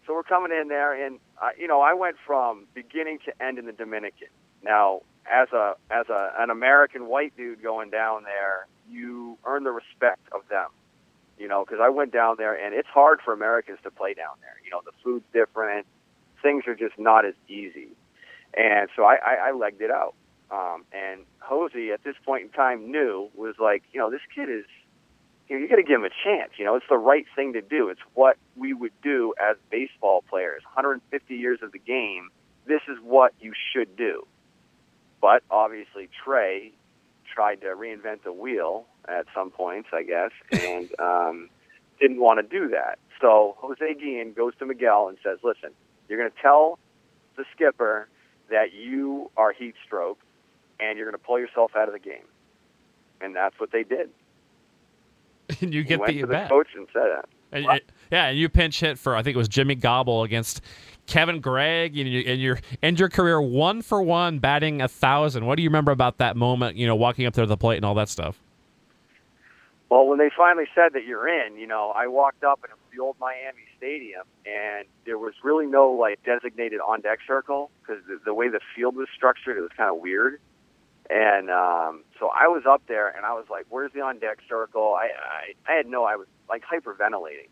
so 0.07 0.15
we're 0.15 0.23
coming 0.23 0.53
in 0.53 0.69
there, 0.69 0.93
and 1.07 1.19
I, 1.41 1.53
you 1.59 1.69
know, 1.69 1.81
I 1.81 1.95
went 1.95 2.17
from 2.27 2.67
beginning 2.75 3.19
to 3.27 3.43
end 3.43 3.59
in 3.59 3.67
the 3.67 3.73
Dominican. 3.73 4.29
Now, 4.65 5.03
as 5.31 5.49
a 5.53 5.75
as 5.91 6.09
a 6.09 6.33
an 6.39 6.51
American 6.51 7.07
white 7.07 7.37
dude 7.37 7.63
going 7.63 7.91
down 7.91 8.25
there, 8.25 8.67
you 8.91 9.39
earn 9.45 9.65
the 9.65 9.71
respect 9.71 10.27
of 10.33 10.43
them. 10.49 10.69
You 11.39 11.49
know, 11.49 11.65
because 11.65 11.81
I 11.83 11.89
went 11.89 12.13
down 12.13 12.37
there, 12.39 12.55
and 12.55 12.75
it's 12.75 12.89
hard 12.89 13.21
for 13.25 13.33
Americans 13.33 13.79
to 13.85 13.91
play 13.91 14.15
down 14.15 14.35
there. 14.41 14.57
You 14.65 14.71
know, 14.71 14.81
the 14.85 14.93
food's 15.03 15.25
different, 15.33 15.87
things 16.43 16.65
are 16.67 16.75
just 16.75 16.99
not 16.99 17.25
as 17.25 17.35
easy, 17.49 17.89
and 18.55 18.89
so 18.95 19.05
I, 19.05 19.15
I, 19.15 19.35
I 19.49 19.53
legged 19.53 19.81
it 19.83 19.91
out. 19.91 20.15
Um, 20.51 20.85
and 20.93 21.23
Jose, 21.41 21.91
at 21.91 22.05
this 22.05 22.15
point 22.25 22.43
in 22.43 22.49
time, 22.51 22.91
knew 22.91 23.31
was 23.35 23.55
like, 23.59 23.83
you 23.93 23.99
know, 23.99 24.11
this 24.11 24.21
kid 24.35 24.51
is 24.51 24.67
you, 25.49 25.57
know, 25.57 25.63
you 25.63 25.69
got 25.69 25.77
to 25.77 25.83
give 25.83 26.01
him 26.01 26.05
a 26.05 26.11
chance. 26.25 26.53
You 26.57 26.65
know, 26.65 26.77
it's 26.77 26.87
the 26.89 26.99
right 26.99 27.27
thing 27.35 27.55
to 27.55 27.63
do. 27.63 27.89
It's 27.89 28.01
what 28.15 28.37
we 28.57 28.73
would 28.73 28.93
do 29.03 29.35
as 29.41 29.57
baseball 29.71 30.23
players. 30.29 30.63
150 30.65 31.35
years 31.35 31.61
of 31.63 31.73
the 31.73 31.79
game. 31.79 32.31
This 32.67 32.81
is 32.89 32.99
what 33.03 33.33
you 33.41 33.53
should 33.73 33.97
do. 33.97 34.27
But 35.21 35.43
obviously, 35.51 36.09
Trey 36.25 36.73
tried 37.33 37.61
to 37.63 37.69
reinvent 37.69 38.25
the 38.25 38.33
wheel 38.33 38.87
at 39.09 39.27
some 39.35 39.51
points, 39.51 39.89
I 39.93 40.03
guess, 40.03 40.31
and 40.53 40.89
um, 41.01 41.49
didn't 42.01 42.21
want 42.21 42.39
to 42.39 42.59
do 42.59 42.71
that. 42.71 42.99
So 43.21 43.57
Jose 43.59 43.95
Guillen 43.95 44.33
goes 44.33 44.55
to 44.59 44.67
Miguel 44.67 45.09
and 45.09 45.19
says, 45.23 45.39
"Listen, 45.43 45.71
you're 46.09 46.19
going 46.19 46.31
to 46.31 46.43
tell 46.43 46.79
the 47.37 47.45
skipper 47.55 48.09
that 48.51 48.73
you 48.73 49.31
are 49.37 49.53
heat 49.53 49.75
stroke, 49.85 50.19
and 50.81 50.99
you're 50.99 51.07
going 51.07 51.19
to 51.19 51.25
pull 51.25 51.39
yourself 51.39 51.73
out 51.77 51.89
of 51.89 51.95
the 51.95 52.01
game." 52.01 52.27
And 53.21 53.37
that's 53.37 53.59
what 53.61 53.71
they 53.71 53.85
did 53.85 54.11
and 55.61 55.75
you 55.75 55.85
get 55.85 56.05
the 56.07 56.23
the 56.23 56.47
coach 56.49 56.69
and 56.75 56.87
said 56.93 57.03
that. 57.03 57.29
And, 57.53 57.67
and- 57.67 57.81
yeah, 58.11 58.27
and 58.27 58.39
you 58.39 58.49
pinch 58.49 58.81
hit 58.81 58.99
for 58.99 59.17
I 59.17 59.23
think 59.23 59.35
it 59.35 59.39
was 59.39 59.49
Jimmy 59.49 59.75
Gobble 59.75 60.23
against 60.23 60.63
Kevin 61.07 61.41
Gregg, 61.41 61.99
and 61.99 62.09
you 62.09 62.21
and 62.21 62.41
your 62.41 62.59
end 62.83 62.99
your 62.99 63.09
career 63.09 63.41
one 63.41 63.83
for 63.83 64.03
one, 64.03 64.39
batting 64.39 64.81
a 64.81 64.89
thousand. 64.89 65.47
What 65.47 65.57
do 65.57 65.63
you 65.63 65.69
remember 65.69 65.93
about 65.93 66.19
that 66.19 66.37
moment? 66.37 66.77
You 66.77 66.87
know, 66.87 66.97
walking 66.97 67.27
up 67.27 67.35
there 67.35 67.45
to 67.45 67.49
the 67.49 67.57
plate 67.57 67.77
and 67.77 67.85
all 67.85 67.95
that 67.95 68.09
stuff. 68.09 68.39
Well, 69.89 70.07
when 70.07 70.19
they 70.19 70.31
finally 70.35 70.65
said 70.75 70.95
that 70.95 71.05
you're 71.05 71.29
in, 71.29 71.57
you 71.57 71.67
know, 71.67 71.93
I 71.95 72.07
walked 72.07 72.45
up 72.45 72.61
and 72.63 72.71
it 72.71 72.77
was 72.77 72.97
the 72.97 73.03
old 73.03 73.17
Miami 73.21 73.65
Stadium, 73.77 74.23
and 74.47 74.87
there 75.05 75.19
was 75.19 75.35
really 75.43 75.67
no 75.67 75.91
like 75.91 76.23
designated 76.25 76.81
on 76.81 77.03
deck 77.03 77.19
circle 77.27 77.71
because 77.81 78.03
the, 78.07 78.19
the 78.25 78.33
way 78.33 78.49
the 78.49 78.61
field 78.75 78.97
was 78.97 79.09
structured, 79.15 79.59
it 79.59 79.61
was 79.61 79.71
kind 79.77 79.91
of 79.91 80.01
weird. 80.01 80.41
And 81.13 81.51
um, 81.51 82.05
so 82.19 82.31
I 82.35 82.49
was 82.49 82.63
up 82.67 82.81
there, 82.89 83.09
and 83.15 83.27
I 83.27 83.35
was 83.35 83.45
like, 83.51 83.67
"Where's 83.69 83.93
the 83.93 84.01
on 84.01 84.19
deck 84.19 84.39
circle?" 84.49 84.95
I, 84.99 85.11
I 85.13 85.71
I 85.71 85.77
had 85.77 85.87
no, 85.87 86.05
I 86.05 86.17
was 86.17 86.27
like 86.49 86.63
hyperventilating. 86.65 87.51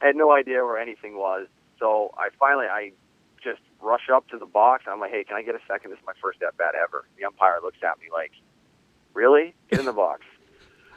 I 0.00 0.06
had 0.06 0.14
no 0.14 0.30
idea 0.30 0.64
where 0.64 0.78
anything 0.78 1.16
was. 1.16 1.48
So 1.80 2.14
I 2.16 2.28
finally, 2.38 2.66
I 2.66 2.92
just 3.42 3.62
rush 3.82 4.08
up 4.14 4.28
to 4.28 4.38
the 4.38 4.46
box. 4.46 4.84
And 4.86 4.92
I'm 4.92 5.00
like, 5.00 5.10
"Hey, 5.10 5.24
can 5.24 5.36
I 5.36 5.42
get 5.42 5.56
a 5.56 5.60
second? 5.66 5.90
This 5.90 5.98
is 5.98 6.06
my 6.06 6.12
first 6.22 6.40
at 6.40 6.56
bat 6.56 6.74
ever." 6.80 7.04
The 7.18 7.24
umpire 7.24 7.58
looks 7.64 7.78
at 7.82 7.98
me 7.98 8.06
like, 8.12 8.30
"Really? 9.12 9.56
Get 9.70 9.80
in 9.80 9.86
the 9.86 9.92
box." 9.92 10.22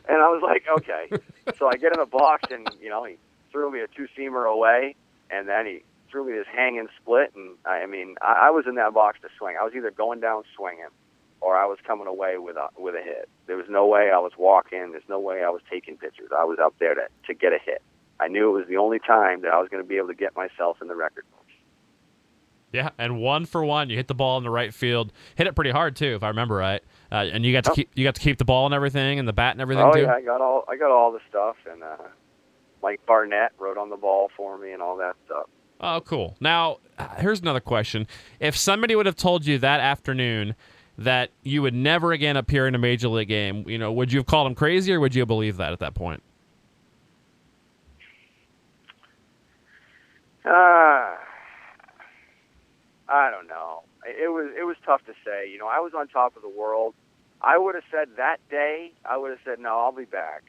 And 0.09 0.21
I 0.21 0.29
was 0.29 0.41
like, 0.41 0.63
"Okay." 0.69 1.09
so 1.57 1.67
I 1.67 1.75
get 1.75 1.91
in 1.91 1.99
the 1.99 2.05
box, 2.05 2.49
and 2.49 2.65
you 2.79 2.89
know, 2.89 3.03
he 3.03 3.17
threw 3.51 3.69
me 3.71 3.81
a 3.81 3.87
two 3.87 4.07
seamer 4.15 4.49
away, 4.49 4.95
and 5.31 5.49
then 5.49 5.65
he 5.65 5.83
threw 6.09 6.25
me 6.25 6.31
this 6.31 6.47
hanging 6.47 6.87
split. 7.01 7.33
And 7.35 7.57
I, 7.65 7.81
I 7.81 7.85
mean, 7.87 8.15
I, 8.21 8.47
I 8.47 8.49
was 8.51 8.65
in 8.67 8.75
that 8.75 8.93
box 8.93 9.19
to 9.23 9.29
swing. 9.37 9.57
I 9.59 9.65
was 9.65 9.73
either 9.75 9.91
going 9.91 10.21
down 10.21 10.43
swinging, 10.55 10.87
or 11.47 11.55
I 11.55 11.65
was 11.65 11.77
coming 11.87 12.07
away 12.07 12.37
with 12.37 12.57
a 12.57 12.67
with 12.77 12.95
a 12.95 13.01
hit. 13.01 13.29
There 13.47 13.55
was 13.55 13.67
no 13.69 13.87
way 13.87 14.11
I 14.13 14.19
was 14.19 14.33
walking. 14.37 14.91
There's 14.91 15.07
no 15.07 15.19
way 15.19 15.43
I 15.43 15.49
was 15.49 15.61
taking 15.71 15.95
pictures. 15.97 16.29
I 16.37 16.43
was 16.43 16.59
out 16.59 16.75
there 16.79 16.93
to 16.93 17.07
to 17.27 17.33
get 17.33 17.53
a 17.53 17.59
hit. 17.63 17.81
I 18.19 18.27
knew 18.27 18.49
it 18.49 18.59
was 18.59 18.67
the 18.67 18.77
only 18.77 18.99
time 18.99 19.41
that 19.43 19.53
I 19.53 19.59
was 19.59 19.69
going 19.69 19.81
to 19.81 19.87
be 19.87 19.95
able 19.97 20.07
to 20.09 20.15
get 20.15 20.35
myself 20.35 20.81
in 20.81 20.87
the 20.87 20.95
record 20.95 21.23
books. 21.31 21.43
Yeah, 22.73 22.89
and 22.97 23.19
one 23.21 23.45
for 23.45 23.63
one, 23.63 23.89
you 23.89 23.95
hit 23.95 24.07
the 24.09 24.13
ball 24.15 24.37
in 24.37 24.43
the 24.43 24.49
right 24.49 24.73
field. 24.73 25.13
Hit 25.35 25.47
it 25.47 25.55
pretty 25.55 25.71
hard 25.71 25.95
too, 25.95 26.15
if 26.15 26.23
I 26.23 26.27
remember 26.27 26.55
right. 26.55 26.83
Uh, 27.11 27.15
and 27.31 27.45
you 27.45 27.53
got 27.53 27.63
to 27.63 27.71
Oh. 27.71 27.75
keep 27.75 27.89
you 27.95 28.03
got 28.03 28.15
to 28.15 28.21
keep 28.21 28.37
the 28.37 28.45
ball 28.45 28.65
and 28.65 28.75
everything, 28.75 29.19
and 29.19 29.27
the 29.27 29.33
bat 29.33 29.53
and 29.53 29.61
everything 29.61 29.85
Oh 29.85 29.93
too. 29.93 30.01
yeah, 30.01 30.13
I 30.15 30.21
got 30.21 30.41
all 30.41 30.65
I 30.67 30.75
got 30.75 30.91
all 30.91 31.11
the 31.13 31.21
stuff, 31.29 31.55
and 31.71 31.81
uh, 31.81 31.95
Mike 32.83 32.99
Barnett 33.05 33.53
wrote 33.57 33.77
on 33.77 33.89
the 33.89 33.95
ball 33.95 34.29
for 34.35 34.57
me 34.57 34.73
and 34.73 34.81
all 34.81 34.97
that 34.97 35.15
stuff. 35.25 35.45
Oh, 35.79 36.01
cool. 36.01 36.35
Now, 36.39 36.77
uh, 36.97 37.07
here's 37.19 37.39
another 37.39 37.59
question: 37.61 38.07
If 38.39 38.57
somebody 38.57 38.95
would 38.95 39.05
have 39.05 39.15
told 39.15 39.45
you 39.45 39.57
that 39.59 39.79
afternoon 39.79 40.55
that 40.97 41.29
you 41.43 41.61
would 41.61 41.73
never 41.73 42.11
again 42.11 42.37
appear 42.37 42.67
in 42.67 42.75
a 42.75 42.79
major 42.79 43.07
league 43.07 43.27
game, 43.27 43.67
you 43.67 43.77
know, 43.77 43.91
would 43.91 44.11
you 44.11 44.19
have 44.19 44.25
called 44.25 44.47
him 44.47 44.55
crazy, 44.55 44.93
or 44.93 44.99
would 44.99 45.13
you 45.13 45.25
believe 45.25 45.57
that 45.57 45.73
at 45.73 45.79
that 45.79 45.93
point? 45.93 46.23
Uh, 50.43 51.15
I 53.09 53.29
don't 53.31 53.47
know. 53.47 53.83
It 54.05 54.29
was 54.31 54.51
it 54.57 54.63
was 54.63 54.77
tough 54.85 55.05
to 55.05 55.13
say. 55.25 55.49
You 55.51 55.57
know, 55.57 55.67
I 55.67 55.79
was 55.79 55.91
on 55.95 56.07
top 56.07 56.35
of 56.35 56.41
the 56.41 56.49
world. 56.49 56.95
I 57.41 57.57
would 57.57 57.75
have 57.75 57.83
said 57.91 58.09
that 58.17 58.37
day. 58.49 58.93
I 59.05 59.17
would 59.17 59.31
have 59.31 59.39
said 59.45 59.59
no, 59.59 59.77
I'll 59.79 59.91
be 59.91 60.05
back. 60.05 60.43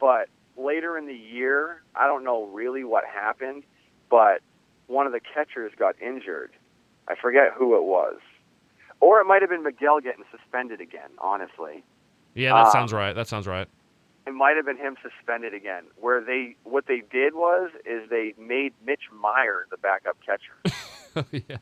But 0.00 0.28
later 0.56 0.98
in 0.98 1.06
the 1.06 1.14
year, 1.14 1.82
I 1.94 2.06
don't 2.06 2.24
know 2.24 2.46
really 2.46 2.84
what 2.84 3.04
happened, 3.04 3.62
but 4.10 4.40
one 4.88 5.06
of 5.06 5.12
the 5.12 5.20
catchers 5.20 5.72
got 5.78 5.94
injured. 6.02 6.50
I 7.06 7.14
forget 7.14 7.52
who 7.56 7.76
it 7.76 7.84
was, 7.84 8.16
or 9.00 9.20
it 9.20 9.24
might 9.24 9.42
have 9.42 9.50
been 9.50 9.62
Miguel 9.62 10.00
getting 10.00 10.24
suspended 10.30 10.80
again. 10.80 11.10
Honestly, 11.18 11.82
Yeah, 12.34 12.52
that 12.54 12.66
Um, 12.66 12.72
sounds 12.72 12.92
right. 12.92 13.12
That 13.14 13.26
sounds 13.28 13.46
right. 13.46 13.68
it 14.26 14.32
might 14.34 14.56
have 14.56 14.66
been 14.66 14.76
him 14.76 14.96
suspended 15.02 15.54
again. 15.54 15.84
Where 15.96 16.20
they 16.20 16.56
what 16.64 16.86
they 16.86 17.02
did 17.10 17.34
was 17.34 17.70
is 17.86 18.08
they 18.10 18.34
made 18.38 18.74
Mitch 18.84 19.04
Maier 19.12 19.62
the 19.70 19.76
backup 19.78 20.16
catcher. 20.24 21.26
yeah. 21.48 21.56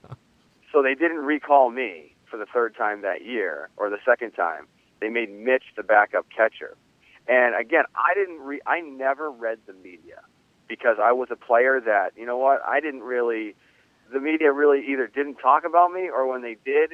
So 0.72 0.82
they 0.82 0.94
didn't 0.94 1.24
recall 1.24 1.70
me 1.70 2.14
for 2.30 2.36
the 2.36 2.46
third 2.46 2.74
time 2.76 3.02
that 3.02 3.24
year 3.24 3.68
or 3.76 3.88
the 3.88 3.98
second 4.04 4.32
time. 4.32 4.66
They 5.00 5.08
made 5.08 5.30
Mitch 5.30 5.64
the 5.76 5.82
backup 5.82 6.26
catcher. 6.34 6.76
And 7.28 7.54
again, 7.54 7.84
I 7.94 8.14
didn't 8.14 8.40
re- 8.40 8.60
I 8.66 8.80
never 8.80 9.30
read 9.30 9.58
the 9.66 9.72
media 9.72 10.20
because 10.68 10.96
I 11.00 11.12
was 11.12 11.28
a 11.30 11.36
player 11.36 11.80
that, 11.80 12.12
you 12.16 12.26
know 12.26 12.36
what, 12.38 12.60
I 12.66 12.80
didn't 12.80 13.02
really 13.02 13.54
the 14.12 14.20
media 14.20 14.52
really 14.52 14.84
either 14.88 15.06
didn't 15.06 15.36
talk 15.36 15.64
about 15.64 15.92
me 15.92 16.08
or 16.08 16.26
when 16.26 16.42
they 16.42 16.56
did, 16.64 16.92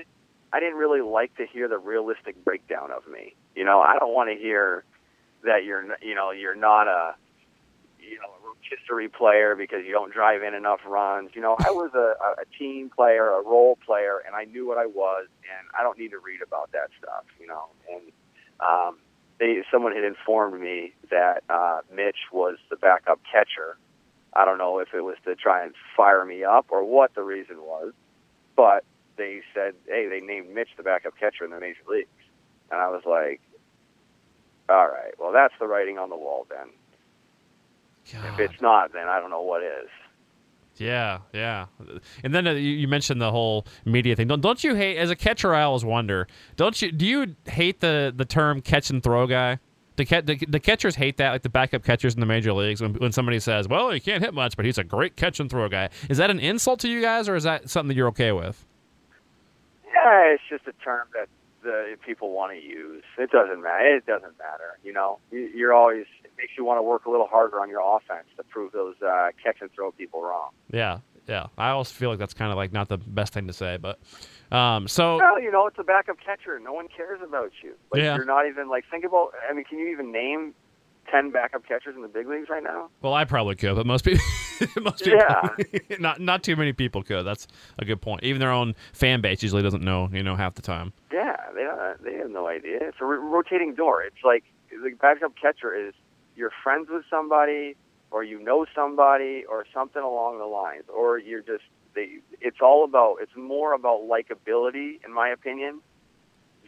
I 0.52 0.60
didn't 0.60 0.76
really 0.76 1.00
like 1.00 1.34
to 1.36 1.46
hear 1.46 1.68
the 1.68 1.78
realistic 1.78 2.44
breakdown 2.44 2.90
of 2.90 3.06
me. 3.10 3.34
You 3.54 3.64
know, 3.64 3.80
I 3.80 3.98
don't 3.98 4.12
want 4.12 4.30
to 4.30 4.36
hear 4.36 4.84
that 5.44 5.64
you're 5.64 5.84
you 6.02 6.14
know, 6.14 6.30
you're 6.30 6.54
not 6.54 6.88
a 6.88 7.14
you 7.98 8.18
know, 8.18 8.28
a 8.28 8.46
rotisserie 8.46 9.08
player 9.08 9.54
because 9.54 9.84
you 9.86 9.92
don't 9.92 10.12
drive 10.12 10.42
in 10.42 10.54
enough 10.54 10.80
runs. 10.86 11.30
You 11.34 11.40
know, 11.40 11.56
I 11.58 11.70
was 11.70 11.92
a, 11.94 12.14
a 12.40 12.44
team 12.58 12.90
player, 12.90 13.28
a 13.28 13.42
role 13.42 13.78
player, 13.86 14.22
and 14.26 14.34
I 14.34 14.44
knew 14.44 14.66
what 14.66 14.78
I 14.78 14.86
was, 14.86 15.28
and 15.42 15.68
I 15.78 15.82
don't 15.82 15.98
need 15.98 16.10
to 16.10 16.18
read 16.18 16.42
about 16.42 16.72
that 16.72 16.90
stuff. 16.98 17.24
You 17.40 17.46
know, 17.46 17.66
and 17.92 18.02
um, 18.60 18.98
they 19.38 19.62
someone 19.70 19.94
had 19.94 20.04
informed 20.04 20.60
me 20.60 20.92
that 21.10 21.44
uh, 21.48 21.80
Mitch 21.94 22.18
was 22.32 22.56
the 22.70 22.76
backup 22.76 23.20
catcher. 23.30 23.78
I 24.34 24.44
don't 24.44 24.58
know 24.58 24.78
if 24.78 24.94
it 24.94 25.02
was 25.02 25.16
to 25.24 25.34
try 25.34 25.64
and 25.64 25.74
fire 25.96 26.24
me 26.24 26.44
up 26.44 26.66
or 26.70 26.84
what 26.84 27.14
the 27.14 27.22
reason 27.22 27.58
was, 27.60 27.92
but 28.56 28.84
they 29.16 29.42
said, 29.54 29.74
hey, 29.86 30.08
they 30.08 30.20
named 30.20 30.54
Mitch 30.54 30.68
the 30.76 30.82
backup 30.82 31.18
catcher 31.18 31.44
in 31.44 31.50
the 31.50 31.60
major 31.60 31.82
leagues, 31.88 32.08
and 32.70 32.80
I 32.80 32.88
was 32.88 33.02
like, 33.06 33.40
all 34.68 34.88
right, 34.88 35.12
well, 35.18 35.32
that's 35.32 35.54
the 35.60 35.66
writing 35.66 35.98
on 35.98 36.10
the 36.10 36.16
wall 36.16 36.46
then. 36.48 36.68
If 38.04 38.38
it's 38.38 38.60
not, 38.60 38.92
then 38.92 39.08
I 39.08 39.20
don't 39.20 39.30
know 39.30 39.42
what 39.42 39.62
is. 39.62 39.88
Yeah, 40.76 41.18
yeah. 41.32 41.66
And 42.24 42.34
then 42.34 42.46
uh, 42.46 42.52
you, 42.52 42.70
you 42.70 42.88
mentioned 42.88 43.20
the 43.20 43.30
whole 43.30 43.66
media 43.84 44.16
thing. 44.16 44.26
Don't 44.26 44.40
don't 44.40 44.62
you 44.64 44.74
hate 44.74 44.96
as 44.96 45.10
a 45.10 45.16
catcher? 45.16 45.54
I 45.54 45.62
always 45.62 45.84
wonder. 45.84 46.26
Don't 46.56 46.80
you? 46.80 46.90
Do 46.90 47.06
you 47.06 47.36
hate 47.46 47.80
the 47.80 48.12
the 48.14 48.24
term 48.24 48.60
catch 48.62 48.90
and 48.90 49.02
throw 49.02 49.26
guy? 49.26 49.58
The, 49.96 50.04
the, 50.04 50.46
the 50.48 50.58
catchers 50.58 50.96
hate 50.96 51.18
that, 51.18 51.32
like 51.32 51.42
the 51.42 51.50
backup 51.50 51.84
catchers 51.84 52.14
in 52.14 52.20
the 52.20 52.26
major 52.26 52.54
leagues. 52.54 52.80
When, 52.80 52.94
when 52.94 53.12
somebody 53.12 53.38
says, 53.38 53.68
"Well, 53.68 53.90
he 53.90 54.00
can't 54.00 54.22
hit 54.22 54.32
much, 54.32 54.56
but 54.56 54.64
he's 54.64 54.78
a 54.78 54.84
great 54.84 55.16
catch 55.16 55.38
and 55.38 55.50
throw 55.50 55.68
guy," 55.68 55.90
is 56.08 56.16
that 56.16 56.30
an 56.30 56.40
insult 56.40 56.80
to 56.80 56.88
you 56.88 57.02
guys, 57.02 57.28
or 57.28 57.36
is 57.36 57.44
that 57.44 57.68
something 57.68 57.88
that 57.88 57.94
you're 57.94 58.08
okay 58.08 58.32
with? 58.32 58.64
Yeah, 59.92 60.34
it's 60.34 60.42
just 60.48 60.66
a 60.66 60.72
term 60.84 61.06
that 61.14 61.28
the 61.62 61.96
people 62.04 62.32
want 62.32 62.52
to 62.52 62.58
use. 62.60 63.04
It 63.18 63.30
doesn't 63.30 63.62
matter. 63.62 63.96
It 63.96 64.06
doesn't 64.06 64.36
matter. 64.38 64.78
You 64.82 64.92
know, 64.92 65.18
You- 65.30 65.50
you're 65.54 65.72
always 65.74 66.06
it 66.24 66.30
makes 66.36 66.52
you 66.56 66.64
want 66.64 66.78
to 66.78 66.82
work 66.82 67.04
a 67.06 67.10
little 67.10 67.26
harder 67.26 67.60
on 67.60 67.68
your 67.68 67.82
offense 67.96 68.26
to 68.36 68.42
prove 68.44 68.72
those 68.72 68.96
uh, 69.02 69.28
catch 69.42 69.60
and 69.60 69.70
throw 69.72 69.92
people 69.92 70.22
wrong. 70.22 70.50
Yeah, 70.72 70.98
yeah. 71.28 71.46
I 71.58 71.68
always 71.70 71.90
feel 71.92 72.10
like 72.10 72.18
that's 72.18 72.34
kind 72.34 72.50
of 72.50 72.56
like 72.56 72.72
not 72.72 72.88
the 72.88 72.98
best 72.98 73.32
thing 73.32 73.46
to 73.46 73.52
say, 73.52 73.76
but 73.76 73.98
um, 74.50 74.88
so 74.88 75.18
Well, 75.18 75.40
you 75.40 75.52
know, 75.52 75.66
it's 75.68 75.78
a 75.78 75.84
backup 75.84 76.16
catcher. 76.18 76.58
No 76.58 76.72
one 76.72 76.88
cares 76.88 77.20
about 77.22 77.52
you. 77.62 77.74
Like 77.92 78.02
Yeah. 78.02 78.16
you're 78.16 78.24
not 78.24 78.46
even 78.48 78.68
like 78.68 78.84
think 78.90 79.04
about. 79.04 79.32
I 79.48 79.52
mean, 79.52 79.64
can 79.64 79.78
you 79.78 79.88
even 79.88 80.10
name 80.10 80.54
ten 81.10 81.30
backup 81.30 81.66
catchers 81.66 81.94
in 81.96 82.02
the 82.02 82.08
big 82.08 82.26
leagues 82.28 82.48
right 82.48 82.62
now? 82.62 82.88
Well, 83.02 83.14
I 83.14 83.24
probably 83.24 83.54
could, 83.56 83.74
but 83.76 83.86
most 83.86 84.04
people, 84.04 84.24
most 84.82 85.04
people, 85.04 85.18
Yeah. 85.20 85.48
not 85.98 86.20
not 86.20 86.42
too 86.42 86.56
many 86.56 86.72
people 86.72 87.02
could. 87.02 87.24
That's 87.24 87.46
a 87.78 87.84
good 87.84 88.00
point. 88.00 88.22
Even 88.24 88.40
their 88.40 88.52
own 88.52 88.74
fan 88.92 89.20
base 89.20 89.42
usually 89.42 89.62
doesn't 89.62 89.82
know, 89.82 90.08
you 90.12 90.22
know, 90.22 90.36
half 90.36 90.54
the 90.54 90.62
time. 90.62 90.92
Yeah, 91.12 91.36
they 91.54 91.62
don't, 91.62 92.02
they 92.04 92.14
have 92.14 92.30
no 92.30 92.46
idea. 92.48 92.78
It's 92.80 92.98
a 93.00 93.04
ro- 93.04 93.18
rotating 93.20 93.74
door. 93.74 94.02
It's 94.02 94.24
like 94.24 94.44
the 94.70 94.90
backup 95.00 95.34
catcher 95.40 95.74
is 95.74 95.94
you're 96.36 96.52
friends 96.62 96.88
with 96.90 97.04
somebody, 97.10 97.76
or 98.10 98.24
you 98.24 98.42
know 98.42 98.64
somebody, 98.74 99.44
or 99.48 99.66
something 99.74 100.02
along 100.02 100.38
the 100.38 100.46
lines, 100.46 100.84
or 100.94 101.18
you're 101.18 101.42
just. 101.42 101.64
They, 101.94 102.20
it's 102.40 102.56
all 102.62 102.84
about. 102.84 103.16
It's 103.20 103.36
more 103.36 103.74
about 103.74 104.00
likability, 104.08 105.04
in 105.04 105.12
my 105.12 105.28
opinion, 105.28 105.80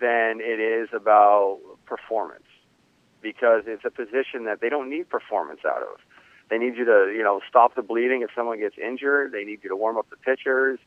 than 0.01 0.41
it 0.43 0.61
is 0.61 0.91
about 0.93 1.61
performance, 1.87 2.45
because 3.25 3.65
it's 3.67 3.85
a 3.85 3.91
position 3.91 4.45
that 4.45 4.61
they 4.61 4.69
don't 4.69 4.89
need 4.89 5.09
performance 5.09 5.61
out 5.67 5.83
of. 5.83 5.99
They 6.51 6.59
need 6.59 6.77
you 6.77 6.85
to, 6.85 7.13
you 7.17 7.25
know, 7.25 7.41
stop 7.49 7.75
the 7.75 7.83
bleeding 7.83 8.23
if 8.23 8.31
someone 8.37 8.61
gets 8.61 8.77
injured. 8.79 9.33
They 9.33 9.45
need 9.45 9.61
you 9.65 9.71
to 9.71 9.77
warm 9.77 9.97
up 9.97 10.09
the 10.11 10.17
pitchers. 10.17 10.79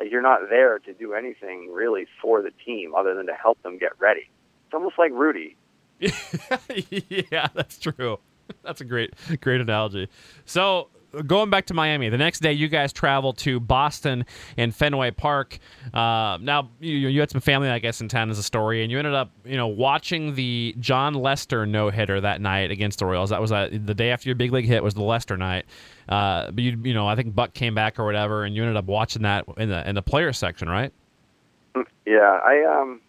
You're 0.00 0.22
not 0.22 0.48
there 0.48 0.78
to 0.78 0.94
do 0.94 1.12
anything 1.12 1.70
really 1.70 2.06
for 2.22 2.40
the 2.40 2.52
team 2.64 2.94
other 2.94 3.14
than 3.14 3.26
to 3.26 3.34
help 3.34 3.62
them 3.62 3.76
get 3.76 3.92
ready. 3.98 4.30
It's 4.64 4.72
almost 4.72 4.94
like 4.98 5.10
Rudy. 5.12 5.56
yeah, 6.00 7.48
that's 7.52 7.78
true. 7.78 8.18
That's 8.64 8.80
a 8.80 8.84
great, 8.84 9.14
great 9.40 9.60
analogy. 9.60 10.08
So, 10.44 10.88
going 11.26 11.50
back 11.50 11.66
to 11.66 11.74
Miami, 11.74 12.08
the 12.08 12.18
next 12.18 12.40
day 12.40 12.52
you 12.52 12.68
guys 12.68 12.92
travel 12.92 13.32
to 13.34 13.60
Boston 13.60 14.24
and 14.56 14.74
Fenway 14.74 15.10
Park. 15.10 15.58
Uh, 15.92 16.38
now, 16.40 16.70
you, 16.80 16.96
you 17.08 17.20
had 17.20 17.30
some 17.30 17.40
family, 17.40 17.68
I 17.68 17.78
guess, 17.78 18.00
in 18.00 18.08
town 18.08 18.30
as 18.30 18.38
a 18.38 18.42
story, 18.42 18.82
and 18.82 18.90
you 18.90 18.98
ended 18.98 19.14
up, 19.14 19.30
you 19.44 19.56
know, 19.56 19.66
watching 19.66 20.34
the 20.34 20.74
Jon 20.78 21.14
Lester 21.14 21.66
no 21.66 21.90
hitter 21.90 22.20
that 22.20 22.40
night 22.40 22.70
against 22.70 22.98
the 22.98 23.06
Royals. 23.06 23.30
That 23.30 23.40
was 23.40 23.52
uh, 23.52 23.68
the 23.70 23.94
day 23.94 24.10
after 24.10 24.28
your 24.28 24.36
big 24.36 24.52
league 24.52 24.66
hit 24.66 24.82
was 24.82 24.94
the 24.94 25.02
Lester 25.02 25.36
night. 25.36 25.66
Uh, 26.08 26.50
but 26.50 26.62
you, 26.62 26.78
you 26.82 26.94
know, 26.94 27.06
I 27.06 27.14
think 27.14 27.34
Buck 27.34 27.54
came 27.54 27.74
back 27.74 27.98
or 27.98 28.04
whatever, 28.04 28.44
and 28.44 28.54
you 28.54 28.62
ended 28.62 28.76
up 28.76 28.86
watching 28.86 29.22
that 29.22 29.44
in 29.56 29.68
the 29.68 29.88
in 29.88 29.94
the 29.94 30.02
player 30.02 30.32
section, 30.32 30.68
right? 30.68 30.92
Yeah, 32.04 32.40
I 32.44 32.80
um, 32.80 33.00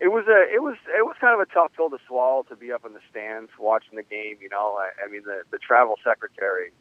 it 0.00 0.08
was 0.08 0.24
a 0.26 0.54
it 0.54 0.62
was 0.62 0.76
it 0.88 1.04
was 1.04 1.16
kind 1.20 1.38
of 1.38 1.46
a 1.46 1.52
tough 1.52 1.72
pill 1.76 1.90
to 1.90 1.98
swallow 2.08 2.42
to 2.48 2.56
be 2.56 2.72
up 2.72 2.86
in 2.86 2.94
the 2.94 3.00
stands 3.10 3.50
watching 3.58 3.96
the 3.96 4.02
game. 4.02 4.36
You 4.40 4.48
know, 4.48 4.78
I, 4.78 5.04
I 5.04 5.10
mean 5.10 5.22
the 5.24 5.42
the 5.50 5.58
travel 5.58 5.96
secretary 6.02 6.72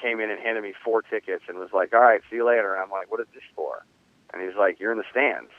came 0.00 0.20
in 0.20 0.30
and 0.30 0.40
handed 0.40 0.62
me 0.62 0.74
four 0.84 1.02
tickets 1.02 1.44
and 1.48 1.58
was 1.58 1.70
like, 1.72 1.92
"All 1.92 2.00
right, 2.00 2.20
see 2.30 2.36
you 2.36 2.46
later." 2.46 2.76
I'm 2.76 2.90
like, 2.90 3.10
"What 3.10 3.20
is 3.20 3.26
this 3.34 3.42
for?" 3.54 3.84
And 4.32 4.42
he's 4.42 4.56
like, 4.56 4.80
"You're 4.80 4.92
in 4.92 4.98
the 4.98 5.04
stands." 5.10 5.50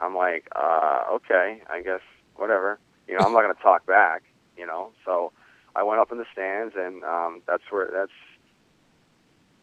I'm 0.00 0.14
like, 0.16 0.48
uh, 0.54 1.04
"Okay, 1.12 1.62
I 1.68 1.82
guess 1.82 2.00
whatever." 2.36 2.78
You 3.08 3.18
know, 3.18 3.24
I'm 3.24 3.32
not 3.32 3.42
going 3.42 3.54
to 3.56 3.62
talk 3.62 3.86
back. 3.86 4.22
You 4.56 4.66
know, 4.66 4.92
so 5.04 5.32
I 5.74 5.82
went 5.82 6.00
up 6.00 6.12
in 6.12 6.18
the 6.18 6.26
stands, 6.32 6.74
and 6.76 7.04
um, 7.04 7.42
that's 7.46 7.64
where 7.70 7.90
that's 7.92 8.12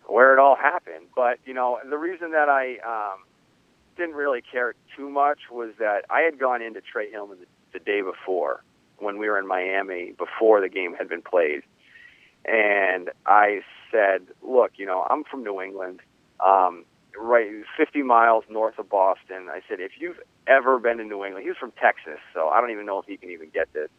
where 0.07 0.33
it 0.33 0.39
all 0.39 0.55
happened. 0.55 1.07
But 1.15 1.39
you 1.45 1.53
know, 1.53 1.79
the 1.87 1.97
reason 1.97 2.31
that 2.31 2.49
I 2.49 2.77
um, 2.85 3.23
didn't 3.97 4.15
really 4.15 4.41
care 4.41 4.75
too 4.95 5.09
much 5.09 5.39
was 5.51 5.71
that 5.79 6.05
I 6.09 6.21
had 6.21 6.39
gone 6.39 6.61
into 6.61 6.81
Trey 6.81 7.11
Hillman 7.11 7.39
the, 7.39 7.79
the 7.79 7.83
day 7.83 8.01
before 8.01 8.63
when 8.99 9.17
we 9.17 9.29
were 9.29 9.37
in 9.37 9.47
Miami 9.47 10.13
before 10.17 10.61
the 10.61 10.69
game 10.69 10.95
had 10.95 11.09
been 11.09 11.21
played, 11.21 11.63
and 12.45 13.09
I 13.25 13.61
said, 13.91 14.27
"Look, 14.41 14.73
you 14.77 14.85
know, 14.85 15.05
I'm 15.09 15.23
from 15.23 15.43
New 15.43 15.61
England." 15.61 16.01
Um, 16.45 16.85
right 17.17 17.49
50 17.75 18.03
miles 18.03 18.43
north 18.49 18.77
of 18.79 18.89
Boston. 18.89 19.47
I 19.49 19.61
said, 19.67 19.79
if 19.79 19.93
you've 19.99 20.19
ever 20.45 20.79
been 20.79 20.97
to 20.97 21.03
New 21.03 21.23
England, 21.25 21.43
he 21.43 21.49
was 21.49 21.57
from 21.57 21.71
Texas, 21.71 22.19
so 22.33 22.49
I 22.49 22.61
don't 22.61 22.71
even 22.71 22.85
know 22.85 22.99
if 22.99 23.05
he 23.05 23.17
can 23.17 23.31
even 23.31 23.49
get 23.49 23.71
this. 23.73 23.89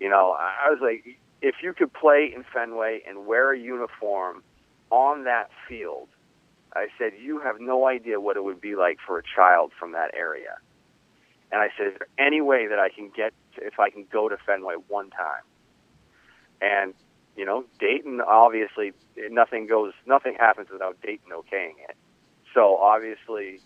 You 0.00 0.08
know, 0.08 0.32
I 0.32 0.70
was 0.70 0.78
like, 0.80 1.18
if 1.42 1.56
you 1.62 1.72
could 1.72 1.92
play 1.92 2.32
in 2.34 2.44
Fenway 2.52 3.02
and 3.06 3.26
wear 3.26 3.52
a 3.52 3.58
uniform 3.58 4.42
on 4.90 5.24
that 5.24 5.50
field, 5.68 6.08
I 6.74 6.88
said, 6.98 7.12
you 7.20 7.38
have 7.40 7.60
no 7.60 7.86
idea 7.86 8.20
what 8.20 8.36
it 8.36 8.42
would 8.42 8.60
be 8.60 8.74
like 8.74 8.98
for 9.06 9.18
a 9.18 9.22
child 9.22 9.72
from 9.78 9.92
that 9.92 10.14
area. 10.14 10.56
And 11.52 11.60
I 11.60 11.68
said, 11.76 11.88
is 11.88 11.94
there 11.98 12.26
any 12.26 12.40
way 12.40 12.66
that 12.66 12.80
I 12.80 12.88
can 12.88 13.10
get, 13.14 13.32
to, 13.54 13.64
if 13.64 13.78
I 13.78 13.90
can 13.90 14.06
go 14.10 14.28
to 14.28 14.36
Fenway 14.44 14.74
one 14.88 15.10
time? 15.10 15.42
And, 16.60 16.94
you 17.36 17.44
know, 17.44 17.64
Dayton, 17.78 18.20
obviously, 18.20 18.92
nothing 19.30 19.66
goes, 19.66 19.92
nothing 20.06 20.34
happens 20.38 20.68
without 20.70 21.00
Dayton 21.02 21.30
okaying 21.32 21.74
it. 21.88 21.96
so 22.52 22.76
obviously 22.76 23.60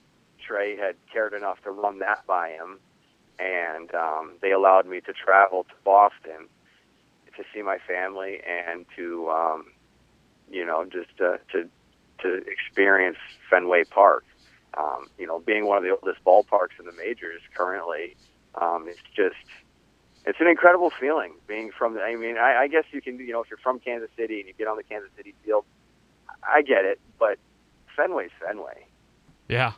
Trey 0.45 0.77
had 0.77 0.97
cared 1.13 1.35
enough 1.35 1.63
to 1.65 1.71
run 1.71 1.99
that 1.99 2.27
by 2.27 2.51
him, 2.51 2.79
and 3.39 3.95
um, 3.95 4.33
they 4.41 4.53
allowed 4.53 4.87
me 4.87 5.01
to 5.03 5.13
travel 5.13 5.65
to 5.65 5.75
Boston 5.85 6.49
to 7.37 7.45
see 7.55 7.63
my 7.63 7.79
family 7.87 8.41
and 8.47 8.85
to, 8.97 9.29
um, 9.31 9.67
you 10.51 10.65
know, 10.65 10.85
just 10.85 11.21
uh, 11.21 11.37
to 11.53 11.69
to 12.23 12.43
experience 12.51 13.19
Fenway 13.49 13.85
Park. 13.85 14.25
Um, 14.77 15.09
you 15.19 15.27
know, 15.27 15.39
being 15.41 15.67
one 15.67 15.77
of 15.77 15.83
the 15.83 15.91
oldest 15.91 16.25
ballparks 16.25 16.79
in 16.79 16.87
the 16.87 16.93
majors 16.93 17.41
currently, 17.55 18.17
um, 18.55 18.87
it's 18.89 19.01
just 19.15 19.37
it's 20.27 20.41
an 20.41 20.47
incredible 20.47 20.91
feeling 20.91 21.35
being 21.47 21.71
from 21.77 21.95
the. 21.95 22.03
I 22.03 22.17
mean, 22.17 22.37
I, 22.37 22.63
I 22.63 22.69
guess 22.69 22.85
you 22.91 23.01
can, 23.01 23.19
you 23.19 23.33
know, 23.33 23.43
if 23.43 23.51
you're 23.51 23.59
from 23.59 23.79
Kansas 23.79 24.11
City 24.17 24.41
and 24.41 24.49
you 24.49 24.55
get 24.55 24.67
on 24.67 24.77
the 24.77 24.83
Kansas 24.83 25.11
City 25.17 25.35
field, 25.45 25.65
I 26.43 26.63
get 26.63 26.85
it, 26.85 27.01
but 27.19 27.39
Fenway's 27.97 28.31
Fenway. 28.41 28.87
Yeah, 29.49 29.73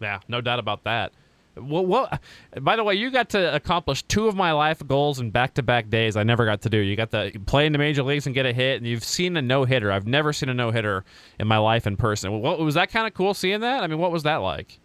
yeah, 0.00 0.20
no 0.28 0.40
doubt 0.40 0.58
about 0.58 0.84
that. 0.84 1.12
Well, 1.56 1.86
what? 1.86 2.20
By 2.60 2.74
the 2.74 2.82
way, 2.82 2.94
you 2.94 3.12
got 3.12 3.28
to 3.30 3.54
accomplish 3.54 4.02
two 4.02 4.26
of 4.26 4.34
my 4.34 4.50
life 4.50 4.84
goals 4.84 5.20
in 5.20 5.30
back-to-back 5.30 5.88
days. 5.88 6.16
I 6.16 6.24
never 6.24 6.44
got 6.44 6.62
to 6.62 6.68
do. 6.68 6.78
You 6.78 6.96
got 6.96 7.12
to 7.12 7.30
play 7.46 7.64
in 7.64 7.72
the 7.72 7.78
major 7.78 8.02
leagues 8.02 8.26
and 8.26 8.34
get 8.34 8.44
a 8.44 8.52
hit, 8.52 8.78
and 8.78 8.86
you've 8.88 9.04
seen 9.04 9.36
a 9.36 9.42
no-hitter. 9.42 9.92
I've 9.92 10.06
never 10.06 10.32
seen 10.32 10.48
a 10.48 10.54
no-hitter 10.54 11.04
in 11.38 11.46
my 11.46 11.58
life 11.58 11.86
in 11.86 11.96
person. 11.96 12.40
What 12.40 12.58
was 12.58 12.74
that 12.74 12.90
kind 12.90 13.06
of 13.06 13.14
cool 13.14 13.34
seeing 13.34 13.60
that? 13.60 13.84
I 13.84 13.86
mean, 13.86 14.00
what 14.00 14.10
was 14.10 14.24
that 14.24 14.38
like? 14.38 14.80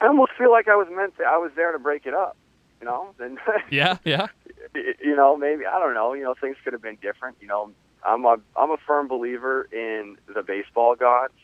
I 0.00 0.06
almost 0.06 0.32
feel 0.38 0.50
like 0.50 0.66
I 0.66 0.76
was 0.76 0.88
meant 0.90 1.18
to. 1.18 1.24
I 1.24 1.36
was 1.36 1.50
there 1.56 1.72
to 1.72 1.78
break 1.78 2.06
it 2.06 2.14
up. 2.14 2.38
You 2.80 2.86
know, 2.86 3.14
and 3.18 3.38
yeah, 3.70 3.98
yeah. 4.04 4.28
You 4.74 5.16
know, 5.16 5.36
maybe 5.36 5.66
I 5.66 5.78
don't 5.78 5.94
know. 5.94 6.14
You 6.14 6.24
know, 6.24 6.34
things 6.40 6.56
could 6.64 6.72
have 6.72 6.82
been 6.82 6.98
different. 7.02 7.36
You 7.40 7.48
know, 7.48 7.72
I'm 8.06 8.24
a 8.24 8.36
I'm 8.56 8.70
a 8.70 8.78
firm 8.86 9.08
believer 9.08 9.68
in 9.72 10.16
the 10.32 10.42
baseball 10.42 10.94
gods. 10.94 11.34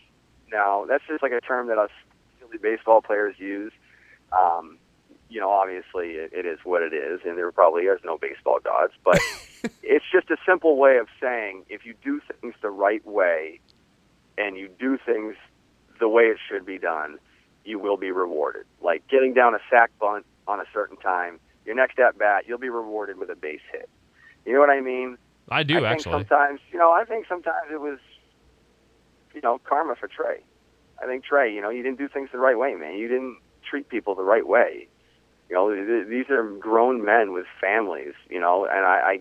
Now, 0.50 0.84
that's 0.86 1.04
just 1.08 1.22
like 1.22 1.32
a 1.32 1.40
term 1.40 1.68
that 1.68 1.78
us 1.78 1.90
silly 2.38 2.58
baseball 2.58 3.02
players 3.02 3.34
use. 3.38 3.72
Um, 4.32 4.78
you 5.28 5.40
know, 5.40 5.50
obviously 5.50 6.12
it, 6.12 6.32
it 6.32 6.46
is 6.46 6.58
what 6.64 6.82
it 6.82 6.92
is, 6.92 7.20
and 7.24 7.36
there 7.36 7.50
probably 7.50 7.84
is 7.84 7.98
no 8.04 8.16
baseball 8.16 8.58
gods, 8.62 8.92
but 9.04 9.18
it's 9.82 10.04
just 10.10 10.30
a 10.30 10.36
simple 10.46 10.76
way 10.76 10.98
of 10.98 11.08
saying 11.20 11.64
if 11.68 11.84
you 11.84 11.94
do 12.02 12.20
things 12.40 12.54
the 12.62 12.70
right 12.70 13.04
way 13.06 13.60
and 14.38 14.56
you 14.56 14.68
do 14.78 14.98
things 15.04 15.34
the 15.98 16.08
way 16.08 16.24
it 16.24 16.38
should 16.48 16.64
be 16.64 16.78
done, 16.78 17.18
you 17.64 17.78
will 17.78 17.96
be 17.96 18.12
rewarded. 18.12 18.64
Like 18.80 19.06
getting 19.08 19.34
down 19.34 19.54
a 19.54 19.58
sac 19.70 19.90
bunt 19.98 20.24
on 20.46 20.60
a 20.60 20.64
certain 20.72 20.96
time, 20.96 21.40
your 21.64 21.74
next 21.74 21.98
at 21.98 22.18
bat, 22.18 22.44
you'll 22.46 22.58
be 22.58 22.70
rewarded 22.70 23.18
with 23.18 23.30
a 23.30 23.36
base 23.36 23.60
hit. 23.72 23.88
You 24.44 24.54
know 24.54 24.60
what 24.60 24.70
I 24.70 24.80
mean? 24.80 25.18
I 25.48 25.62
do 25.62 25.76
I 25.76 25.80
think 25.80 26.00
actually. 26.00 26.12
Sometimes, 26.12 26.60
you 26.72 26.78
know, 26.78 26.92
I 26.92 27.04
think 27.04 27.26
sometimes 27.28 27.68
it 27.72 27.80
was, 27.80 27.98
you 29.34 29.40
know, 29.40 29.58
karma 29.58 29.94
for 29.96 30.08
Trey. 30.08 30.42
I 31.02 31.06
think 31.06 31.24
Trey, 31.24 31.52
you 31.52 31.60
know, 31.60 31.70
you 31.70 31.82
didn't 31.82 31.98
do 31.98 32.08
things 32.08 32.30
the 32.32 32.38
right 32.38 32.58
way, 32.58 32.74
man. 32.74 32.96
You 32.96 33.08
didn't 33.08 33.38
treat 33.68 33.88
people 33.88 34.14
the 34.14 34.22
right 34.22 34.46
way. 34.46 34.88
You 35.48 35.54
know, 35.54 35.74
th- 35.74 36.08
these 36.08 36.30
are 36.30 36.42
grown 36.42 37.04
men 37.04 37.32
with 37.32 37.46
families, 37.60 38.14
you 38.28 38.40
know, 38.40 38.64
and 38.64 38.84
I, 38.84 39.20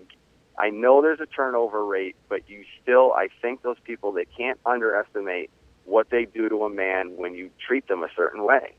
I, 0.57 0.65
I 0.67 0.69
know 0.69 1.01
there's 1.01 1.19
a 1.19 1.25
turnover 1.25 1.85
rate, 1.85 2.15
but 2.29 2.49
you 2.49 2.63
still, 2.81 3.13
I 3.13 3.27
think 3.41 3.61
those 3.61 3.77
people, 3.83 4.11
they 4.11 4.25
can't 4.25 4.59
underestimate 4.65 5.51
what 5.83 6.09
they 6.09 6.25
do 6.25 6.49
to 6.49 6.63
a 6.63 6.69
man 6.69 7.17
when 7.17 7.35
you 7.35 7.51
treat 7.67 7.87
them 7.87 8.01
a 8.03 8.09
certain 8.15 8.43
way. 8.43 8.73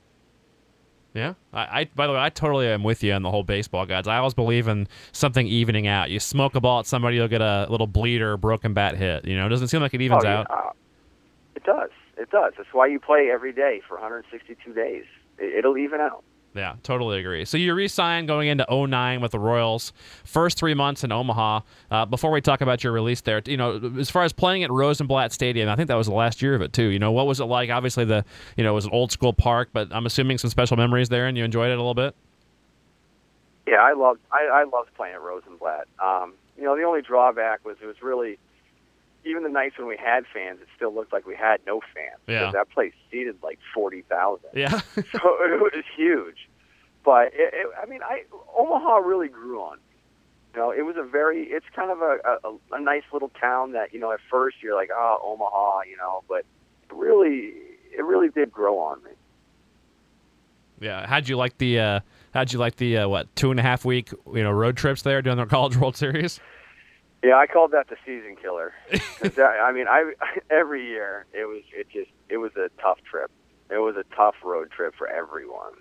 Yeah. 1.17 1.35
I, 1.53 1.81
I 1.81 1.91
by 1.95 2.07
the 2.07 2.13
way, 2.13 2.19
I 2.19 2.29
totally 2.29 2.67
am 2.69 2.83
with 2.83 3.03
you 3.03 3.13
on 3.15 3.23
the 3.23 3.31
whole 3.31 3.43
baseball 3.43 3.87
guys. 3.87 4.07
I 4.07 4.19
always 4.19 4.35
believe 4.35 4.69
in 4.69 4.87
something 5.13 5.47
evening 5.47 5.87
out. 5.87 6.11
You 6.11 6.21
smoke 6.21 6.55
a 6.55 6.61
ball 6.61 6.81
at 6.81 6.87
somebody, 6.87 7.17
you'll 7.17 7.29
get 7.29 7.41
a 7.41 7.67
little 7.71 7.87
bleeder, 7.87 8.37
broken 8.37 8.75
bat 8.75 8.97
hit. 8.97 9.25
You 9.25 9.37
know, 9.37 9.47
it 9.47 9.49
doesn't 9.49 9.69
seem 9.69 9.81
like 9.81 9.95
it 9.95 10.03
evens 10.03 10.25
oh, 10.25 10.29
yeah. 10.29 10.41
out. 10.41 10.47
Uh, 10.51 10.71
it 11.55 11.65
does. 11.65 11.91
It 12.19 12.31
does. 12.31 12.53
That's 12.57 12.69
why 12.73 12.87
you 12.87 13.01
play 13.01 13.31
every 13.33 13.53
day 13.53 13.81
for 13.89 13.95
162 13.95 14.73
days. 14.75 15.05
It, 15.39 15.59
it'll 15.59 15.79
even 15.79 16.01
out. 16.01 16.23
Yeah, 16.57 16.77
totally 16.83 17.19
agree. 17.19 17.45
So 17.45 17.59
you 17.59 17.75
re-signed 17.75 18.29
going 18.29 18.49
into 18.49 18.65
09 18.71 19.21
with 19.21 19.33
the 19.33 19.39
Royals. 19.39 19.93
First 20.25 20.57
three 20.57 20.73
months 20.73 21.05
in 21.05 21.13
Omaha. 21.13 21.61
Uh, 21.91 22.07
before 22.07 22.31
we 22.31 22.41
talk 22.41 22.63
about 22.63 22.83
your 22.83 22.95
release 22.95 23.21
there, 23.21 23.43
you 23.45 23.59
know, 23.59 23.93
as 23.99 24.09
far 24.09 24.25
as 24.25 24.33
playing 24.33 24.65
at 24.65 24.71
Rosenblatt 24.71 25.33
Stadium, 25.33 25.69
I 25.69 25.77
think 25.77 25.89
that 25.89 25.97
was 25.97 26.07
the 26.07 26.15
last 26.15 26.41
year 26.41 26.55
of 26.55 26.63
it 26.63 26.73
too. 26.73 26.87
You 26.87 26.99
know, 26.99 27.13
what 27.13 27.27
was 27.27 27.41
it 27.41 27.45
like? 27.45 27.69
Obviously, 27.69 28.07
the 28.07 28.25
you 28.57 28.65
know 28.65 28.73
it 28.73 28.75
was 28.75 28.87
an 28.87 28.93
old 28.93 29.13
school 29.13 29.35
park, 29.35 29.69
but 29.73 29.89
I'm 29.91 30.07
assuming 30.07 30.39
some 30.39 30.51
special 30.51 30.79
memories 30.79 31.11
there, 31.11 31.27
and 31.27 31.37
you 31.37 31.45
enjoyed 31.45 31.71
it 31.71 31.75
a 31.75 31.77
little 31.77 31.95
bit. 31.95 32.15
Yeah, 33.67 33.83
I 33.83 33.93
loved 33.93 34.21
I, 34.33 34.47
I 34.47 34.65
loved 34.65 34.95
playing 34.95 35.15
at 35.15 35.21
Rosenblatt. 35.21 35.89
Um, 36.03 36.33
you 36.57 36.65
know, 36.65 36.75
the 36.75 36.85
only 36.85 37.03
drawback 37.03 37.65
was 37.67 37.77
it 37.83 37.87
was 37.87 38.01
really 38.01 38.39
even 39.25 39.43
the 39.43 39.49
nights 39.49 39.77
when 39.79 39.87
we 39.89 39.97
had 39.97 40.25
fans, 40.33 40.61
it 40.61 40.69
still 40.77 40.95
looked 40.95 41.13
like 41.13 41.27
we 41.27 41.35
had 41.35 41.61
no 41.67 41.81
fans. 41.95 42.21
Yeah. 42.27 42.41
Because 42.41 42.53
that 42.55 42.71
place 42.71 42.93
seated 43.11 43.37
like 43.43 43.59
forty 43.75 44.03
thousand. 44.03 44.51
Yeah. 44.55 44.71
so 44.95 45.03
it 45.03 45.61
was 45.61 45.85
huge. 45.97 46.49
But 47.05 47.29
it, 47.35 47.55
it, 47.55 47.67
I 47.81 47.87
mean, 47.87 48.01
I 48.03 48.25
Omaha 48.59 48.97
really 48.99 49.29
grew 49.29 49.61
on. 49.63 49.77
me. 49.77 49.83
You 50.55 50.61
know, 50.61 50.71
it 50.71 50.83
was 50.83 50.97
a 50.97 51.03
very. 51.03 51.45
It's 51.45 51.67
kind 51.75 51.91
of 51.91 52.01
a, 52.01 52.19
a 52.45 52.77
a 52.77 52.81
nice 52.81 53.03
little 53.13 53.31
town 53.41 53.73
that 53.73 53.93
you 53.93 54.01
know 54.01 54.11
at 54.13 54.21
first 54.31 54.57
you're 54.63 54.75
like, 54.75 54.91
oh, 54.93 55.19
Omaha, 55.23 55.83
you 55.91 55.97
know, 55.97 56.23
but 56.29 56.45
it 56.89 56.95
really, 56.95 57.53
it 57.97 58.05
really 58.05 58.29
did 58.31 58.51
grow 58.53 58.79
on 58.79 59.03
me. 59.05 59.11
yeah. 60.81 61.07
How'd 61.07 61.29
you 61.29 61.37
like 61.37 61.59
the? 61.59 61.79
Uh, 61.81 62.01
how'd 62.33 62.53
you 62.53 62.59
like 62.59 62.77
the 62.77 62.99
uh, 62.99 63.09
what 63.09 63.35
two 63.37 63.51
and 63.51 63.61
a 63.61 63.63
half 63.63 63.85
week 63.85 64.11
you 64.35 64.43
know 64.43 64.51
road 64.51 64.77
trips 64.77 65.03
there 65.03 65.21
during 65.23 65.39
the 65.39 65.47
College 65.57 65.77
World 65.77 65.97
Series? 65.97 66.41
Yeah, 67.23 67.37
I 67.37 67.47
called 67.47 67.73
that 67.73 67.89
the 67.89 67.97
season 68.05 68.37
killer. 68.41 68.73
that, 69.21 69.39
I 69.39 69.73
mean, 69.73 69.87
I 69.89 70.13
every 70.51 70.87
year 70.87 71.27
it 71.33 71.47
was 71.47 71.63
it 71.73 71.89
just 71.91 72.11
it 72.29 72.39
was 72.39 72.53
a 72.57 72.69
tough 72.81 72.99
trip. 73.09 73.31
It 73.71 73.79
was 73.79 73.97
a 73.97 74.05
tough 74.15 74.37
road 74.45 74.71
trip 74.71 74.95
for 74.97 75.09
everyone. 75.09 75.73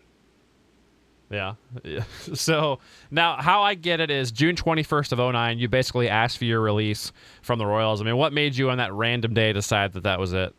Yeah. 1.29 1.55
yeah. 1.83 2.03
So 2.33 2.79
now, 3.11 3.37
how 3.37 3.63
I 3.63 3.73
get 3.75 3.99
it 3.99 4.09
is 4.09 4.31
June 4.31 4.55
21st 4.55 5.11
of 5.11 5.19
09, 5.19 5.59
you 5.59 5.67
basically 5.67 6.09
asked 6.09 6.37
for 6.37 6.45
your 6.45 6.61
release 6.61 7.11
from 7.41 7.59
the 7.59 7.65
Royals. 7.65 8.01
I 8.01 8.03
mean, 8.03 8.17
what 8.17 8.33
made 8.33 8.55
you 8.55 8.69
on 8.69 8.77
that 8.77 8.93
random 8.93 9.33
day 9.33 9.53
decide 9.53 9.93
that 9.93 10.03
that 10.03 10.19
was 10.19 10.33
it? 10.33 10.53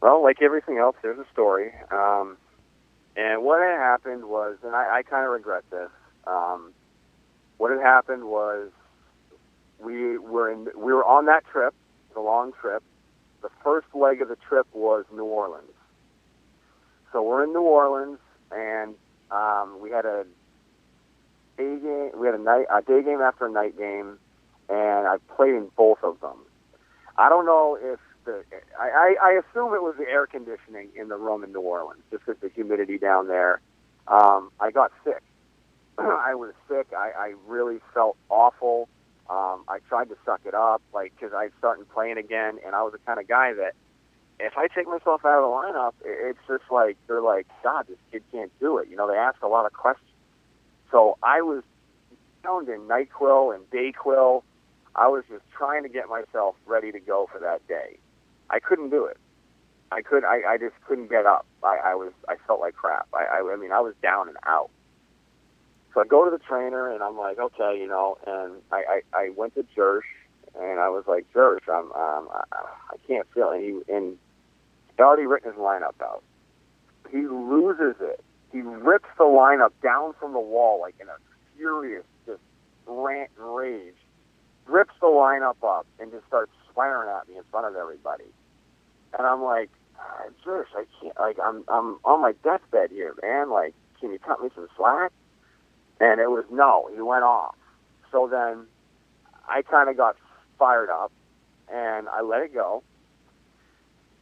Well, 0.00 0.22
like 0.22 0.40
everything 0.40 0.78
else, 0.78 0.96
there's 1.02 1.18
a 1.18 1.26
story. 1.32 1.72
Um, 1.90 2.36
and 3.16 3.42
what 3.42 3.60
had 3.60 3.76
happened 3.78 4.24
was, 4.24 4.56
and 4.62 4.74
I, 4.74 4.98
I 4.98 5.02
kind 5.02 5.26
of 5.26 5.32
regret 5.32 5.64
this. 5.70 5.90
Um, 6.26 6.72
what 7.60 7.70
had 7.70 7.80
happened 7.80 8.24
was 8.24 8.70
we 9.78 10.16
were 10.16 10.50
in, 10.50 10.68
we 10.74 10.94
were 10.94 11.04
on 11.04 11.26
that 11.26 11.44
trip, 11.52 11.74
the 12.14 12.20
long 12.20 12.52
trip. 12.58 12.82
The 13.42 13.50
first 13.62 13.86
leg 13.92 14.22
of 14.22 14.28
the 14.28 14.36
trip 14.36 14.66
was 14.72 15.04
New 15.12 15.24
Orleans. 15.24 15.68
So 17.12 17.22
we're 17.22 17.44
in 17.44 17.52
New 17.52 17.60
Orleans, 17.60 18.18
and 18.50 18.94
um, 19.30 19.78
we 19.82 19.90
had 19.90 20.06
a 20.06 20.24
day 21.58 21.78
game. 21.80 22.12
We 22.16 22.26
had 22.26 22.34
a 22.34 22.42
night 22.42 22.64
a 22.74 22.80
day 22.80 23.02
game 23.02 23.20
after 23.20 23.44
a 23.44 23.50
night 23.50 23.76
game, 23.76 24.18
and 24.70 25.06
I 25.06 25.16
played 25.36 25.54
in 25.54 25.68
both 25.76 25.98
of 26.02 26.18
them. 26.20 26.38
I 27.18 27.28
don't 27.28 27.44
know 27.44 27.76
if 27.78 28.00
the 28.24 28.42
I, 28.80 28.88
I, 28.88 29.14
I 29.22 29.30
assume 29.32 29.74
it 29.74 29.82
was 29.82 29.96
the 29.98 30.08
air 30.08 30.26
conditioning 30.26 30.88
in 30.96 31.08
the 31.08 31.16
room 31.18 31.44
in 31.44 31.52
New 31.52 31.60
Orleans, 31.60 32.00
just 32.10 32.24
because 32.24 32.40
the 32.40 32.48
humidity 32.48 32.96
down 32.96 33.28
there. 33.28 33.60
Um, 34.08 34.50
I 34.60 34.70
got 34.70 34.92
sick. 35.04 35.22
I 36.24 36.34
was 36.34 36.52
sick. 36.68 36.88
I, 36.96 37.10
I 37.16 37.34
really 37.46 37.80
felt 37.94 38.16
awful. 38.28 38.88
Um, 39.28 39.64
I 39.68 39.78
tried 39.88 40.08
to 40.08 40.16
suck 40.24 40.40
it 40.44 40.54
up, 40.54 40.82
like 40.92 41.12
because 41.14 41.32
I 41.34 41.50
started 41.58 41.88
playing 41.90 42.18
again, 42.18 42.58
and 42.66 42.74
I 42.74 42.82
was 42.82 42.92
the 42.92 42.98
kind 42.98 43.20
of 43.20 43.28
guy 43.28 43.52
that 43.54 43.74
if 44.40 44.54
I 44.56 44.66
take 44.68 44.88
myself 44.88 45.24
out 45.24 45.38
of 45.38 45.42
the 45.42 45.48
lineup, 45.54 45.92
it- 46.04 46.30
it's 46.36 46.46
just 46.48 46.70
like 46.70 46.96
they're 47.06 47.20
like, 47.20 47.46
God, 47.62 47.86
this 47.88 47.98
kid 48.10 48.24
can't 48.32 48.52
do 48.58 48.78
it. 48.78 48.88
You 48.88 48.96
know, 48.96 49.06
they 49.06 49.16
ask 49.16 49.40
a 49.42 49.48
lot 49.48 49.66
of 49.66 49.72
questions. 49.72 50.08
So 50.90 51.16
I 51.22 51.42
was 51.42 51.62
pound 52.42 52.68
in 52.68 52.88
Nyquil 52.88 53.54
and 53.54 53.68
Dayquil. 53.70 54.42
I 54.96 55.08
was 55.08 55.24
just 55.28 55.44
trying 55.50 55.82
to 55.84 55.88
get 55.88 56.08
myself 56.08 56.56
ready 56.66 56.90
to 56.90 57.00
go 57.00 57.28
for 57.30 57.38
that 57.40 57.66
day. 57.68 57.98
I 58.48 58.58
couldn't 58.58 58.90
do 58.90 59.04
it. 59.04 59.18
I 59.92 60.02
could. 60.02 60.24
I, 60.24 60.42
I 60.54 60.58
just 60.58 60.74
couldn't 60.86 61.08
get 61.10 61.26
up. 61.26 61.46
I, 61.62 61.78
I 61.84 61.94
was. 61.94 62.12
I 62.28 62.36
felt 62.46 62.60
like 62.60 62.74
crap. 62.74 63.06
I, 63.12 63.24
I. 63.38 63.52
I 63.52 63.56
mean, 63.56 63.72
I 63.72 63.80
was 63.80 63.94
down 64.02 64.28
and 64.28 64.36
out. 64.46 64.70
So 65.94 66.00
I 66.00 66.04
go 66.06 66.24
to 66.24 66.30
the 66.30 66.38
trainer 66.38 66.92
and 66.92 67.02
I'm 67.02 67.16
like, 67.18 67.38
okay, 67.38 67.78
you 67.78 67.88
know, 67.88 68.16
and 68.26 68.62
I. 68.70 69.00
I, 69.12 69.18
I 69.18 69.30
went 69.36 69.54
to 69.54 69.64
Jersh 69.76 70.02
and 70.58 70.80
I 70.80 70.88
was 70.88 71.04
like, 71.06 71.26
Jersh, 71.34 71.68
I'm. 71.68 71.92
Um, 71.92 72.28
I, 72.32 72.44
I 72.52 72.96
can't 73.06 73.26
feel. 73.32 73.50
And 73.50 73.62
he 73.62 73.92
and 73.92 74.16
he'd 74.96 75.02
already 75.02 75.26
written 75.26 75.52
his 75.52 75.60
lineup 75.60 76.00
out. 76.02 76.22
He 77.10 77.22
loses 77.22 77.96
it. 78.00 78.22
He 78.52 78.60
rips 78.60 79.08
the 79.18 79.24
lineup 79.24 79.72
down 79.82 80.14
from 80.18 80.32
the 80.32 80.40
wall 80.40 80.80
like 80.80 80.94
in 81.00 81.08
a 81.08 81.16
furious, 81.56 82.04
just 82.26 82.40
rant 82.86 83.30
and 83.38 83.54
rage. 83.54 83.94
Rips 84.66 84.94
the 85.00 85.06
lineup 85.06 85.56
up 85.64 85.86
and 85.98 86.12
just 86.12 86.26
starts 86.26 86.52
swearing 86.72 87.10
at 87.10 87.28
me 87.28 87.36
in 87.36 87.42
front 87.50 87.66
of 87.66 87.74
everybody. 87.74 88.24
And 89.18 89.26
I'm 89.26 89.42
like, 89.42 89.70
ah, 89.98 90.22
Jersh, 90.46 90.66
I 90.76 90.84
can't. 91.00 91.18
Like, 91.18 91.38
I'm 91.42 91.64
I'm 91.68 91.98
on 92.04 92.20
my 92.20 92.32
deathbed 92.44 92.90
here, 92.90 93.14
man. 93.22 93.50
Like, 93.50 93.74
can 93.98 94.12
you 94.12 94.18
cut 94.20 94.40
me 94.40 94.50
some 94.54 94.68
slack? 94.76 95.12
And 96.00 96.20
it 96.20 96.30
was 96.30 96.44
no. 96.50 96.88
He 96.94 97.00
went 97.02 97.24
off. 97.24 97.54
So 98.10 98.26
then, 98.26 98.66
I 99.48 99.62
kind 99.62 99.88
of 99.88 99.96
got 99.96 100.16
fired 100.58 100.90
up, 100.90 101.12
and 101.72 102.08
I 102.08 102.22
let 102.22 102.42
it 102.42 102.54
go. 102.54 102.82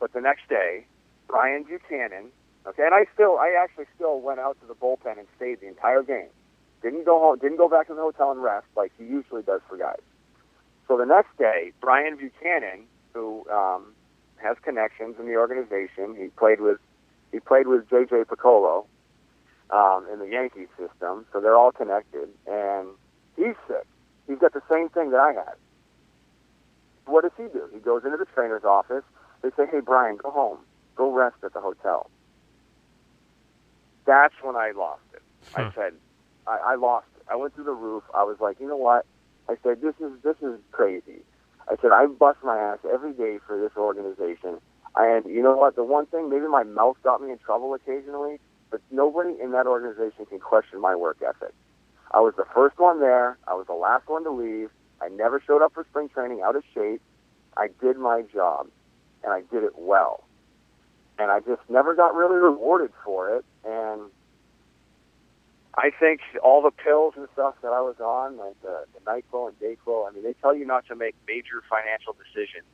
but 0.00 0.12
the 0.12 0.20
next 0.20 0.48
day, 0.48 0.86
Brian 1.26 1.64
Buchanan, 1.64 2.30
okay, 2.66 2.84
and 2.84 2.94
I 2.94 3.06
still, 3.14 3.38
I 3.38 3.54
actually 3.60 3.86
still 3.94 4.20
went 4.20 4.40
out 4.40 4.58
to 4.60 4.66
the 4.66 4.74
bullpen 4.74 5.18
and 5.18 5.26
stayed 5.36 5.60
the 5.60 5.68
entire 5.68 6.02
game. 6.02 6.28
Didn't 6.82 7.04
go 7.04 7.18
home, 7.18 7.38
didn't 7.38 7.56
go 7.58 7.68
back 7.68 7.88
to 7.88 7.94
the 7.94 8.00
hotel 8.00 8.30
and 8.30 8.42
rest 8.42 8.66
like 8.76 8.92
he 8.98 9.04
usually 9.04 9.42
does 9.42 9.60
for 9.68 9.76
guys. 9.76 10.00
So 10.86 10.96
the 10.96 11.04
next 11.04 11.36
day, 11.36 11.72
Brian 11.80 12.16
Buchanan, 12.16 12.84
who 13.12 13.44
um, 13.50 13.92
has 14.36 14.56
connections 14.62 15.16
in 15.18 15.26
the 15.26 15.36
organization, 15.36 16.14
he 16.16 16.28
played 16.28 16.60
with, 16.60 16.78
he 17.32 17.40
played 17.40 17.66
with 17.66 17.90
J.J. 17.90 18.24
Picollo 18.24 18.86
um, 19.70 20.06
in 20.12 20.18
the 20.18 20.28
Yankees 20.28 20.68
system, 20.78 21.26
so 21.32 21.40
they're 21.40 21.56
all 21.56 21.72
connected, 21.72 22.28
and 22.46 22.88
he's 23.36 23.54
sick. 23.66 23.86
He's 24.26 24.38
got 24.38 24.52
the 24.52 24.62
same 24.70 24.88
thing 24.88 25.10
that 25.10 25.20
I 25.20 25.32
had. 25.32 25.54
What 27.06 27.22
does 27.22 27.32
he 27.36 27.44
do? 27.44 27.68
He 27.72 27.80
goes 27.80 28.04
into 28.04 28.16
the 28.16 28.26
trainer's 28.26 28.64
office. 28.64 29.04
They 29.42 29.50
say, 29.56 29.66
"Hey, 29.70 29.80
Brian, 29.80 30.16
go 30.16 30.30
home. 30.30 30.58
Go 30.96 31.10
rest 31.12 31.36
at 31.42 31.52
the 31.52 31.60
hotel." 31.60 32.10
That's 34.04 34.34
when 34.42 34.56
I 34.56 34.72
lost 34.72 35.02
it. 35.14 35.22
Huh. 35.54 35.70
I 35.70 35.74
said, 35.74 35.94
I, 36.46 36.58
"I 36.72 36.74
lost 36.74 37.06
it." 37.16 37.22
I 37.30 37.36
went 37.36 37.54
through 37.54 37.64
the 37.64 37.72
roof. 37.72 38.04
I 38.14 38.24
was 38.24 38.36
like, 38.40 38.60
"You 38.60 38.68
know 38.68 38.76
what?" 38.76 39.06
I 39.48 39.56
said, 39.62 39.80
"This 39.80 39.94
is 40.00 40.12
this 40.22 40.36
is 40.42 40.58
crazy." 40.72 41.22
I 41.70 41.76
said, 41.80 41.92
"I 41.92 42.06
bust 42.06 42.38
my 42.42 42.58
ass 42.58 42.78
every 42.90 43.12
day 43.12 43.38
for 43.46 43.58
this 43.58 43.72
organization." 43.76 44.60
And 44.96 45.24
you 45.26 45.42
know 45.42 45.56
what? 45.56 45.76
The 45.76 45.84
one 45.84 46.06
thing, 46.06 46.28
maybe 46.28 46.48
my 46.48 46.64
mouth 46.64 46.96
got 47.04 47.22
me 47.22 47.30
in 47.30 47.38
trouble 47.38 47.72
occasionally, 47.74 48.40
but 48.70 48.80
nobody 48.90 49.34
in 49.40 49.52
that 49.52 49.66
organization 49.66 50.26
can 50.26 50.38
question 50.38 50.80
my 50.80 50.94
work 50.94 51.18
ethic. 51.26 51.54
I 52.10 52.20
was 52.20 52.34
the 52.36 52.46
first 52.54 52.78
one 52.78 53.00
there. 53.00 53.38
I 53.46 53.54
was 53.54 53.66
the 53.66 53.74
last 53.74 54.08
one 54.08 54.24
to 54.24 54.30
leave. 54.30 54.70
I 55.00 55.08
never 55.08 55.40
showed 55.46 55.62
up 55.62 55.74
for 55.74 55.84
spring 55.90 56.08
training 56.08 56.40
out 56.42 56.56
of 56.56 56.64
shape. 56.74 57.00
I 57.56 57.68
did 57.80 57.96
my 57.96 58.22
job, 58.32 58.68
and 59.22 59.32
I 59.32 59.42
did 59.52 59.64
it 59.64 59.72
well. 59.76 60.24
And 61.18 61.30
I 61.30 61.40
just 61.40 61.62
never 61.68 61.94
got 61.94 62.14
really 62.14 62.36
rewarded 62.36 62.92
for 63.04 63.36
it. 63.36 63.44
And 63.64 64.02
I 65.76 65.90
think 65.90 66.20
all 66.42 66.62
the 66.62 66.70
pills 66.70 67.14
and 67.16 67.28
stuff 67.32 67.54
that 67.62 67.72
I 67.72 67.80
was 67.80 67.96
on, 68.00 68.36
like 68.36 68.60
the, 68.62 68.84
the 68.94 69.00
NyQuil 69.00 69.48
and 69.48 69.58
DayQuil, 69.60 70.08
I 70.08 70.12
mean, 70.12 70.22
they 70.22 70.34
tell 70.34 70.54
you 70.54 70.64
not 70.64 70.86
to 70.88 70.96
make 70.96 71.14
major 71.26 71.62
financial 71.68 72.14
decisions. 72.14 72.66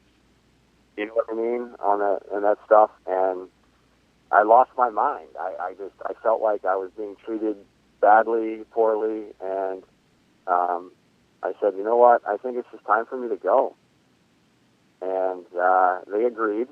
You 0.97 1.07
know 1.07 1.15
what 1.15 1.27
I 1.31 1.35
mean 1.35 1.75
on 1.81 1.99
that 1.99 2.21
and 2.33 2.45
that 2.45 2.59
stuff. 2.65 2.91
And 3.07 3.49
I 4.35 4.43
lost 4.43 4.71
my 4.77 4.91
mind. 4.91 5.29
I, 5.41 5.55
I 5.61 5.71
just 5.75 5.95
I 6.05 6.13
felt 6.23 6.43
like 6.43 6.65
I 6.65 6.75
was 6.75 6.91
being 6.97 7.15
treated 7.25 7.57
badly, 8.01 8.65
poorly, 8.73 9.27
and 9.41 9.85
um, 10.49 10.91
I 11.43 11.53
said, 11.61 11.75
you 11.77 11.85
know 11.85 11.97
what? 11.97 12.23
I 12.27 12.37
think 12.37 12.57
it's 12.57 12.69
just 12.73 12.85
time 12.85 13.07
for 13.07 13.17
me 13.17 13.29
to 13.29 13.37
go. 13.37 13.77
And 15.01 15.45
uh, 15.57 16.01
they 16.11 16.25
agreed, 16.25 16.67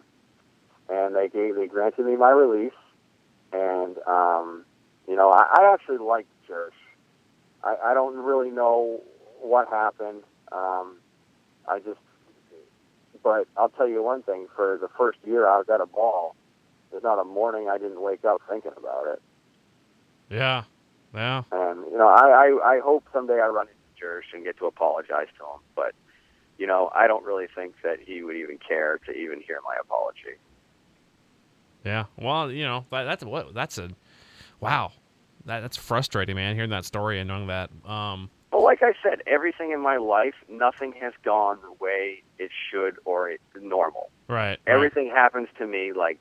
and 0.88 1.14
they 1.14 1.28
gave 1.28 1.54
they 1.54 1.68
granted 1.68 2.04
me 2.04 2.16
my 2.16 2.30
release. 2.30 2.72
And 3.52 3.96
um, 4.08 4.64
you 5.06 5.14
know, 5.14 5.30
I, 5.30 5.60
I 5.60 5.72
actually 5.72 5.98
liked 5.98 6.30
Jersh. 6.50 6.70
I, 7.62 7.76
I 7.84 7.94
don't 7.94 8.16
really 8.16 8.50
know 8.50 9.00
what 9.40 9.68
happened. 9.68 10.22
Um, 10.50 10.96
I 11.68 11.78
just, 11.78 12.00
but 13.22 13.46
I'll 13.56 13.68
tell 13.68 13.88
you 13.88 14.02
one 14.02 14.22
thing: 14.24 14.48
for 14.56 14.78
the 14.80 14.88
first 14.98 15.18
year 15.24 15.46
I 15.46 15.58
was 15.58 15.66
at 15.72 15.80
a 15.80 15.86
ball, 15.86 16.34
there's 16.92 17.02
not 17.02 17.18
a 17.18 17.24
morning 17.24 17.68
I 17.68 17.78
didn't 17.78 18.00
wake 18.00 18.24
up 18.24 18.40
thinking 18.48 18.72
about 18.76 19.06
it. 19.08 19.22
Yeah. 20.30 20.64
Yeah. 21.14 21.42
And 21.50 21.80
you 21.90 21.98
know, 21.98 22.08
I, 22.08 22.26
I 22.62 22.76
I 22.76 22.80
hope 22.80 23.04
someday 23.12 23.40
I 23.40 23.48
run 23.48 23.66
into 23.68 24.04
Jersh 24.06 24.34
and 24.34 24.44
get 24.44 24.56
to 24.58 24.66
apologize 24.66 25.26
to 25.38 25.44
him. 25.44 25.60
But 25.74 25.94
you 26.58 26.66
know, 26.66 26.90
I 26.94 27.06
don't 27.06 27.24
really 27.24 27.48
think 27.54 27.74
that 27.82 27.98
he 28.00 28.22
would 28.22 28.36
even 28.36 28.58
care 28.58 28.98
to 29.06 29.12
even 29.12 29.40
hear 29.40 29.58
my 29.64 29.74
apology. 29.80 30.38
Yeah. 31.84 32.04
Well, 32.16 32.50
you 32.50 32.64
know, 32.64 32.84
that, 32.90 33.04
that's 33.04 33.24
what 33.24 33.52
that's 33.54 33.78
a 33.78 33.90
wow. 34.60 34.92
That 35.46 35.60
that's 35.60 35.76
frustrating, 35.76 36.36
man, 36.36 36.54
hearing 36.54 36.70
that 36.70 36.84
story 36.84 37.18
and 37.18 37.28
knowing 37.28 37.48
that. 37.48 37.70
Um 37.84 38.30
But 38.50 38.62
like 38.62 38.82
I 38.82 38.92
said, 39.02 39.22
everything 39.26 39.72
in 39.72 39.80
my 39.80 39.96
life, 39.96 40.34
nothing 40.48 40.92
has 41.00 41.12
gone 41.24 41.58
the 41.62 41.72
way 41.84 42.22
it 42.38 42.50
should 42.70 42.96
or 43.04 43.28
it's 43.30 43.42
normal. 43.60 44.10
right. 44.28 44.38
right. 44.50 44.58
Everything 44.66 45.08
happens 45.08 45.48
to 45.58 45.66
me 45.66 45.92
like 45.92 46.18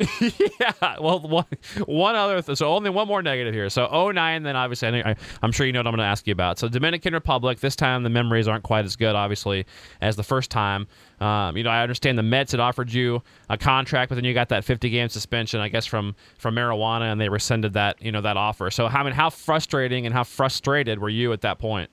yeah. 0.60 0.96
Well, 0.98 1.20
one, 1.20 1.44
one 1.84 2.16
other. 2.16 2.40
Th- 2.40 2.56
so 2.56 2.68
only 2.68 2.88
one 2.88 3.06
more 3.06 3.22
negative 3.22 3.52
here. 3.52 3.68
So 3.68 4.10
09, 4.12 4.42
then 4.44 4.56
obviously, 4.56 4.88
I, 4.88 5.14
I'm 5.42 5.52
sure 5.52 5.66
you 5.66 5.72
know 5.72 5.80
what 5.80 5.86
I'm 5.88 5.92
going 5.92 6.04
to 6.06 6.10
ask 6.10 6.26
you 6.26 6.32
about. 6.32 6.58
So 6.58 6.68
Dominican 6.68 7.12
Republic. 7.12 7.60
This 7.60 7.76
time 7.76 8.02
the 8.02 8.08
memories 8.08 8.48
aren't 8.48 8.64
quite 8.64 8.86
as 8.86 8.96
good, 8.96 9.14
obviously, 9.14 9.66
as 10.00 10.16
the 10.16 10.22
first 10.22 10.50
time. 10.50 10.86
Um, 11.20 11.56
you 11.56 11.64
know, 11.64 11.70
I 11.70 11.82
understand 11.82 12.16
the 12.16 12.22
Mets 12.22 12.52
had 12.52 12.60
offered 12.60 12.90
you 12.90 13.22
a 13.50 13.58
contract, 13.58 14.08
but 14.08 14.14
then 14.14 14.24
you 14.24 14.32
got 14.32 14.48
that 14.48 14.64
50 14.64 14.88
game 14.88 15.10
suspension, 15.10 15.60
I 15.60 15.68
guess, 15.68 15.84
from 15.84 16.14
from 16.38 16.54
marijuana, 16.54 17.12
and 17.12 17.20
they 17.20 17.28
rescinded 17.28 17.74
that 17.74 18.00
you 18.00 18.10
know 18.10 18.22
that 18.22 18.38
offer. 18.38 18.70
So 18.70 18.88
how 18.88 19.00
I 19.00 19.04
mean, 19.04 19.12
how 19.12 19.28
frustrating 19.28 20.06
and 20.06 20.14
how 20.14 20.24
frustrated 20.24 20.98
were 20.98 21.10
you 21.10 21.32
at 21.34 21.42
that 21.42 21.58
point? 21.58 21.90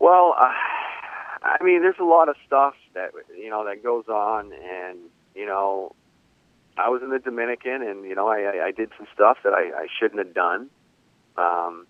Well, 0.00 0.34
uh, 0.38 0.52
I 1.46 1.62
mean, 1.62 1.82
there's 1.82 1.98
a 2.00 2.04
lot 2.04 2.28
of 2.28 2.36
stuff 2.46 2.74
that 2.94 3.12
you 3.36 3.50
know 3.50 3.64
that 3.64 3.82
goes 3.82 4.08
on, 4.08 4.52
and 4.52 4.98
you 5.34 5.46
know, 5.46 5.94
I 6.76 6.88
was 6.88 7.02
in 7.02 7.10
the 7.10 7.18
Dominican, 7.18 7.82
and 7.82 8.04
you 8.04 8.14
know, 8.14 8.28
I, 8.28 8.66
I, 8.66 8.70
did 8.72 8.90
some 8.96 9.06
stuff 9.14 9.38
that 9.44 9.52
I, 9.52 9.82
I 9.82 9.86
shouldn't 9.98 10.18
have 10.18 10.34
done. 10.34 10.68
Um, 11.36 11.86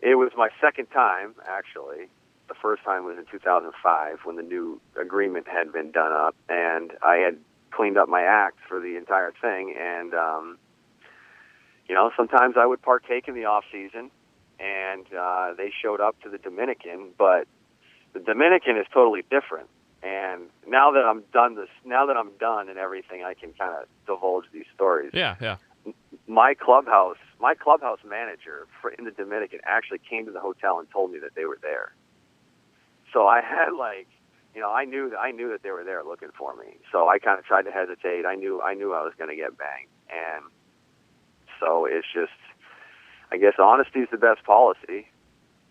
it 0.00 0.16
was 0.16 0.30
my 0.36 0.48
second 0.60 0.86
time, 0.86 1.34
actually. 1.48 2.08
The 2.48 2.54
first 2.60 2.82
time 2.82 3.04
was 3.04 3.16
in 3.16 3.24
2005 3.30 4.18
when 4.24 4.36
the 4.36 4.42
new 4.42 4.80
agreement 5.00 5.46
had 5.46 5.72
been 5.72 5.90
done 5.90 6.12
up, 6.12 6.34
and 6.48 6.92
I 7.02 7.16
had 7.16 7.38
cleaned 7.70 7.96
up 7.96 8.08
my 8.08 8.22
act 8.22 8.58
for 8.68 8.80
the 8.80 8.96
entire 8.96 9.32
thing. 9.40 9.74
And 9.78 10.12
um, 10.14 10.58
you 11.88 11.94
know, 11.94 12.10
sometimes 12.16 12.56
I 12.58 12.66
would 12.66 12.82
partake 12.82 13.28
in 13.28 13.34
the 13.34 13.46
off 13.46 13.64
season, 13.72 14.10
and 14.58 15.06
uh, 15.14 15.54
they 15.56 15.72
showed 15.82 16.00
up 16.00 16.20
to 16.22 16.28
the 16.28 16.38
Dominican, 16.38 17.10
but 17.16 17.46
the 18.12 18.20
Dominican 18.20 18.76
is 18.76 18.86
totally 18.92 19.22
different. 19.30 19.68
And 20.02 20.44
now 20.66 20.92
that 20.92 21.04
I'm 21.04 21.22
done 21.32 21.56
this, 21.56 21.68
now 21.84 22.06
that 22.06 22.16
I'm 22.16 22.30
done 22.38 22.68
and 22.68 22.78
everything, 22.78 23.22
I 23.22 23.34
can 23.34 23.52
kind 23.52 23.74
of 23.74 23.86
divulge 24.06 24.46
these 24.52 24.64
stories. 24.74 25.10
Yeah. 25.12 25.36
Yeah. 25.40 25.56
My 26.26 26.54
clubhouse, 26.54 27.18
my 27.38 27.54
clubhouse 27.54 27.98
manager 28.06 28.66
for, 28.80 28.90
in 28.90 29.04
the 29.04 29.10
Dominican 29.10 29.60
actually 29.64 29.98
came 29.98 30.26
to 30.26 30.32
the 30.32 30.40
hotel 30.40 30.78
and 30.78 30.90
told 30.90 31.10
me 31.12 31.18
that 31.18 31.34
they 31.34 31.44
were 31.44 31.58
there. 31.60 31.92
So 33.12 33.26
I 33.26 33.40
had 33.40 33.70
like, 33.76 34.06
you 34.54 34.60
know, 34.60 34.70
I 34.70 34.84
knew 34.84 35.10
that 35.10 35.18
I 35.18 35.30
knew 35.32 35.50
that 35.50 35.62
they 35.62 35.70
were 35.70 35.84
there 35.84 36.02
looking 36.02 36.30
for 36.36 36.54
me. 36.56 36.78
So 36.92 37.08
I 37.08 37.18
kind 37.18 37.38
of 37.38 37.44
tried 37.44 37.62
to 37.62 37.70
hesitate. 37.70 38.24
I 38.26 38.36
knew 38.36 38.60
I 38.62 38.74
knew 38.74 38.92
I 38.92 39.02
was 39.02 39.12
going 39.18 39.30
to 39.30 39.36
get 39.36 39.56
banged, 39.58 39.88
and 40.08 40.44
so 41.58 41.86
it's 41.86 42.06
just, 42.12 42.32
I 43.32 43.36
guess 43.36 43.54
honesty 43.58 44.00
is 44.00 44.08
the 44.10 44.18
best 44.18 44.44
policy 44.44 45.06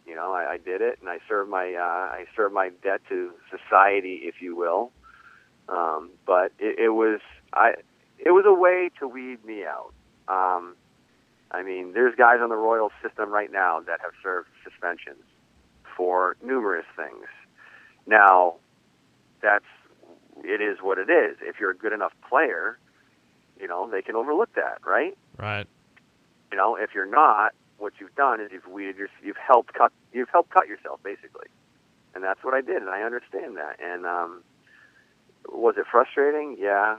you 0.10 0.16
know, 0.16 0.34
I, 0.34 0.54
I 0.54 0.58
did 0.58 0.82
it, 0.82 0.98
and 1.00 1.10
I 1.10 1.20
served 1.28 1.52
my 1.52 1.74
uh, 1.74 2.16
I 2.16 2.26
served 2.36 2.54
my 2.54 2.72
debt 2.84 3.02
to 3.10 3.32
society, 3.52 4.22
if 4.24 4.42
you 4.42 4.56
will. 4.56 4.92
Um, 5.70 6.10
but 6.26 6.52
it, 6.58 6.80
it 6.80 6.90
was 6.90 7.20
I 7.54 7.74
it 8.18 8.32
was 8.32 8.46
a 8.48 8.54
way 8.54 8.90
to 9.00 9.08
weed 9.08 9.46
me 9.46 9.64
out. 9.64 9.94
Um, 10.28 10.76
I 11.52 11.62
mean, 11.62 11.94
there's 11.94 12.16
guys 12.16 12.40
on 12.42 12.50
the 12.50 12.56
Royal 12.56 12.92
system 13.04 13.30
right 13.30 13.52
now 13.52 13.82
that 13.82 14.00
have 14.02 14.12
served 14.24 14.50
suspensions 14.64 15.24
for 15.96 16.38
numerous 16.44 16.86
things. 16.96 17.26
Now, 18.08 18.56
that's 19.42 19.66
it 20.44 20.62
is 20.62 20.80
what 20.82 20.98
it 20.98 21.10
is. 21.10 21.38
If 21.42 21.60
you're 21.60 21.72
a 21.72 21.78
good 21.78 21.94
enough 21.94 22.14
player, 22.28 22.80
you 23.60 23.68
know 23.68 23.88
they 23.90 24.02
can 24.02 24.16
overlook 24.16 24.54
that, 24.56 24.80
right? 24.84 25.16
Right. 25.38 25.68
You 26.52 26.58
know, 26.58 26.76
if 26.76 26.96
you're 26.96 27.06
not, 27.06 27.54
what 27.80 27.94
you've 28.00 28.16
done 28.16 28.40
is 28.42 28.52
you've 28.52 28.68
weeded 28.68 28.98
your, 28.98 29.08
you've 29.24 29.38
helped 29.38 29.74
cut, 29.74 29.92
you've 30.14 30.30
helped 30.30 30.50
cut 30.52 30.68
yourself 30.68 31.02
basically, 31.04 31.48
and 32.14 32.24
that's 32.24 32.44
what 32.44 32.54
I 32.54 32.62
did, 32.62 32.78
and 32.78 32.90
I 32.90 33.02
understand 33.02 33.58
that. 33.58 33.78
And 33.84 34.06
um, 34.06 34.44
was 35.48 35.76
it 35.78 35.86
frustrating? 35.90 36.58
Yeah, 36.60 36.98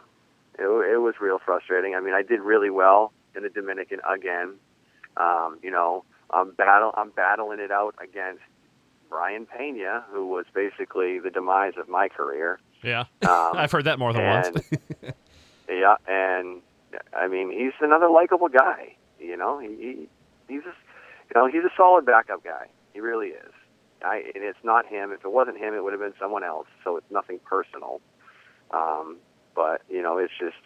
it, 0.58 0.64
it 0.64 1.00
was 1.00 1.14
real 1.20 1.38
frustrating. 1.44 1.94
I 1.94 2.00
mean, 2.00 2.14
I 2.14 2.22
did 2.22 2.40
really 2.40 2.70
well 2.70 3.12
in 3.36 3.42
the 3.42 3.48
Dominican 3.48 4.00
again. 4.08 4.54
Um, 5.16 5.58
you 5.62 5.70
know, 5.70 6.04
I'm 6.30 6.52
battle, 6.52 6.92
I'm 6.96 7.10
battling 7.10 7.60
it 7.60 7.70
out 7.70 7.94
against 8.02 8.42
Brayan 9.08 9.46
Peña, 9.46 10.04
who 10.10 10.28
was 10.28 10.46
basically 10.54 11.18
the 11.18 11.30
demise 11.30 11.74
of 11.78 11.88
my 11.88 12.08
career. 12.08 12.58
Yeah. 12.82 13.00
Um, 13.00 13.06
I've 13.54 13.72
heard 13.72 13.84
that 13.84 13.98
more 13.98 14.12
than 14.12 14.24
once. 14.24 14.70
yeah, 15.68 15.96
and 16.06 16.62
I 17.16 17.28
mean, 17.28 17.50
he's 17.50 17.72
another 17.80 18.08
likable 18.08 18.48
guy. 18.48 18.94
You 19.18 19.36
know, 19.36 19.58
he, 19.58 19.68
he 19.68 20.08
he's 20.50 20.62
a, 20.62 20.74
you 21.28 21.34
know 21.34 21.46
he's 21.46 21.64
a 21.64 21.74
solid 21.76 22.04
backup 22.04 22.44
guy. 22.44 22.66
He 22.92 23.00
really 23.00 23.28
is. 23.28 23.52
I 24.04 24.22
and 24.34 24.44
it's 24.44 24.58
not 24.62 24.86
him. 24.86 25.12
If 25.12 25.24
it 25.24 25.32
wasn't 25.32 25.58
him, 25.58 25.74
it 25.74 25.84
would 25.84 25.92
have 25.92 26.00
been 26.00 26.14
someone 26.20 26.44
else. 26.44 26.66
So 26.84 26.96
it's 26.96 27.10
nothing 27.10 27.38
personal. 27.44 28.00
Um, 28.70 29.18
but 29.54 29.82
you 29.88 30.02
know, 30.02 30.18
it's 30.18 30.32
just 30.38 30.56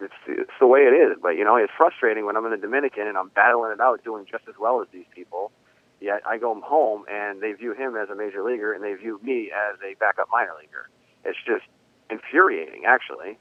it's 0.00 0.14
it's 0.26 0.50
the 0.60 0.66
way 0.66 0.80
it 0.80 0.94
is. 0.94 1.18
But 1.20 1.30
you 1.30 1.44
know, 1.44 1.56
it's 1.56 1.72
frustrating 1.76 2.26
when 2.26 2.36
I'm 2.36 2.44
in 2.44 2.52
the 2.52 2.56
Dominican 2.56 3.06
and 3.06 3.16
I'm 3.16 3.28
battling 3.28 3.72
it 3.72 3.80
out, 3.80 4.02
doing 4.04 4.26
just 4.30 4.44
as 4.48 4.54
well 4.58 4.80
as 4.80 4.88
these 4.92 5.06
people, 5.14 5.52
Yet 6.00 6.22
I 6.26 6.38
go 6.38 6.58
home 6.62 7.04
and 7.10 7.42
they 7.42 7.52
view 7.52 7.74
him 7.74 7.94
as 7.94 8.08
a 8.08 8.14
major 8.14 8.42
leaguer 8.42 8.72
and 8.72 8.82
they 8.82 8.94
view 8.94 9.20
me 9.22 9.50
as 9.50 9.78
a 9.84 9.94
backup 10.00 10.28
minor 10.32 10.52
leaguer. 10.58 10.88
It's 11.24 11.38
just 11.46 11.64
infuriating, 12.10 12.84
actually. 12.86 13.38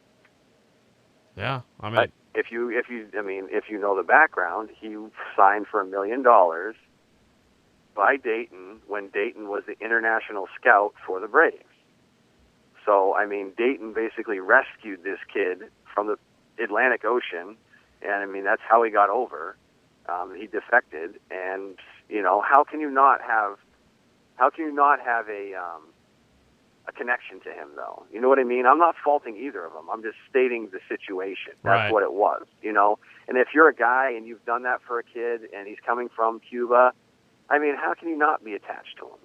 Yeah, 1.37 1.61
I 1.79 1.89
mean, 1.89 2.11
if 2.35 2.51
you, 2.51 2.69
if 2.69 2.89
you, 2.89 3.07
I 3.17 3.21
mean, 3.21 3.47
if 3.51 3.65
you 3.69 3.79
know 3.79 3.95
the 3.95 4.03
background, 4.03 4.69
he 4.79 4.95
signed 5.35 5.67
for 5.67 5.81
a 5.81 5.85
million 5.85 6.21
dollars 6.21 6.75
by 7.95 8.17
Dayton 8.17 8.81
when 8.87 9.09
Dayton 9.09 9.49
was 9.49 9.63
the 9.67 9.75
international 9.83 10.47
scout 10.59 10.93
for 11.05 11.19
the 11.19 11.27
Braves. 11.27 11.63
So, 12.85 13.15
I 13.15 13.25
mean, 13.25 13.51
Dayton 13.57 13.93
basically 13.93 14.39
rescued 14.39 15.03
this 15.03 15.19
kid 15.31 15.63
from 15.93 16.07
the 16.07 16.17
Atlantic 16.63 17.03
Ocean, 17.05 17.57
and 18.01 18.11
I 18.13 18.25
mean, 18.25 18.43
that's 18.43 18.61
how 18.67 18.83
he 18.83 18.91
got 18.91 19.09
over. 19.09 19.57
Um, 20.07 20.33
he 20.35 20.47
defected, 20.47 21.19
and 21.29 21.77
you 22.09 22.21
know, 22.21 22.41
how 22.41 22.63
can 22.63 22.79
you 22.79 22.89
not 22.89 23.21
have, 23.21 23.57
how 24.35 24.49
can 24.49 24.65
you 24.65 24.73
not 24.73 24.99
have 24.99 25.27
a, 25.29 25.53
um, 25.53 25.83
a 26.89 26.91
connection 26.91 27.39
to 27.41 27.49
him, 27.49 27.69
though? 27.75 28.05
You 28.11 28.19
know 28.21 28.27
what 28.29 28.39
I 28.39 28.43
mean? 28.43 28.65
I'm 28.65 28.77
not 28.79 28.95
faulting 29.03 29.37
either 29.37 29.63
of 29.65 29.73
them. 29.73 29.85
I'm 29.91 30.01
just 30.01 30.17
stating 30.29 30.69
the 30.71 30.79
situation. 30.89 31.53
That's 31.63 31.85
Right. 31.85 31.93
what 31.93 32.03
it 32.03 32.13
was, 32.13 32.45
you 32.61 32.73
know. 32.73 32.99
And 33.27 33.37
if 33.37 33.49
you're 33.53 33.69
a 33.69 33.73
guy 33.75 34.11
and 34.11 34.27
you've 34.27 34.43
done 34.45 34.63
that 34.63 34.81
for 34.87 34.99
a 34.99 35.03
kid, 35.03 35.41
and 35.55 35.67
he's 35.67 35.79
coming 35.85 36.09
from 36.15 36.39
Cuba, 36.39 36.93
I 37.49 37.59
mean, 37.59 37.75
how 37.75 37.93
can 37.93 38.09
you 38.09 38.17
not 38.17 38.43
be 38.43 38.53
attached 38.53 38.97
to 38.99 39.05
him? 39.05 39.19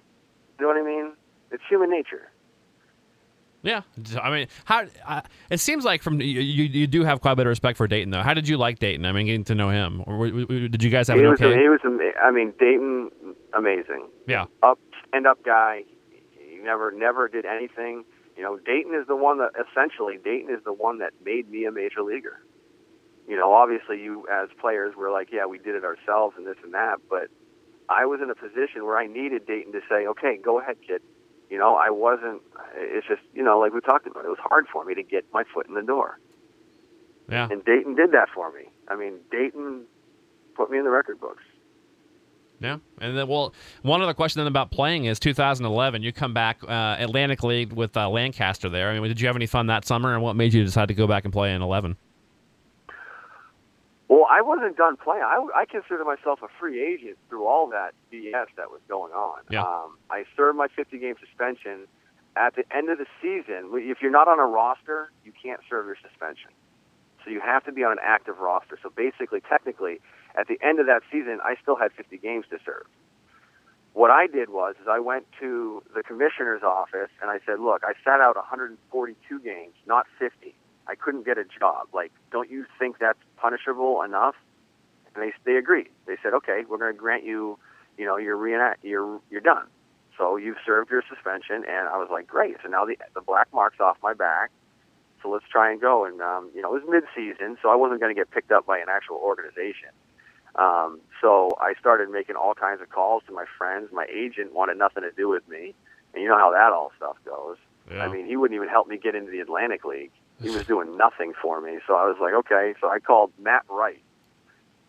You 0.59 0.65
know 0.65 0.73
what 0.73 0.77
I 0.77 0.83
mean? 0.85 1.13
It's 1.51 1.63
human 1.69 1.89
nature. 1.89 2.29
yeah. 3.63 3.81
I 4.21 4.29
mean, 4.29 4.47
how? 4.65 4.85
Uh, 5.07 5.21
it 5.49 5.59
seems 5.59 5.83
like 5.85 6.01
from 6.03 6.21
you, 6.21 6.39
you, 6.41 6.63
you 6.65 6.87
do 6.87 7.03
have 7.03 7.19
quite 7.21 7.31
a 7.33 7.35
bit 7.35 7.45
of 7.47 7.49
respect 7.49 7.77
for 7.77 7.87
Dayton, 7.87 8.11
though. 8.11 8.21
How 8.21 8.33
did 8.35 8.47
you 8.47 8.57
like 8.57 8.79
Dayton? 8.79 9.05
I 9.05 9.11
mean, 9.11 9.25
getting 9.25 9.43
to 9.45 9.55
know 9.55 9.69
him, 9.69 10.03
or 10.05 10.27
did 10.29 10.83
you 10.83 10.89
guys 10.91 11.07
have 11.07 11.17
he 11.17 11.23
an 11.23 11.31
was, 11.31 11.41
okay? 11.41 11.59
he 11.59 11.67
was, 11.69 11.79
I 12.21 12.31
mean, 12.31 12.53
Dayton, 12.59 13.09
amazing. 13.53 14.07
Yeah, 14.27 14.45
up 14.63 14.79
stand 15.09 15.25
up 15.27 15.43
guy. 15.43 15.83
Never 16.65 16.91
never 16.91 17.27
did 17.27 17.45
anything. 17.45 18.03
You 18.35 18.43
know, 18.43 18.57
Dayton 18.57 18.93
is 18.93 19.07
the 19.07 19.15
one 19.15 19.37
that 19.37 19.51
essentially 19.55 20.17
Dayton 20.17 20.53
is 20.53 20.63
the 20.65 20.73
one 20.73 20.97
that 20.97 21.13
made 21.23 21.49
me 21.49 21.65
a 21.65 21.71
major 21.71 22.01
leaguer. 22.01 22.41
You 23.27 23.37
know, 23.37 23.53
obviously 23.53 24.01
you 24.01 24.27
as 24.31 24.49
players 24.59 24.95
were 24.95 25.11
like, 25.11 25.29
yeah, 25.31 25.45
we 25.45 25.59
did 25.59 25.75
it 25.75 25.85
ourselves 25.85 26.35
and 26.37 26.45
this 26.45 26.57
and 26.63 26.73
that, 26.73 26.97
but 27.09 27.29
I 27.87 28.05
was 28.05 28.19
in 28.21 28.29
a 28.31 28.35
position 28.35 28.83
where 28.83 28.97
I 28.97 29.05
needed 29.05 29.45
Dayton 29.45 29.71
to 29.73 29.81
say, 29.87 30.07
okay, 30.07 30.37
go 30.37 30.59
ahead, 30.59 30.77
kid. 30.85 31.01
You 31.49 31.59
know, 31.59 31.75
I 31.75 31.91
wasn't. 31.91 32.41
It's 32.75 33.07
just 33.07 33.21
you 33.33 33.43
know, 33.43 33.59
like 33.59 33.73
we 33.73 33.79
talked 33.79 34.07
about, 34.07 34.25
it 34.25 34.29
was 34.29 34.41
hard 34.41 34.65
for 34.73 34.83
me 34.83 34.95
to 34.95 35.03
get 35.03 35.25
my 35.31 35.43
foot 35.53 35.67
in 35.67 35.75
the 35.75 35.83
door, 35.83 36.19
yeah. 37.29 37.47
and 37.49 37.63
Dayton 37.63 37.93
did 37.95 38.11
that 38.11 38.29
for 38.33 38.51
me. 38.51 38.69
I 38.87 38.95
mean, 38.95 39.19
Dayton 39.31 39.83
put 40.55 40.71
me 40.71 40.79
in 40.79 40.83
the 40.83 40.89
record 40.89 41.19
books. 41.19 41.43
Yeah, 42.65 42.77
and 42.99 43.17
then 43.17 43.27
well, 43.27 43.53
one 43.83 44.01
other 44.01 44.13
question 44.13 44.39
then 44.39 44.47
about 44.47 44.71
playing 44.71 45.05
is 45.05 45.19
2011. 45.19 46.01
You 46.01 46.11
come 46.11 46.33
back 46.33 46.57
uh, 46.67 46.95
Atlantic 46.99 47.43
League 47.43 47.73
with 47.73 47.95
uh, 47.95 48.09
Lancaster 48.09 48.69
there. 48.69 48.89
I 48.89 48.99
mean, 48.99 49.07
did 49.07 49.21
you 49.21 49.27
have 49.27 49.35
any 49.35 49.45
fun 49.45 49.67
that 49.67 49.85
summer, 49.85 50.13
and 50.13 50.23
what 50.23 50.35
made 50.35 50.53
you 50.53 50.63
decide 50.63 50.87
to 50.87 50.93
go 50.93 51.07
back 51.07 51.25
and 51.25 51.33
play 51.33 51.53
in 51.53 51.61
11? 51.61 51.95
Well, 54.07 54.27
I 54.29 54.41
wasn't 54.41 54.77
done 54.77 54.97
playing. 54.97 55.23
I, 55.23 55.45
I 55.55 55.65
consider 55.65 56.03
myself 56.03 56.39
a 56.43 56.47
free 56.59 56.81
agent 56.81 57.17
through 57.29 57.47
all 57.47 57.67
that 57.69 57.93
BS 58.11 58.47
that 58.55 58.69
was 58.69 58.81
going 58.87 59.13
on. 59.13 59.39
Yeah. 59.49 59.61
Um, 59.61 59.97
I 60.11 60.25
served 60.37 60.57
my 60.57 60.67
50 60.67 60.99
game 60.99 61.15
suspension. 61.19 61.87
At 62.37 62.55
the 62.55 62.63
end 62.75 62.89
of 62.89 62.97
the 62.97 63.05
season, 63.21 63.69
if 63.73 63.99
you're 64.01 64.11
not 64.11 64.27
on 64.27 64.39
a 64.39 64.45
roster, 64.45 65.09
you 65.23 65.31
can't 65.41 65.61
serve 65.69 65.85
your 65.85 65.97
suspension. 66.01 66.51
So 67.23 67.31
you 67.31 67.39
have 67.39 67.63
to 67.65 67.71
be 67.71 67.83
on 67.83 67.93
an 67.93 68.03
active 68.03 68.37
roster. 68.39 68.77
So 68.83 68.91
basically, 68.95 69.41
technically, 69.41 69.99
at 70.37 70.47
the 70.47 70.59
end 70.61 70.79
of 70.79 70.85
that 70.87 71.01
season, 71.11 71.39
I 71.43 71.55
still 71.61 71.75
had 71.75 71.91
50 71.93 72.17
games 72.17 72.45
to 72.49 72.57
serve. 72.65 72.85
What 73.93 74.11
I 74.11 74.27
did 74.27 74.49
was, 74.49 74.75
is 74.81 74.87
I 74.89 74.99
went 74.99 75.25
to 75.39 75.81
the 75.95 76.03
commissioner's 76.03 76.63
office 76.63 77.09
and 77.21 77.31
I 77.31 77.39
said, 77.45 77.61
"Look, 77.61 77.83
I 77.85 77.93
sat 78.03 78.19
out 78.19 78.35
142 78.35 79.39
games, 79.39 79.73
not 79.87 80.05
50. 80.19 80.53
I 80.85 80.95
couldn't 80.95 81.23
get 81.23 81.37
a 81.37 81.45
job. 81.45 81.87
Like, 81.93 82.11
don't 82.29 82.51
you 82.51 82.65
think 82.77 82.99
that's 82.99 83.19
punishable 83.37 84.01
enough?" 84.01 84.35
And 85.15 85.23
they 85.23 85.31
they 85.45 85.55
agreed. 85.57 85.87
They 86.07 86.17
said, 86.21 86.33
"Okay, 86.33 86.65
we're 86.67 86.77
going 86.77 86.93
to 86.93 86.99
grant 86.99 87.23
you, 87.23 87.57
you 87.97 88.05
know, 88.05 88.17
you're 88.17 88.35
reenact, 88.35 88.83
you're 88.83 89.21
you're 89.31 89.39
done. 89.39 89.67
So 90.17 90.35
you've 90.35 90.59
served 90.65 90.91
your 90.91 91.03
suspension." 91.07 91.63
And 91.63 91.87
I 91.87 91.95
was 91.95 92.09
like, 92.11 92.27
"Great! 92.27 92.57
So 92.63 92.67
now 92.67 92.83
the 92.83 92.97
the 93.13 93.21
black 93.21 93.47
marks 93.53 93.79
off 93.79 93.95
my 94.03 94.13
back. 94.13 94.51
So 95.23 95.29
let's 95.29 95.47
try 95.49 95.71
and 95.71 95.79
go." 95.79 96.03
And 96.03 96.21
um, 96.21 96.51
you 96.53 96.61
know, 96.61 96.75
it 96.75 96.83
was 96.83 96.89
mid-season, 96.89 97.55
so 97.61 97.69
I 97.69 97.75
wasn't 97.75 98.01
going 98.01 98.13
to 98.13 98.19
get 98.19 98.29
picked 98.29 98.51
up 98.51 98.65
by 98.65 98.77
an 98.79 98.89
actual 98.89 99.15
organization. 99.23 99.91
Um, 100.57 101.01
so 101.21 101.51
I 101.59 101.73
started 101.79 102.09
making 102.09 102.35
all 102.35 102.53
kinds 102.53 102.81
of 102.81 102.89
calls 102.89 103.23
to 103.27 103.33
my 103.33 103.45
friends. 103.57 103.89
My 103.91 104.05
agent 104.13 104.53
wanted 104.53 104.77
nothing 104.77 105.03
to 105.03 105.11
do 105.11 105.27
with 105.27 105.47
me, 105.49 105.73
and 106.13 106.23
you 106.23 106.29
know 106.29 106.37
how 106.37 106.51
that 106.51 106.71
all 106.71 106.91
stuff 106.97 107.17
goes. 107.25 107.57
I 107.91 108.07
mean, 108.07 108.25
he 108.25 108.35
wouldn't 108.35 108.55
even 108.55 108.67
help 108.67 108.87
me 108.87 108.97
get 108.97 109.13
into 109.15 109.31
the 109.31 109.39
Atlantic 109.41 109.85
League. 109.85 110.11
He 110.41 110.49
was 110.49 110.65
doing 110.67 110.97
nothing 110.97 111.33
for 111.39 111.61
me. 111.61 111.79
So 111.85 111.95
I 111.95 112.05
was 112.05 112.17
like, 112.19 112.33
okay. 112.33 112.73
So 112.81 112.89
I 112.89 112.99
called 112.99 113.31
Matt 113.39 113.63
Wright. 113.69 114.01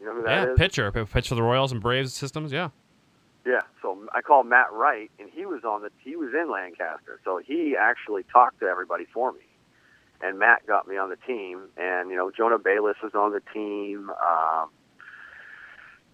You 0.00 0.06
know 0.06 0.14
who 0.14 0.22
that 0.22 0.46
yeah, 0.46 0.52
is? 0.52 0.58
pitcher, 0.58 0.90
pitch 0.92 1.28
for 1.28 1.34
the 1.34 1.42
Royals 1.42 1.72
and 1.72 1.80
Braves 1.80 2.12
systems. 2.14 2.52
Yeah, 2.52 2.70
Yeah. 3.46 3.60
So 3.82 4.06
I 4.14 4.20
called 4.20 4.46
Matt 4.46 4.72
Wright, 4.72 5.10
and 5.18 5.28
he 5.30 5.46
was 5.46 5.64
on 5.64 5.82
the 5.82 5.90
he 6.02 6.16
was 6.16 6.32
in 6.34 6.50
Lancaster. 6.50 7.20
So 7.24 7.40
he 7.44 7.76
actually 7.78 8.24
talked 8.24 8.60
to 8.60 8.66
everybody 8.66 9.06
for 9.12 9.32
me, 9.32 9.46
and 10.20 10.38
Matt 10.38 10.66
got 10.66 10.86
me 10.86 10.96
on 10.96 11.10
the 11.10 11.16
team. 11.16 11.62
And 11.76 12.10
you 12.10 12.16
know, 12.16 12.30
Jonah 12.30 12.58
Bayliss 12.58 12.96
was 13.02 13.14
on 13.14 13.32
the 13.32 13.42
team. 13.52 14.10
Um, 14.10 14.68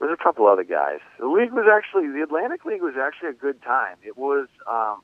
there's 0.02 0.18
a 0.18 0.22
couple 0.22 0.46
other 0.46 0.64
guys. 0.64 0.98
The 1.18 1.26
league 1.26 1.52
was 1.52 1.66
actually 1.70 2.08
the 2.08 2.22
Atlantic 2.22 2.64
League 2.64 2.82
was 2.82 2.94
actually 3.00 3.30
a 3.30 3.34
good 3.34 3.62
time. 3.62 3.96
It 4.02 4.18
was 4.18 4.48
um, 4.68 5.00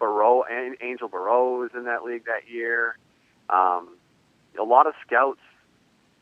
Berroa 0.00 0.42
and 0.50 0.76
Angel 0.80 1.08
Berroa 1.08 1.60
was 1.60 1.70
in 1.74 1.84
that 1.84 2.02
league 2.02 2.24
that 2.24 2.50
year. 2.50 2.96
Um, 3.48 3.96
a 4.58 4.64
lot 4.64 4.86
of 4.86 4.94
scouts 5.06 5.40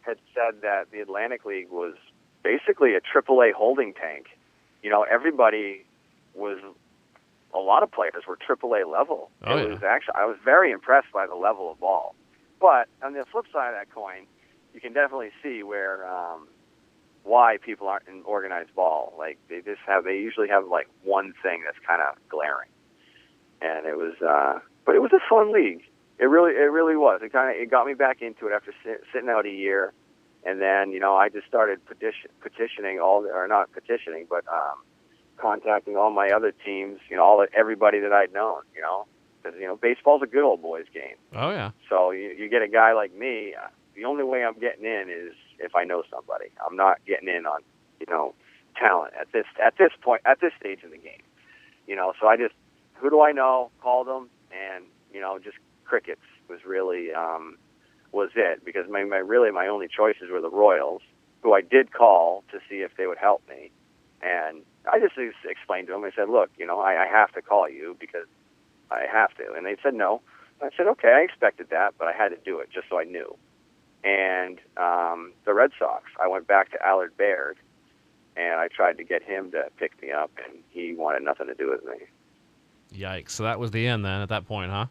had 0.02 0.18
said 0.34 0.62
that 0.62 0.90
the 0.90 1.00
Atlantic 1.00 1.44
League 1.44 1.70
was 1.70 1.94
basically 2.42 2.94
a 2.94 3.00
AAA 3.00 3.52
holding 3.52 3.94
tank. 3.94 4.26
You 4.82 4.90
know, 4.90 5.04
everybody 5.10 5.84
was. 6.34 6.58
A 7.54 7.58
lot 7.58 7.82
of 7.82 7.90
players 7.90 8.24
were 8.28 8.36
AAA 8.36 8.86
level. 8.86 9.30
Oh, 9.42 9.56
it 9.56 9.62
yeah. 9.62 9.68
was 9.72 9.82
actually 9.82 10.14
I 10.16 10.26
was 10.26 10.36
very 10.44 10.70
impressed 10.70 11.10
by 11.14 11.26
the 11.26 11.34
level 11.34 11.70
of 11.70 11.80
ball. 11.80 12.14
But 12.60 12.88
on 13.02 13.14
the 13.14 13.24
flip 13.32 13.46
side 13.50 13.68
of 13.68 13.74
that 13.74 13.90
coin, 13.90 14.26
you 14.74 14.82
can 14.82 14.92
definitely 14.92 15.30
see 15.42 15.62
where 15.62 16.06
um, 16.06 16.46
why 17.28 17.58
people 17.64 17.86
aren't 17.88 18.08
in 18.08 18.22
organized 18.24 18.74
ball. 18.74 19.14
Like 19.18 19.38
they 19.48 19.60
just 19.60 19.80
have, 19.86 20.04
they 20.04 20.16
usually 20.16 20.48
have 20.48 20.66
like 20.66 20.88
one 21.04 21.34
thing 21.42 21.62
that's 21.64 21.78
kind 21.86 22.00
of 22.02 22.16
glaring. 22.28 22.70
And 23.60 23.86
it 23.86 23.96
was, 23.96 24.14
uh, 24.22 24.60
but 24.86 24.94
it 24.94 25.00
was 25.02 25.12
a 25.12 25.20
fun 25.28 25.52
league. 25.52 25.82
It 26.18 26.24
really, 26.26 26.52
it 26.52 26.70
really 26.72 26.96
was. 26.96 27.20
It 27.22 27.32
kind 27.32 27.54
of, 27.54 27.60
it 27.62 27.70
got 27.70 27.86
me 27.86 27.94
back 27.94 28.22
into 28.22 28.46
it 28.48 28.52
after 28.52 28.72
sit, 28.84 29.02
sitting 29.12 29.28
out 29.28 29.46
a 29.46 29.50
year, 29.50 29.92
and 30.44 30.60
then 30.60 30.90
you 30.90 30.98
know 31.00 31.14
I 31.16 31.28
just 31.28 31.46
started 31.46 31.84
petition, 31.86 32.30
petitioning 32.40 32.98
all, 32.98 33.22
the, 33.22 33.28
or 33.28 33.46
not 33.46 33.70
petitioning, 33.72 34.26
but 34.28 34.44
um, 34.52 34.78
contacting 35.36 35.96
all 35.96 36.10
my 36.10 36.28
other 36.30 36.52
teams. 36.64 36.98
You 37.08 37.16
know, 37.16 37.24
all 37.24 37.38
the, 37.38 37.46
everybody 37.56 38.00
that 38.00 38.12
I'd 38.12 38.32
known. 38.32 38.62
You 38.74 38.82
know, 38.82 39.06
because 39.42 39.58
you 39.60 39.66
know 39.66 39.76
baseball's 39.76 40.22
a 40.22 40.26
good 40.26 40.42
old 40.42 40.60
boys 40.62 40.86
game. 40.92 41.16
oh 41.34 41.50
yeah, 41.50 41.70
So 41.88 42.10
you, 42.10 42.34
you 42.36 42.48
get 42.48 42.62
a 42.62 42.68
guy 42.68 42.92
like 42.94 43.14
me. 43.14 43.54
uh, 43.54 43.68
The 43.94 44.04
only 44.04 44.24
way 44.24 44.44
I'm 44.44 44.58
getting 44.58 44.84
in 44.84 45.08
is 45.10 45.34
if 45.58 45.74
I 45.74 45.84
know 45.84 46.02
somebody. 46.10 46.46
I'm 46.66 46.76
not 46.76 46.98
getting 47.06 47.28
in 47.28 47.46
on 47.46 47.60
you 48.00 48.06
know 48.08 48.34
talent 48.76 49.14
at 49.20 49.32
this 49.32 49.46
at 49.64 49.76
this 49.78 49.90
point 50.00 50.22
at 50.24 50.40
this 50.40 50.52
stage 50.58 50.80
in 50.82 50.90
the 50.90 50.98
game. 50.98 51.22
You 51.86 51.96
know, 51.96 52.12
so 52.20 52.26
I 52.26 52.36
just 52.36 52.54
who 52.94 53.10
do 53.10 53.20
I 53.22 53.32
know? 53.32 53.70
Called 53.80 54.06
them, 54.06 54.28
and 54.52 54.84
you 55.12 55.20
know, 55.20 55.38
just 55.38 55.56
crickets 55.84 56.20
was 56.48 56.60
really 56.66 57.12
um, 57.12 57.56
was 58.12 58.30
it 58.34 58.64
because 58.64 58.88
my, 58.90 59.04
my 59.04 59.16
really 59.16 59.50
my 59.50 59.66
only 59.66 59.88
choices 59.88 60.30
were 60.30 60.40
the 60.40 60.50
Royals, 60.50 61.02
who 61.42 61.52
I 61.52 61.60
did 61.60 61.92
call 61.92 62.44
to 62.52 62.58
see 62.68 62.76
if 62.76 62.96
they 62.96 63.06
would 63.06 63.18
help 63.18 63.42
me, 63.48 63.70
and 64.22 64.62
I 64.90 64.98
just 64.98 65.14
explained 65.48 65.88
to 65.88 65.92
them. 65.92 66.04
I 66.04 66.10
said, 66.14 66.28
look, 66.28 66.50
you 66.58 66.66
know, 66.66 66.80
I, 66.80 67.04
I 67.04 67.06
have 67.06 67.32
to 67.32 67.42
call 67.42 67.68
you 67.68 67.96
because 67.98 68.26
I 68.90 69.04
have 69.10 69.34
to, 69.36 69.52
and 69.56 69.66
they 69.66 69.76
said 69.82 69.94
no. 69.94 70.20
I 70.60 70.70
said, 70.76 70.88
okay, 70.88 71.12
I 71.14 71.20
expected 71.20 71.68
that, 71.70 71.94
but 71.98 72.08
I 72.08 72.12
had 72.12 72.30
to 72.30 72.36
do 72.44 72.58
it 72.58 72.68
just 72.72 72.88
so 72.90 72.98
I 72.98 73.04
knew. 73.04 73.36
And 74.04 74.60
um, 74.76 75.32
the 75.44 75.52
Red 75.54 75.70
Sox, 75.78 76.04
I 76.22 76.28
went 76.28 76.46
back 76.46 76.70
to 76.72 76.86
Allard 76.86 77.16
Baird, 77.16 77.58
and 78.36 78.60
I 78.60 78.68
tried 78.68 78.96
to 78.98 79.04
get 79.04 79.22
him 79.22 79.50
to 79.50 79.64
pick 79.76 80.00
me 80.00 80.12
up, 80.12 80.30
and 80.46 80.58
he 80.70 80.94
wanted 80.94 81.22
nothing 81.22 81.48
to 81.48 81.54
do 81.54 81.68
with 81.70 81.84
me. 81.84 82.06
yikes! 82.96 83.30
So 83.30 83.42
that 83.42 83.58
was 83.58 83.70
the 83.72 83.86
end 83.86 84.04
then 84.04 84.20
at 84.20 84.28
that 84.28 84.46
point, 84.46 84.70
huh? 84.70 84.86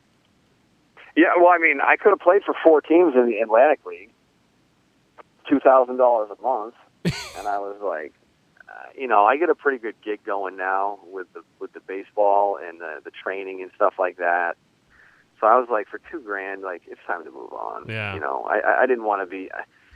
Yeah, 1.16 1.30
well, 1.38 1.50
I 1.50 1.58
mean, 1.58 1.80
I 1.82 1.96
could 1.96 2.10
have 2.10 2.20
played 2.20 2.44
for 2.44 2.54
four 2.64 2.82
teams 2.82 3.16
in 3.16 3.26
the 3.26 3.40
Atlantic 3.40 3.84
League, 3.86 4.12
two 5.50 5.60
thousand 5.60 5.98
dollars 5.98 6.30
a 6.38 6.42
month, 6.42 6.76
and 7.06 7.48
I 7.48 7.60
was 7.60 7.78
like, 7.82 8.14
uh, 8.70 8.90
you 8.96 9.08
know, 9.08 9.26
I 9.26 9.38
get 9.38 9.50
a 9.50 9.56
pretty 9.56 9.80
good 9.80 9.96
gig 10.04 10.24
going 10.24 10.58
now 10.58 11.00
with 11.12 11.32
the 11.34 11.42
with 11.60 11.74
the 11.74 11.80
baseball 11.80 12.60
and 12.62 12.80
the 12.80 13.00
the 13.04 13.12
training 13.12 13.62
and 13.62 13.72
stuff 13.76 13.96
like 13.98 14.18
that. 14.18 14.58
So 15.40 15.48
I 15.48 15.58
was 15.60 15.68
like, 15.72 15.88
for 15.88 16.00
two 16.12 16.20
grand, 16.22 16.62
like 16.64 16.82
it's 16.88 17.00
time 17.06 17.24
to 17.24 17.32
move 17.32 17.54
on. 17.54 17.88
Yeah. 17.88 18.14
You 18.16 18.20
know, 18.20 18.48
I 18.50 18.82
I- 18.84 18.86
didn't 18.88 19.04
want 19.06 19.22
to 19.22 19.26
be, 19.28 19.50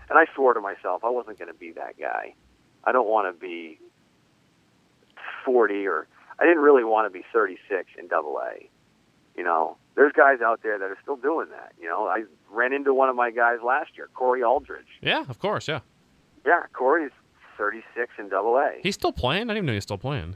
and 0.10 0.20
I 0.20 0.26
swore 0.36 0.54
to 0.54 0.62
myself 0.62 1.04
I 1.04 1.10
wasn't 1.10 1.40
going 1.40 1.48
to 1.52 1.58
be 1.58 1.72
that 1.74 1.98
guy. 2.00 2.36
I 2.84 2.92
don't 2.92 3.08
want 3.08 3.34
to 3.34 3.40
be 3.40 3.80
40 5.46 5.88
or 5.88 6.08
I 6.40 6.46
didn't 6.46 6.62
really 6.64 6.84
want 6.84 7.06
to 7.06 7.10
be 7.18 7.24
36 7.32 7.90
in 7.98 8.08
Double 8.08 8.40
A. 8.40 8.70
You 9.38 9.44
know, 9.44 9.78
there's 9.96 10.12
guys 10.14 10.42
out 10.42 10.62
there 10.64 10.78
that 10.78 10.86
are 10.86 10.98
still 11.02 11.16
doing 11.16 11.48
that. 11.52 11.74
You 11.82 11.88
know, 11.88 12.08
I 12.08 12.24
ran 12.50 12.74
into 12.74 12.94
one 12.94 13.10
of 13.10 13.16
my 13.16 13.32
guys 13.32 13.60
last 13.64 13.92
year, 13.96 14.10
Cory 14.14 14.44
Aldridge. 14.44 14.88
Yeah, 15.02 15.24
of 15.30 15.40
course. 15.40 15.68
Yeah, 15.68 15.80
Yeah, 16.46 16.64
Cory's 16.74 17.12
36 17.58 18.14
in 18.18 18.30
Double 18.30 18.58
A. 18.58 18.80
he's 18.84 18.96
still 18.96 19.12
playing. 19.12 19.44
I 19.44 19.54
didn't 19.54 19.58
even 19.58 19.66
know 19.68 19.74
he's 19.74 19.84
still 19.84 19.98
playing. 19.98 20.36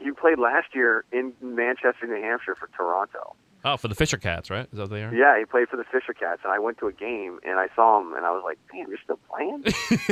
He 0.00 0.10
played 0.12 0.38
last 0.38 0.74
year 0.74 1.04
in 1.12 1.32
Manchester, 1.40 2.06
New 2.06 2.20
Hampshire 2.22 2.54
for 2.54 2.68
Toronto. 2.76 3.34
Oh, 3.64 3.76
for 3.76 3.88
the 3.88 3.94
Fisher 3.94 4.16
Cats, 4.16 4.48
right? 4.50 4.66
Is 4.72 4.78
that 4.78 4.82
what 4.82 4.90
they 4.90 5.02
are? 5.02 5.14
Yeah, 5.14 5.38
he 5.38 5.44
played 5.44 5.68
for 5.68 5.76
the 5.76 5.84
Fisher 5.84 6.14
Cats, 6.14 6.40
and 6.44 6.52
I 6.52 6.58
went 6.58 6.78
to 6.78 6.86
a 6.86 6.92
game 6.92 7.38
and 7.44 7.58
I 7.58 7.66
saw 7.76 8.00
him, 8.00 8.14
and 8.14 8.24
I 8.24 8.30
was 8.30 8.42
like, 8.44 8.58
"Damn, 8.72 8.88
you're 8.88 8.98
still 9.04 9.18
playing." 9.30 9.64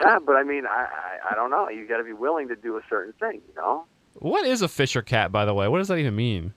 yeah, 0.00 0.18
but 0.24 0.36
I 0.36 0.42
mean, 0.44 0.66
I 0.66 0.86
I, 1.22 1.32
I 1.32 1.34
don't 1.34 1.50
know. 1.50 1.68
You 1.68 1.86
got 1.88 1.98
to 1.98 2.04
be 2.04 2.12
willing 2.12 2.48
to 2.48 2.56
do 2.56 2.76
a 2.76 2.80
certain 2.88 3.12
thing, 3.14 3.40
you 3.48 3.54
know. 3.56 3.84
What 4.14 4.46
is 4.46 4.62
a 4.62 4.68
Fisher 4.68 5.02
Cat, 5.02 5.32
by 5.32 5.44
the 5.44 5.54
way? 5.54 5.66
What 5.68 5.78
does 5.78 5.88
that 5.88 5.96
even 5.98 6.14
mean? 6.14 6.54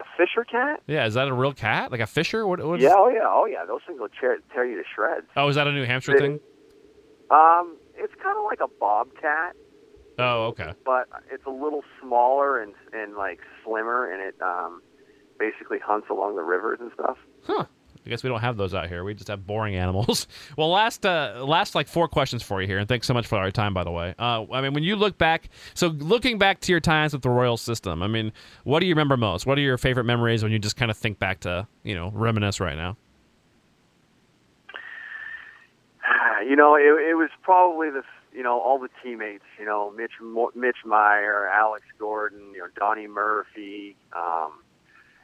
A 0.00 0.04
Fisher 0.18 0.44
Cat? 0.44 0.82
Yeah, 0.86 1.06
is 1.06 1.14
that 1.14 1.28
a 1.28 1.32
real 1.32 1.54
cat? 1.54 1.90
Like 1.90 2.00
a 2.00 2.06
fisher? 2.06 2.46
What? 2.46 2.62
what 2.64 2.78
is- 2.80 2.84
Yeah, 2.84 2.94
oh 2.96 3.08
yeah, 3.08 3.20
oh 3.24 3.46
yeah. 3.46 3.64
Those 3.64 3.80
things 3.86 3.98
will 3.98 4.08
tear, 4.20 4.36
tear 4.52 4.66
you 4.66 4.76
to 4.76 4.84
shreds. 4.94 5.26
Oh, 5.36 5.48
is 5.48 5.56
that 5.56 5.66
a 5.66 5.72
New 5.72 5.84
Hampshire 5.84 6.12
They- 6.12 6.18
thing? 6.18 6.40
Um, 7.30 7.76
it's 7.96 8.14
kind 8.22 8.36
of 8.38 8.44
like 8.44 8.60
a 8.60 8.68
bobcat, 8.78 9.56
Oh, 10.18 10.46
okay. 10.46 10.72
but 10.84 11.08
it's 11.30 11.44
a 11.46 11.50
little 11.50 11.82
smaller 12.00 12.60
and 12.60 12.74
and 12.92 13.16
like 13.16 13.40
slimmer, 13.64 14.10
and 14.10 14.22
it 14.22 14.40
um 14.42 14.82
basically 15.38 15.78
hunts 15.78 16.08
along 16.10 16.36
the 16.36 16.42
rivers 16.42 16.78
and 16.80 16.90
stuff. 16.94 17.18
Huh. 17.42 17.66
I 18.04 18.08
guess 18.08 18.22
we 18.22 18.28
don't 18.28 18.40
have 18.40 18.56
those 18.56 18.72
out 18.72 18.88
here. 18.88 19.02
We 19.02 19.14
just 19.14 19.26
have 19.28 19.46
boring 19.46 19.74
animals. 19.74 20.28
well, 20.56 20.70
last 20.70 21.04
uh, 21.04 21.44
last 21.44 21.74
like 21.74 21.88
four 21.88 22.06
questions 22.06 22.40
for 22.42 22.60
you 22.60 22.68
here, 22.68 22.78
and 22.78 22.88
thanks 22.88 23.06
so 23.06 23.12
much 23.14 23.26
for 23.26 23.36
our 23.36 23.50
time, 23.50 23.74
by 23.74 23.82
the 23.82 23.90
way. 23.90 24.14
Uh, 24.16 24.46
I 24.52 24.60
mean, 24.60 24.74
when 24.74 24.84
you 24.84 24.94
look 24.94 25.18
back, 25.18 25.48
so 25.74 25.88
looking 25.88 26.38
back 26.38 26.60
to 26.60 26.72
your 26.72 26.80
times 26.80 27.14
with 27.14 27.22
the 27.22 27.30
Royal 27.30 27.56
system, 27.56 28.04
I 28.04 28.06
mean, 28.06 28.32
what 28.62 28.78
do 28.78 28.86
you 28.86 28.92
remember 28.92 29.16
most? 29.16 29.44
What 29.44 29.58
are 29.58 29.60
your 29.60 29.76
favorite 29.76 30.04
memories 30.04 30.44
when 30.44 30.52
you 30.52 30.60
just 30.60 30.76
kind 30.76 30.90
of 30.90 30.96
think 30.96 31.18
back 31.18 31.40
to, 31.40 31.66
you 31.82 31.96
know, 31.96 32.12
reminisce 32.14 32.60
right 32.60 32.76
now? 32.76 32.96
You 36.46 36.54
know, 36.54 36.76
it, 36.76 37.10
it 37.10 37.14
was 37.14 37.30
probably 37.42 37.90
the 37.90 38.02
you 38.36 38.42
know 38.42 38.60
all 38.60 38.78
the 38.78 38.90
teammates. 39.02 39.44
You 39.58 39.64
know, 39.64 39.90
Mitch 39.90 40.12
Mitch 40.54 40.76
Maier, 40.84 41.50
Alex 41.50 41.86
Gordon, 41.98 42.52
you 42.52 42.58
know 42.58 42.68
Donnie 42.78 43.06
Murphy. 43.08 43.96
Um, 44.12 44.52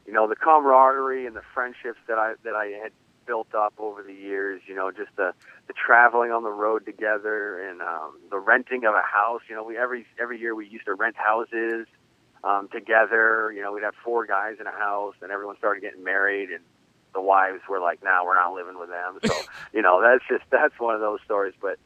you 0.07 0.13
know 0.13 0.27
the 0.27 0.35
camaraderie 0.35 1.27
and 1.27 1.37
the 1.37 1.43
friendships 1.53 1.99
that 2.09 2.19
I 2.19 2.35
that 2.45 2.55
I 2.55 2.67
had 2.83 2.93
built 3.27 3.55
up 3.55 3.75
over 3.79 4.03
the 4.03 4.15
years. 4.15 4.63
You 4.67 4.75
know, 4.75 4.91
just 4.91 5.15
the 5.17 5.35
the 5.69 5.75
traveling 5.75 6.33
on 6.33 6.43
the 6.43 6.51
road 6.51 6.87
together 6.87 7.69
and 7.69 7.83
um, 7.83 8.19
the 8.31 8.39
renting 8.39 8.85
of 8.87 8.95
a 8.95 9.03
house. 9.03 9.43
You 9.49 9.57
know, 9.57 9.65
we 9.65 9.77
every 9.77 10.07
every 10.19 10.41
year 10.41 10.55
we 10.55 10.67
used 10.67 10.87
to 10.87 10.95
rent 10.95 11.17
houses 11.17 11.87
um, 12.43 12.69
together. 12.73 13.53
You 13.55 13.61
know, 13.61 13.73
we'd 13.73 13.85
have 13.85 13.95
four 14.03 14.27
guys 14.27 14.57
in 14.59 14.67
a 14.67 14.73
house, 14.73 15.15
and 15.21 15.31
everyone 15.31 15.59
started 15.59 15.83
getting 15.83 16.03
married 16.03 16.51
and 16.51 16.65
the 17.13 17.21
wives 17.21 17.61
were 17.69 17.79
like, 17.79 18.03
"Now 18.03 18.23
nah, 18.23 18.25
we're 18.25 18.37
not 18.37 18.55
living 18.55 18.79
with 18.79 18.89
them." 18.89 19.19
So 19.25 19.35
you 19.75 19.83
know, 19.83 20.01
that's 20.01 20.25
just 20.29 20.49
that's 20.51 20.79
one 20.79 20.95
of 20.95 21.03
those 21.03 21.21
stories. 21.27 21.53
But 21.61 21.79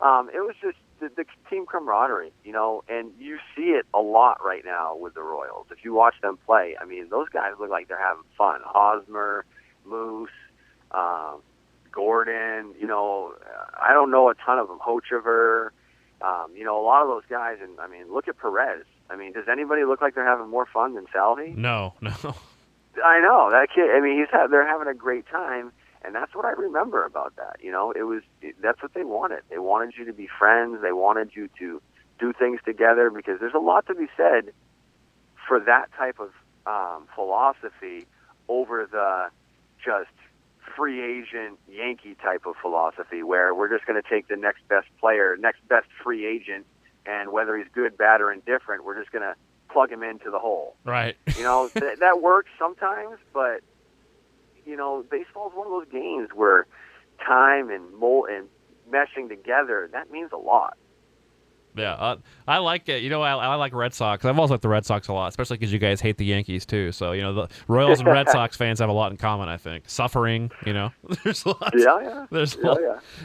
um, 0.00 0.30
it 0.32 0.40
was 0.40 0.54
just 0.60 0.78
the, 1.00 1.10
the 1.14 1.24
team 1.48 1.66
camaraderie, 1.66 2.32
you 2.44 2.52
know, 2.52 2.82
and 2.88 3.12
you 3.18 3.38
see 3.56 3.70
it 3.70 3.86
a 3.94 4.00
lot 4.00 4.42
right 4.44 4.64
now 4.64 4.96
with 4.96 5.14
the 5.14 5.22
Royals. 5.22 5.66
If 5.70 5.84
you 5.84 5.92
watch 5.94 6.14
them 6.22 6.38
play, 6.46 6.76
I 6.80 6.84
mean, 6.84 7.08
those 7.10 7.28
guys 7.28 7.52
look 7.58 7.70
like 7.70 7.88
they're 7.88 8.00
having 8.00 8.24
fun. 8.36 8.60
Hosmer, 8.64 9.44
Moose, 9.84 10.30
um, 10.92 11.40
Gordon, 11.92 12.74
you 12.80 12.86
know, 12.86 13.34
I 13.80 13.92
don't 13.92 14.10
know 14.10 14.30
a 14.30 14.34
ton 14.34 14.58
of 14.58 14.68
them. 14.68 14.78
Hochevar, 14.78 15.70
um, 16.22 16.52
you 16.54 16.64
know, 16.64 16.80
a 16.80 16.84
lot 16.84 17.02
of 17.02 17.08
those 17.08 17.24
guys. 17.28 17.58
And 17.62 17.78
I 17.80 17.88
mean, 17.88 18.12
look 18.12 18.28
at 18.28 18.38
Perez. 18.38 18.84
I 19.08 19.16
mean, 19.16 19.32
does 19.32 19.46
anybody 19.50 19.84
look 19.84 20.00
like 20.00 20.14
they're 20.14 20.26
having 20.26 20.48
more 20.48 20.66
fun 20.72 20.94
than 20.94 21.06
Salvi? 21.12 21.52
No, 21.56 21.94
no. 22.00 22.10
I 23.04 23.20
know 23.20 23.48
that 23.50 23.68
kid. 23.74 23.90
I 23.90 24.00
mean, 24.00 24.18
he's 24.18 24.28
had, 24.30 24.48
they're 24.48 24.66
having 24.66 24.88
a 24.88 24.94
great 24.94 25.26
time, 25.28 25.72
and 26.02 26.14
that's 26.14 26.34
what 26.34 26.44
I 26.44 26.52
remember 26.52 27.04
about 27.04 27.36
that. 27.36 27.56
You 27.62 27.72
know, 27.72 27.92
it 27.92 28.02
was 28.02 28.22
that's 28.60 28.82
what 28.82 28.94
they 28.94 29.04
wanted. 29.04 29.40
They 29.50 29.58
wanted 29.58 29.94
you 29.96 30.04
to 30.06 30.12
be 30.12 30.28
friends. 30.38 30.78
They 30.82 30.92
wanted 30.92 31.30
you 31.34 31.48
to 31.58 31.82
do 32.18 32.32
things 32.32 32.60
together 32.64 33.10
because 33.10 33.40
there's 33.40 33.54
a 33.54 33.58
lot 33.58 33.86
to 33.86 33.94
be 33.94 34.06
said 34.16 34.52
for 35.46 35.60
that 35.60 35.90
type 35.96 36.18
of 36.20 36.30
um, 36.66 37.06
philosophy 37.14 38.06
over 38.48 38.88
the 38.90 39.28
just 39.84 40.10
free 40.76 41.00
agent 41.02 41.58
Yankee 41.68 42.14
type 42.22 42.46
of 42.46 42.54
philosophy, 42.60 43.22
where 43.22 43.54
we're 43.54 43.68
just 43.68 43.86
going 43.86 44.00
to 44.00 44.08
take 44.08 44.28
the 44.28 44.36
next 44.36 44.66
best 44.68 44.86
player, 45.00 45.36
next 45.38 45.66
best 45.68 45.86
free 46.02 46.26
agent, 46.26 46.66
and 47.06 47.32
whether 47.32 47.56
he's 47.56 47.66
good, 47.72 47.96
bad, 47.96 48.20
or 48.20 48.32
indifferent, 48.32 48.84
we're 48.84 48.98
just 48.98 49.10
going 49.12 49.22
to 49.22 49.34
plug 49.70 49.90
him 49.90 50.02
into 50.02 50.30
the 50.30 50.38
hole. 50.38 50.76
Right. 50.84 51.16
You 51.36 51.42
know, 51.42 51.68
th- 51.68 51.98
that 51.98 52.20
works 52.20 52.50
sometimes, 52.58 53.18
but 53.32 53.60
you 54.70 54.76
know, 54.76 55.04
baseball 55.10 55.48
is 55.50 55.54
one 55.56 55.66
of 55.66 55.72
those 55.72 55.92
games 55.92 56.28
where 56.34 56.66
time 57.26 57.68
and 57.70 57.92
mold 57.98 58.28
and 58.30 58.46
meshing 58.90 59.28
together 59.28 59.88
that 59.92 60.10
means 60.10 60.30
a 60.32 60.36
lot. 60.36 60.76
Yeah, 61.76 61.92
uh, 61.94 62.16
I 62.48 62.58
like 62.58 62.88
it. 62.88 63.02
You 63.02 63.10
know, 63.10 63.22
I, 63.22 63.32
I 63.34 63.54
like 63.54 63.72
Red 63.72 63.94
Sox. 63.94 64.24
I've 64.24 64.36
always 64.36 64.50
liked 64.50 64.62
the 64.62 64.68
Red 64.68 64.84
Sox 64.84 65.06
a 65.06 65.12
lot, 65.12 65.28
especially 65.28 65.56
because 65.56 65.72
you 65.72 65.78
guys 65.78 66.00
hate 66.00 66.16
the 66.16 66.24
Yankees 66.24 66.66
too. 66.66 66.90
So 66.90 67.12
you 67.12 67.22
know, 67.22 67.32
the 67.32 67.48
Royals 67.68 68.00
and 68.00 68.08
Red 68.08 68.28
Sox 68.30 68.56
fans 68.56 68.80
have 68.80 68.88
a 68.88 68.92
lot 68.92 69.12
in 69.12 69.16
common. 69.18 69.48
I 69.48 69.56
think 69.56 69.88
suffering. 69.88 70.50
You 70.66 70.72
know, 70.72 70.90
there's 71.24 71.46
lots. 71.46 71.60
Yeah, 71.76 72.00
yeah. 72.02 72.26
There's 72.30 72.56
Yeah, 72.60 72.66
lot- 72.68 72.80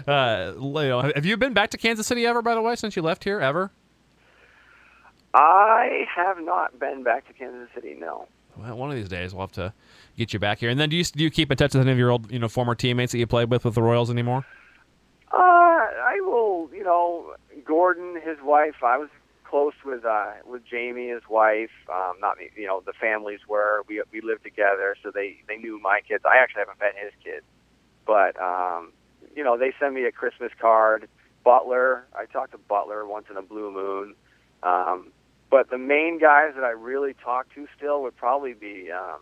yeah. 0.08 0.14
Uh, 0.14 0.54
you 0.58 0.89
know, 0.89 1.12
have 1.16 1.26
you 1.26 1.38
been 1.38 1.54
back 1.54 1.72
to 1.72 1.78
Kansas 1.78 2.06
City 2.06 2.26
ever? 2.28 2.41
By 2.43 2.54
the 2.54 2.62
way, 2.62 2.76
since 2.76 2.96
you 2.96 3.02
left 3.02 3.24
here, 3.24 3.39
ever? 3.39 3.72
I 5.34 6.06
have 6.16 6.38
not 6.39 6.80
been 6.80 7.04
back 7.04 7.28
to 7.28 7.34
Kansas 7.34 7.70
City. 7.74 7.96
No. 8.00 8.28
Well, 8.58 8.78
one 8.78 8.89
of 8.89 8.96
these 8.96 9.10
days 9.10 9.34
we'll 9.34 9.41
have 9.41 9.52
to 9.54 9.74
get 10.18 10.34
you 10.34 10.39
back 10.39 10.59
here. 10.59 10.70
And 10.70 10.80
then, 10.80 10.89
do 10.89 10.95
you 10.95 11.03
do 11.03 11.24
you 11.24 11.32
keep 11.32 11.51
in 11.51 11.57
touch 11.57 11.74
with 11.74 11.82
any 11.82 11.91
of 11.91 11.97
your 11.97 12.11
old, 12.11 12.32
you 12.32 12.39
know, 12.39 12.47
former 12.47 12.76
teammates 12.76 13.11
that 13.11 13.20
you 13.20 13.28
played 13.28 13.49
with 13.49 13.66
with 13.66 13.76
the 13.76 13.82
Royals 13.82 14.09
anymore? 14.09 14.45
Uh, 15.32 15.38
I 15.38 16.20
will. 16.22 16.70
You 16.74 16.84
know, 16.84 17.36
Gordon, 17.66 18.16
his 18.22 18.38
wife. 18.43 18.84
I 18.84 18.97
was 18.97 19.09
close 19.43 19.74
with 19.86 20.05
uh, 20.05 20.34
with 20.45 20.63
Jamie, 20.66 21.09
his 21.09 21.24
wife. 21.30 21.72
Um, 21.93 22.13
not 22.20 22.38
me. 22.38 22.49
You 22.55 22.68
know, 22.68 22.82
the 22.86 22.93
families 22.93 23.41
were. 23.47 23.84
We 23.88 24.01
we 24.11 24.22
lived 24.22 24.43
together, 24.43 24.95
so 25.03 25.11
they 25.13 25.38
they 25.47 25.57
knew 25.57 25.80
my 25.80 26.01
kids. 26.07 26.24
I 26.26 26.38
actually 26.41 26.61
haven't 26.61 26.80
met 26.80 26.93
his 26.95 27.13
kids, 27.24 27.45
but 28.05 28.39
um, 28.41 28.91
you 29.36 29.43
know, 29.43 29.57
they 29.57 29.74
send 29.80 29.95
me 29.95 30.05
a 30.05 30.11
Christmas 30.11 30.51
card. 30.59 31.07
Butler. 31.43 32.05
I 32.18 32.26
talked 32.26 32.51
to 32.53 32.57
Butler 32.57 33.05
once 33.05 33.28
in 33.30 33.38
a 33.38 33.41
blue 33.41 33.72
moon. 33.72 34.16
Um, 34.63 35.11
but 35.49 35.70
the 35.70 35.78
main 35.78 36.20
guys 36.20 36.53
that 36.55 36.63
I 36.63 36.72
really 36.72 37.13
talk 37.13 37.53
to 37.53 37.68
still 37.78 38.01
would 38.01 38.18
probably 38.18 38.53
be 38.53 38.89
um, 38.91 39.20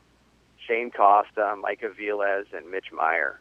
Shane 0.68 0.91
Costa, 0.91 1.55
Mike 1.61 1.82
Aviles, 1.82 2.45
and 2.55 2.70
Mitch 2.72 2.88
Maier. 2.97 3.36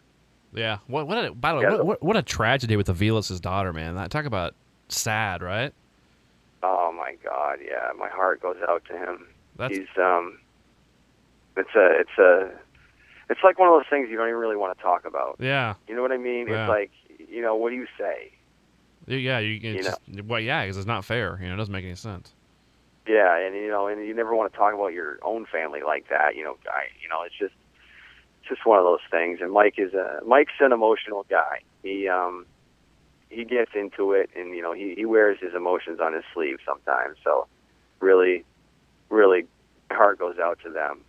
Yeah. 0.55 0.79
What? 0.87 1.07
What? 1.07 1.25
A, 1.25 1.33
by 1.33 1.53
the 1.53 1.59
way, 1.61 1.65
what, 1.67 1.87
what, 1.87 2.03
what 2.03 2.17
a 2.17 2.23
tragedy 2.23 2.77
with 2.77 2.87
the 2.87 2.93
Aviles' 2.95 3.41
daughter, 3.41 3.73
man. 3.73 3.95
Talk 4.11 4.25
about 4.25 4.55
sad, 4.89 5.43
right? 5.43 5.73
Oh 6.63 6.93
my 6.97 7.17
God, 7.25 7.59
yeah, 7.65 7.91
my 7.99 8.09
heart 8.09 8.41
goes 8.41 8.57
out 8.69 8.85
to 8.85 8.93
him. 8.97 9.27
That's 9.57 9.77
He's 9.77 9.89
um, 10.01 10.39
it's 11.57 11.75
a, 11.75 12.01
it's 12.01 12.19
a, 12.19 12.51
it's 13.29 13.41
like 13.43 13.59
one 13.59 13.69
of 13.69 13.75
those 13.75 13.89
things 13.91 14.09
you 14.11 14.17
don't 14.17 14.29
even 14.29 14.39
really 14.39 14.57
want 14.57 14.77
to 14.77 14.83
talk 14.83 15.05
about. 15.05 15.37
yeah, 15.41 15.75
You 15.89 15.97
know 15.97 16.03
what 16.03 16.13
I 16.13 16.19
mean? 16.19 16.47
Yeah. 16.49 16.63
It's 16.65 16.69
like, 16.69 16.91
you 17.29 17.43
know, 17.43 17.57
what 17.57 17.71
do 17.71 17.77
you 17.77 17.87
say? 17.99 18.33
yeah. 19.07 19.39
You, 19.41 19.57
it's 19.57 19.65
You 19.65 19.73
know. 19.75 19.97
just, 20.15 20.25
well, 20.27 20.41
yeah, 20.41 20.63
because 20.65 20.77
it's 20.77 20.87
not 20.87 21.05
fair. 21.05 21.39
You 21.43 21.49
know, 21.49 21.55
it 21.55 21.57
doesn't 21.57 21.73
make 21.73 21.85
any 21.85 21.97
sense. 21.97 22.33
Yeah, 23.07 23.37
and 23.37 23.55
you 23.55 23.69
know, 23.69 23.89
and 23.89 24.07
you 24.07 24.15
never 24.15 24.35
want 24.35 24.53
to 24.53 24.57
talk 24.57 24.75
about 24.75 24.93
your 24.93 25.19
own 25.23 25.47
family 25.47 25.81
like 25.85 26.09
that. 26.09 26.37
You 26.37 26.45
know, 26.45 26.57
I, 26.71 26.85
you 27.03 27.09
know, 27.09 27.23
it's 27.27 27.37
just, 27.37 27.55
just 28.49 28.65
one 28.65 28.79
of 28.79 28.85
those 28.85 29.01
things. 29.11 29.41
And 29.41 29.53
Mike 29.53 29.75
is 29.79 29.93
a, 29.95 30.21
Mike's 30.25 30.53
an 30.61 30.73
emotional 30.73 31.27
guy. 31.29 31.61
He, 31.83 32.09
um, 32.09 32.47
he 33.29 33.45
gets 33.45 33.73
into 33.75 34.13
it, 34.13 34.31
and 34.37 34.55
you 34.55 34.63
know, 34.63 34.73
he 34.73 34.95
he 34.97 35.05
wears 35.05 35.39
his 35.41 35.55
emotions 35.55 36.01
on 36.01 36.13
his 36.13 36.23
sleeve 36.33 36.59
sometimes. 36.65 37.17
So, 37.25 37.47
really, 38.01 38.45
really, 39.09 39.47
heart 39.91 40.19
goes 40.19 40.39
out 40.39 40.59
to 40.65 40.71
them. 40.71 41.01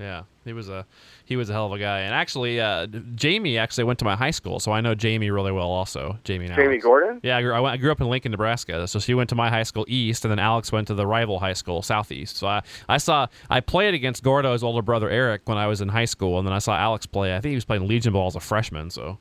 Yeah, 0.00 0.22
he 0.46 0.54
was 0.54 0.70
a 0.70 0.86
he 1.26 1.36
was 1.36 1.50
a 1.50 1.52
hell 1.52 1.66
of 1.66 1.72
a 1.72 1.78
guy. 1.78 2.00
And 2.00 2.14
actually, 2.14 2.58
uh, 2.58 2.86
Jamie 3.14 3.58
actually 3.58 3.84
went 3.84 3.98
to 3.98 4.04
my 4.06 4.16
high 4.16 4.30
school, 4.30 4.58
so 4.58 4.72
I 4.72 4.80
know 4.80 4.94
Jamie 4.94 5.30
really 5.30 5.52
well. 5.52 5.70
Also, 5.70 6.18
Jamie. 6.24 6.46
And 6.46 6.54
Jamie 6.54 6.68
Alex. 6.68 6.84
Gordon. 6.84 7.20
Yeah, 7.22 7.36
I 7.36 7.42
grew, 7.42 7.52
I, 7.52 7.60
went, 7.60 7.74
I 7.74 7.76
grew 7.76 7.92
up 7.92 8.00
in 8.00 8.08
Lincoln, 8.08 8.30
Nebraska. 8.30 8.88
So 8.88 8.98
she 8.98 9.12
went 9.12 9.28
to 9.28 9.34
my 9.34 9.50
high 9.50 9.62
school 9.62 9.84
east, 9.88 10.24
and 10.24 10.32
then 10.32 10.38
Alex 10.38 10.72
went 10.72 10.86
to 10.88 10.94
the 10.94 11.06
rival 11.06 11.38
high 11.38 11.52
school 11.52 11.82
southeast. 11.82 12.38
So 12.38 12.46
I, 12.46 12.62
I 12.88 12.96
saw 12.96 13.26
I 13.50 13.60
played 13.60 13.92
against 13.92 14.22
Gordo's 14.22 14.62
older 14.62 14.82
brother 14.82 15.10
Eric 15.10 15.42
when 15.44 15.58
I 15.58 15.66
was 15.66 15.82
in 15.82 15.88
high 15.90 16.06
school, 16.06 16.38
and 16.38 16.46
then 16.46 16.54
I 16.54 16.58
saw 16.60 16.74
Alex 16.76 17.04
play. 17.04 17.36
I 17.36 17.40
think 17.40 17.50
he 17.50 17.56
was 17.56 17.66
playing 17.66 17.86
Legion 17.86 18.14
ball 18.14 18.26
as 18.26 18.36
a 18.36 18.40
freshman. 18.40 18.88
So 18.88 19.18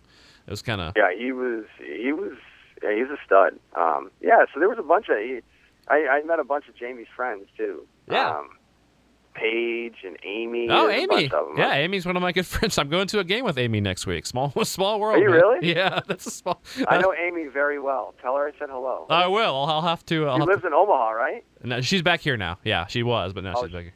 it 0.48 0.50
was 0.50 0.62
kind 0.62 0.80
of 0.80 0.94
Yeah, 0.96 1.12
he 1.18 1.34
was 1.34 1.66
he 1.78 2.14
was 2.14 2.34
yeah, 2.82 2.96
he's 2.96 3.10
a 3.10 3.18
stud. 3.26 3.60
Um, 3.76 4.12
yeah, 4.22 4.46
so 4.54 4.60
there 4.60 4.70
was 4.70 4.80
a 4.80 4.84
bunch 4.84 5.10
of 5.10 5.18
he, 5.18 5.42
I, 5.90 6.08
I 6.08 6.24
met 6.24 6.40
a 6.40 6.46
bunch 6.46 6.70
of 6.70 6.76
Jamie's 6.78 7.08
friends 7.14 7.48
too. 7.58 7.86
Yeah. 8.10 8.30
Um, 8.30 8.52
Paige 9.40 9.96
and 10.06 10.18
Amy. 10.24 10.68
Oh, 10.70 10.90
Amy. 10.90 11.08
bunch 11.08 11.32
of 11.32 11.50
'em. 11.52 11.58
Yeah, 11.58 11.74
Amy's 11.76 12.06
one 12.06 12.16
of 12.16 12.22
my 12.22 12.32
good 12.32 12.46
friends. 12.46 12.78
I'm 12.78 12.90
going 12.90 13.08
to 13.08 13.20
a 13.20 13.24
game 13.24 13.46
with 13.46 13.58
Amy 13.58 13.80
next 13.82 14.06
week. 14.06 14.26
Small, 14.26 14.52
small 14.66 15.00
world. 15.00 15.18
Are 15.18 15.24
you 15.24 15.30
man. 15.30 15.40
really? 15.40 15.70
Yeah, 15.74 16.00
that's 16.08 16.26
a 16.28 16.32
small. 16.32 16.62
I 16.88 17.00
know 17.00 17.14
Amy 17.14 17.48
very 17.48 17.80
well. 17.80 18.14
Tell 18.22 18.36
her 18.36 18.48
I 18.48 18.52
said 18.60 18.70
hello. 18.70 19.06
I 19.10 19.28
will. 19.28 19.56
I'll, 19.56 19.66
I'll 19.66 19.82
have 19.82 20.06
to. 20.08 20.28
Uh, 20.28 20.32
I'll 20.32 20.36
she 20.38 20.40
have 20.42 20.50
lives 20.50 20.66
in 20.66 20.74
Omaha, 20.74 21.10
right? 21.12 21.44
no, 21.64 21.82
she's 21.82 22.02
back 22.02 22.20
here 22.22 22.38
now. 22.38 22.58
Yeah, 22.64 22.86
she 22.88 23.04
was, 23.04 23.34
but 23.34 23.44
now 23.44 23.54
Oh, 23.58 23.64
she's 23.64 23.72
back 23.74 23.84
here. 23.84 23.94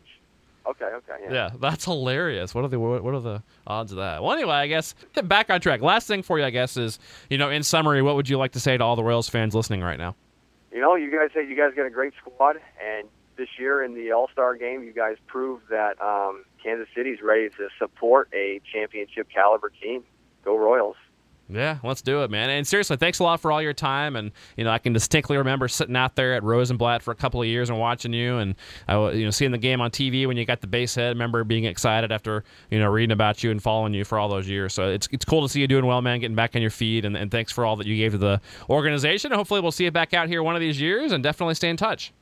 Okay, 0.65 0.85
okay. 0.85 1.17
Yeah. 1.25 1.33
Yeah, 1.33 1.49
that's 1.59 1.83
hilarious. 1.83 2.55
What 2.55 2.63
are 2.63 2.69
the 2.69 2.79
what 2.79 3.03
what 3.03 3.13
are 3.13 3.19
the 3.19 3.43
odds 3.67 3.91
of 3.91 3.97
that? 3.97 4.23
Well, 4.23 4.31
anyway, 4.31 4.53
I 4.55 4.67
guess 4.67 4.95
back 5.25 5.49
on 5.49 5.59
track. 5.59 5.81
Last 5.81 6.07
thing 6.07 6.23
for 6.23 6.39
you, 6.39 6.45
I 6.45 6.51
guess, 6.51 6.77
is 6.77 6.99
you 7.29 7.37
know, 7.37 7.49
in 7.49 7.63
summary, 7.63 8.01
what 8.01 8.15
would 8.15 8.29
you 8.29 8.37
like 8.37 8.53
to 8.53 8.61
say 8.61 8.77
to 8.77 8.83
all 8.83 8.95
the 8.95 9.03
Royals 9.03 9.27
fans 9.27 9.53
listening 9.55 9.81
right 9.81 9.97
now? 9.97 10.15
You 10.71 10.79
know, 10.79 10.95
you 10.95 11.11
guys 11.11 11.31
say 11.35 11.45
you 11.45 11.55
guys 11.57 11.73
got 11.75 11.85
a 11.85 11.89
great 11.89 12.13
squad, 12.17 12.55
and 12.81 13.07
this 13.43 13.59
year 13.59 13.83
in 13.83 13.93
the 13.93 14.11
All 14.13 14.29
Star 14.31 14.55
game, 14.55 14.83
you 14.83 14.93
guys 14.93 15.17
proved 15.27 15.69
that 15.69 16.01
um, 16.01 16.45
Kansas 16.63 16.87
City's 16.95 17.21
ready 17.21 17.49
to 17.49 17.67
support 17.77 18.29
a 18.33 18.61
championship 18.71 19.27
caliber 19.29 19.69
team. 19.69 20.03
Go 20.45 20.57
Royals! 20.57 20.95
Yeah, 21.49 21.79
let's 21.83 22.01
do 22.01 22.23
it, 22.23 22.31
man. 22.31 22.49
And 22.49 22.65
seriously, 22.65 22.95
thanks 22.95 23.19
a 23.19 23.23
lot 23.23 23.41
for 23.41 23.51
all 23.51 23.61
your 23.61 23.73
time. 23.73 24.15
And 24.15 24.31
you 24.55 24.63
know, 24.63 24.69
I 24.69 24.77
can 24.77 24.93
distinctly 24.93 25.35
remember 25.35 25.67
sitting 25.67 25.95
out 25.97 26.15
there 26.15 26.35
at 26.35 26.43
Rosenblatt 26.43 27.03
for 27.03 27.11
a 27.11 27.15
couple 27.15 27.41
of 27.41 27.47
years 27.47 27.69
and 27.69 27.77
watching 27.77 28.13
you, 28.13 28.37
and 28.37 28.55
I, 28.87 28.95
wa- 28.95 29.09
you 29.09 29.25
know, 29.25 29.29
seeing 29.29 29.51
the 29.51 29.57
game 29.57 29.81
on 29.81 29.91
TV 29.91 30.25
when 30.25 30.37
you 30.37 30.45
got 30.45 30.61
the 30.61 30.67
base 30.67 30.95
hit. 30.95 31.03
I 31.03 31.09
remember 31.09 31.43
being 31.43 31.65
excited 31.65 32.13
after 32.13 32.45
you 32.71 32.79
know 32.79 32.89
reading 32.89 33.11
about 33.11 33.43
you 33.43 33.51
and 33.51 33.61
following 33.61 33.93
you 33.93 34.05
for 34.05 34.17
all 34.17 34.29
those 34.29 34.47
years. 34.47 34.73
So 34.73 34.89
it's 34.89 35.09
it's 35.11 35.25
cool 35.25 35.41
to 35.41 35.49
see 35.49 35.59
you 35.59 35.67
doing 35.67 35.85
well, 35.85 36.01
man. 36.01 36.21
Getting 36.21 36.35
back 36.35 36.55
on 36.55 36.61
your 36.61 36.71
feet, 36.71 37.03
and, 37.03 37.17
and 37.17 37.29
thanks 37.29 37.51
for 37.51 37.65
all 37.65 37.75
that 37.75 37.87
you 37.87 37.97
gave 37.97 38.13
to 38.13 38.17
the 38.17 38.39
organization. 38.69 39.33
Hopefully, 39.33 39.59
we'll 39.59 39.73
see 39.73 39.83
you 39.83 39.91
back 39.91 40.13
out 40.13 40.29
here 40.29 40.41
one 40.43 40.55
of 40.55 40.61
these 40.61 40.79
years, 40.79 41.11
and 41.11 41.21
definitely 41.21 41.55
stay 41.55 41.69
in 41.69 41.75
touch. 41.75 42.13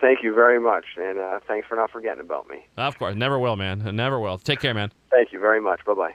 Thank 0.00 0.22
you 0.22 0.34
very 0.34 0.60
much, 0.60 0.84
and 0.96 1.18
uh, 1.18 1.40
thanks 1.46 1.66
for 1.68 1.76
not 1.76 1.90
forgetting 1.90 2.20
about 2.20 2.48
me. 2.48 2.66
Of 2.76 2.98
course, 2.98 3.14
never 3.16 3.38
will, 3.38 3.56
man. 3.56 3.96
Never 3.96 4.20
will. 4.20 4.38
Take 4.38 4.60
care, 4.60 4.74
man. 4.74 4.92
Thank 5.10 5.32
you 5.32 5.40
very 5.40 5.60
much. 5.60 5.84
Bye 5.84 5.94
bye. 5.94 6.14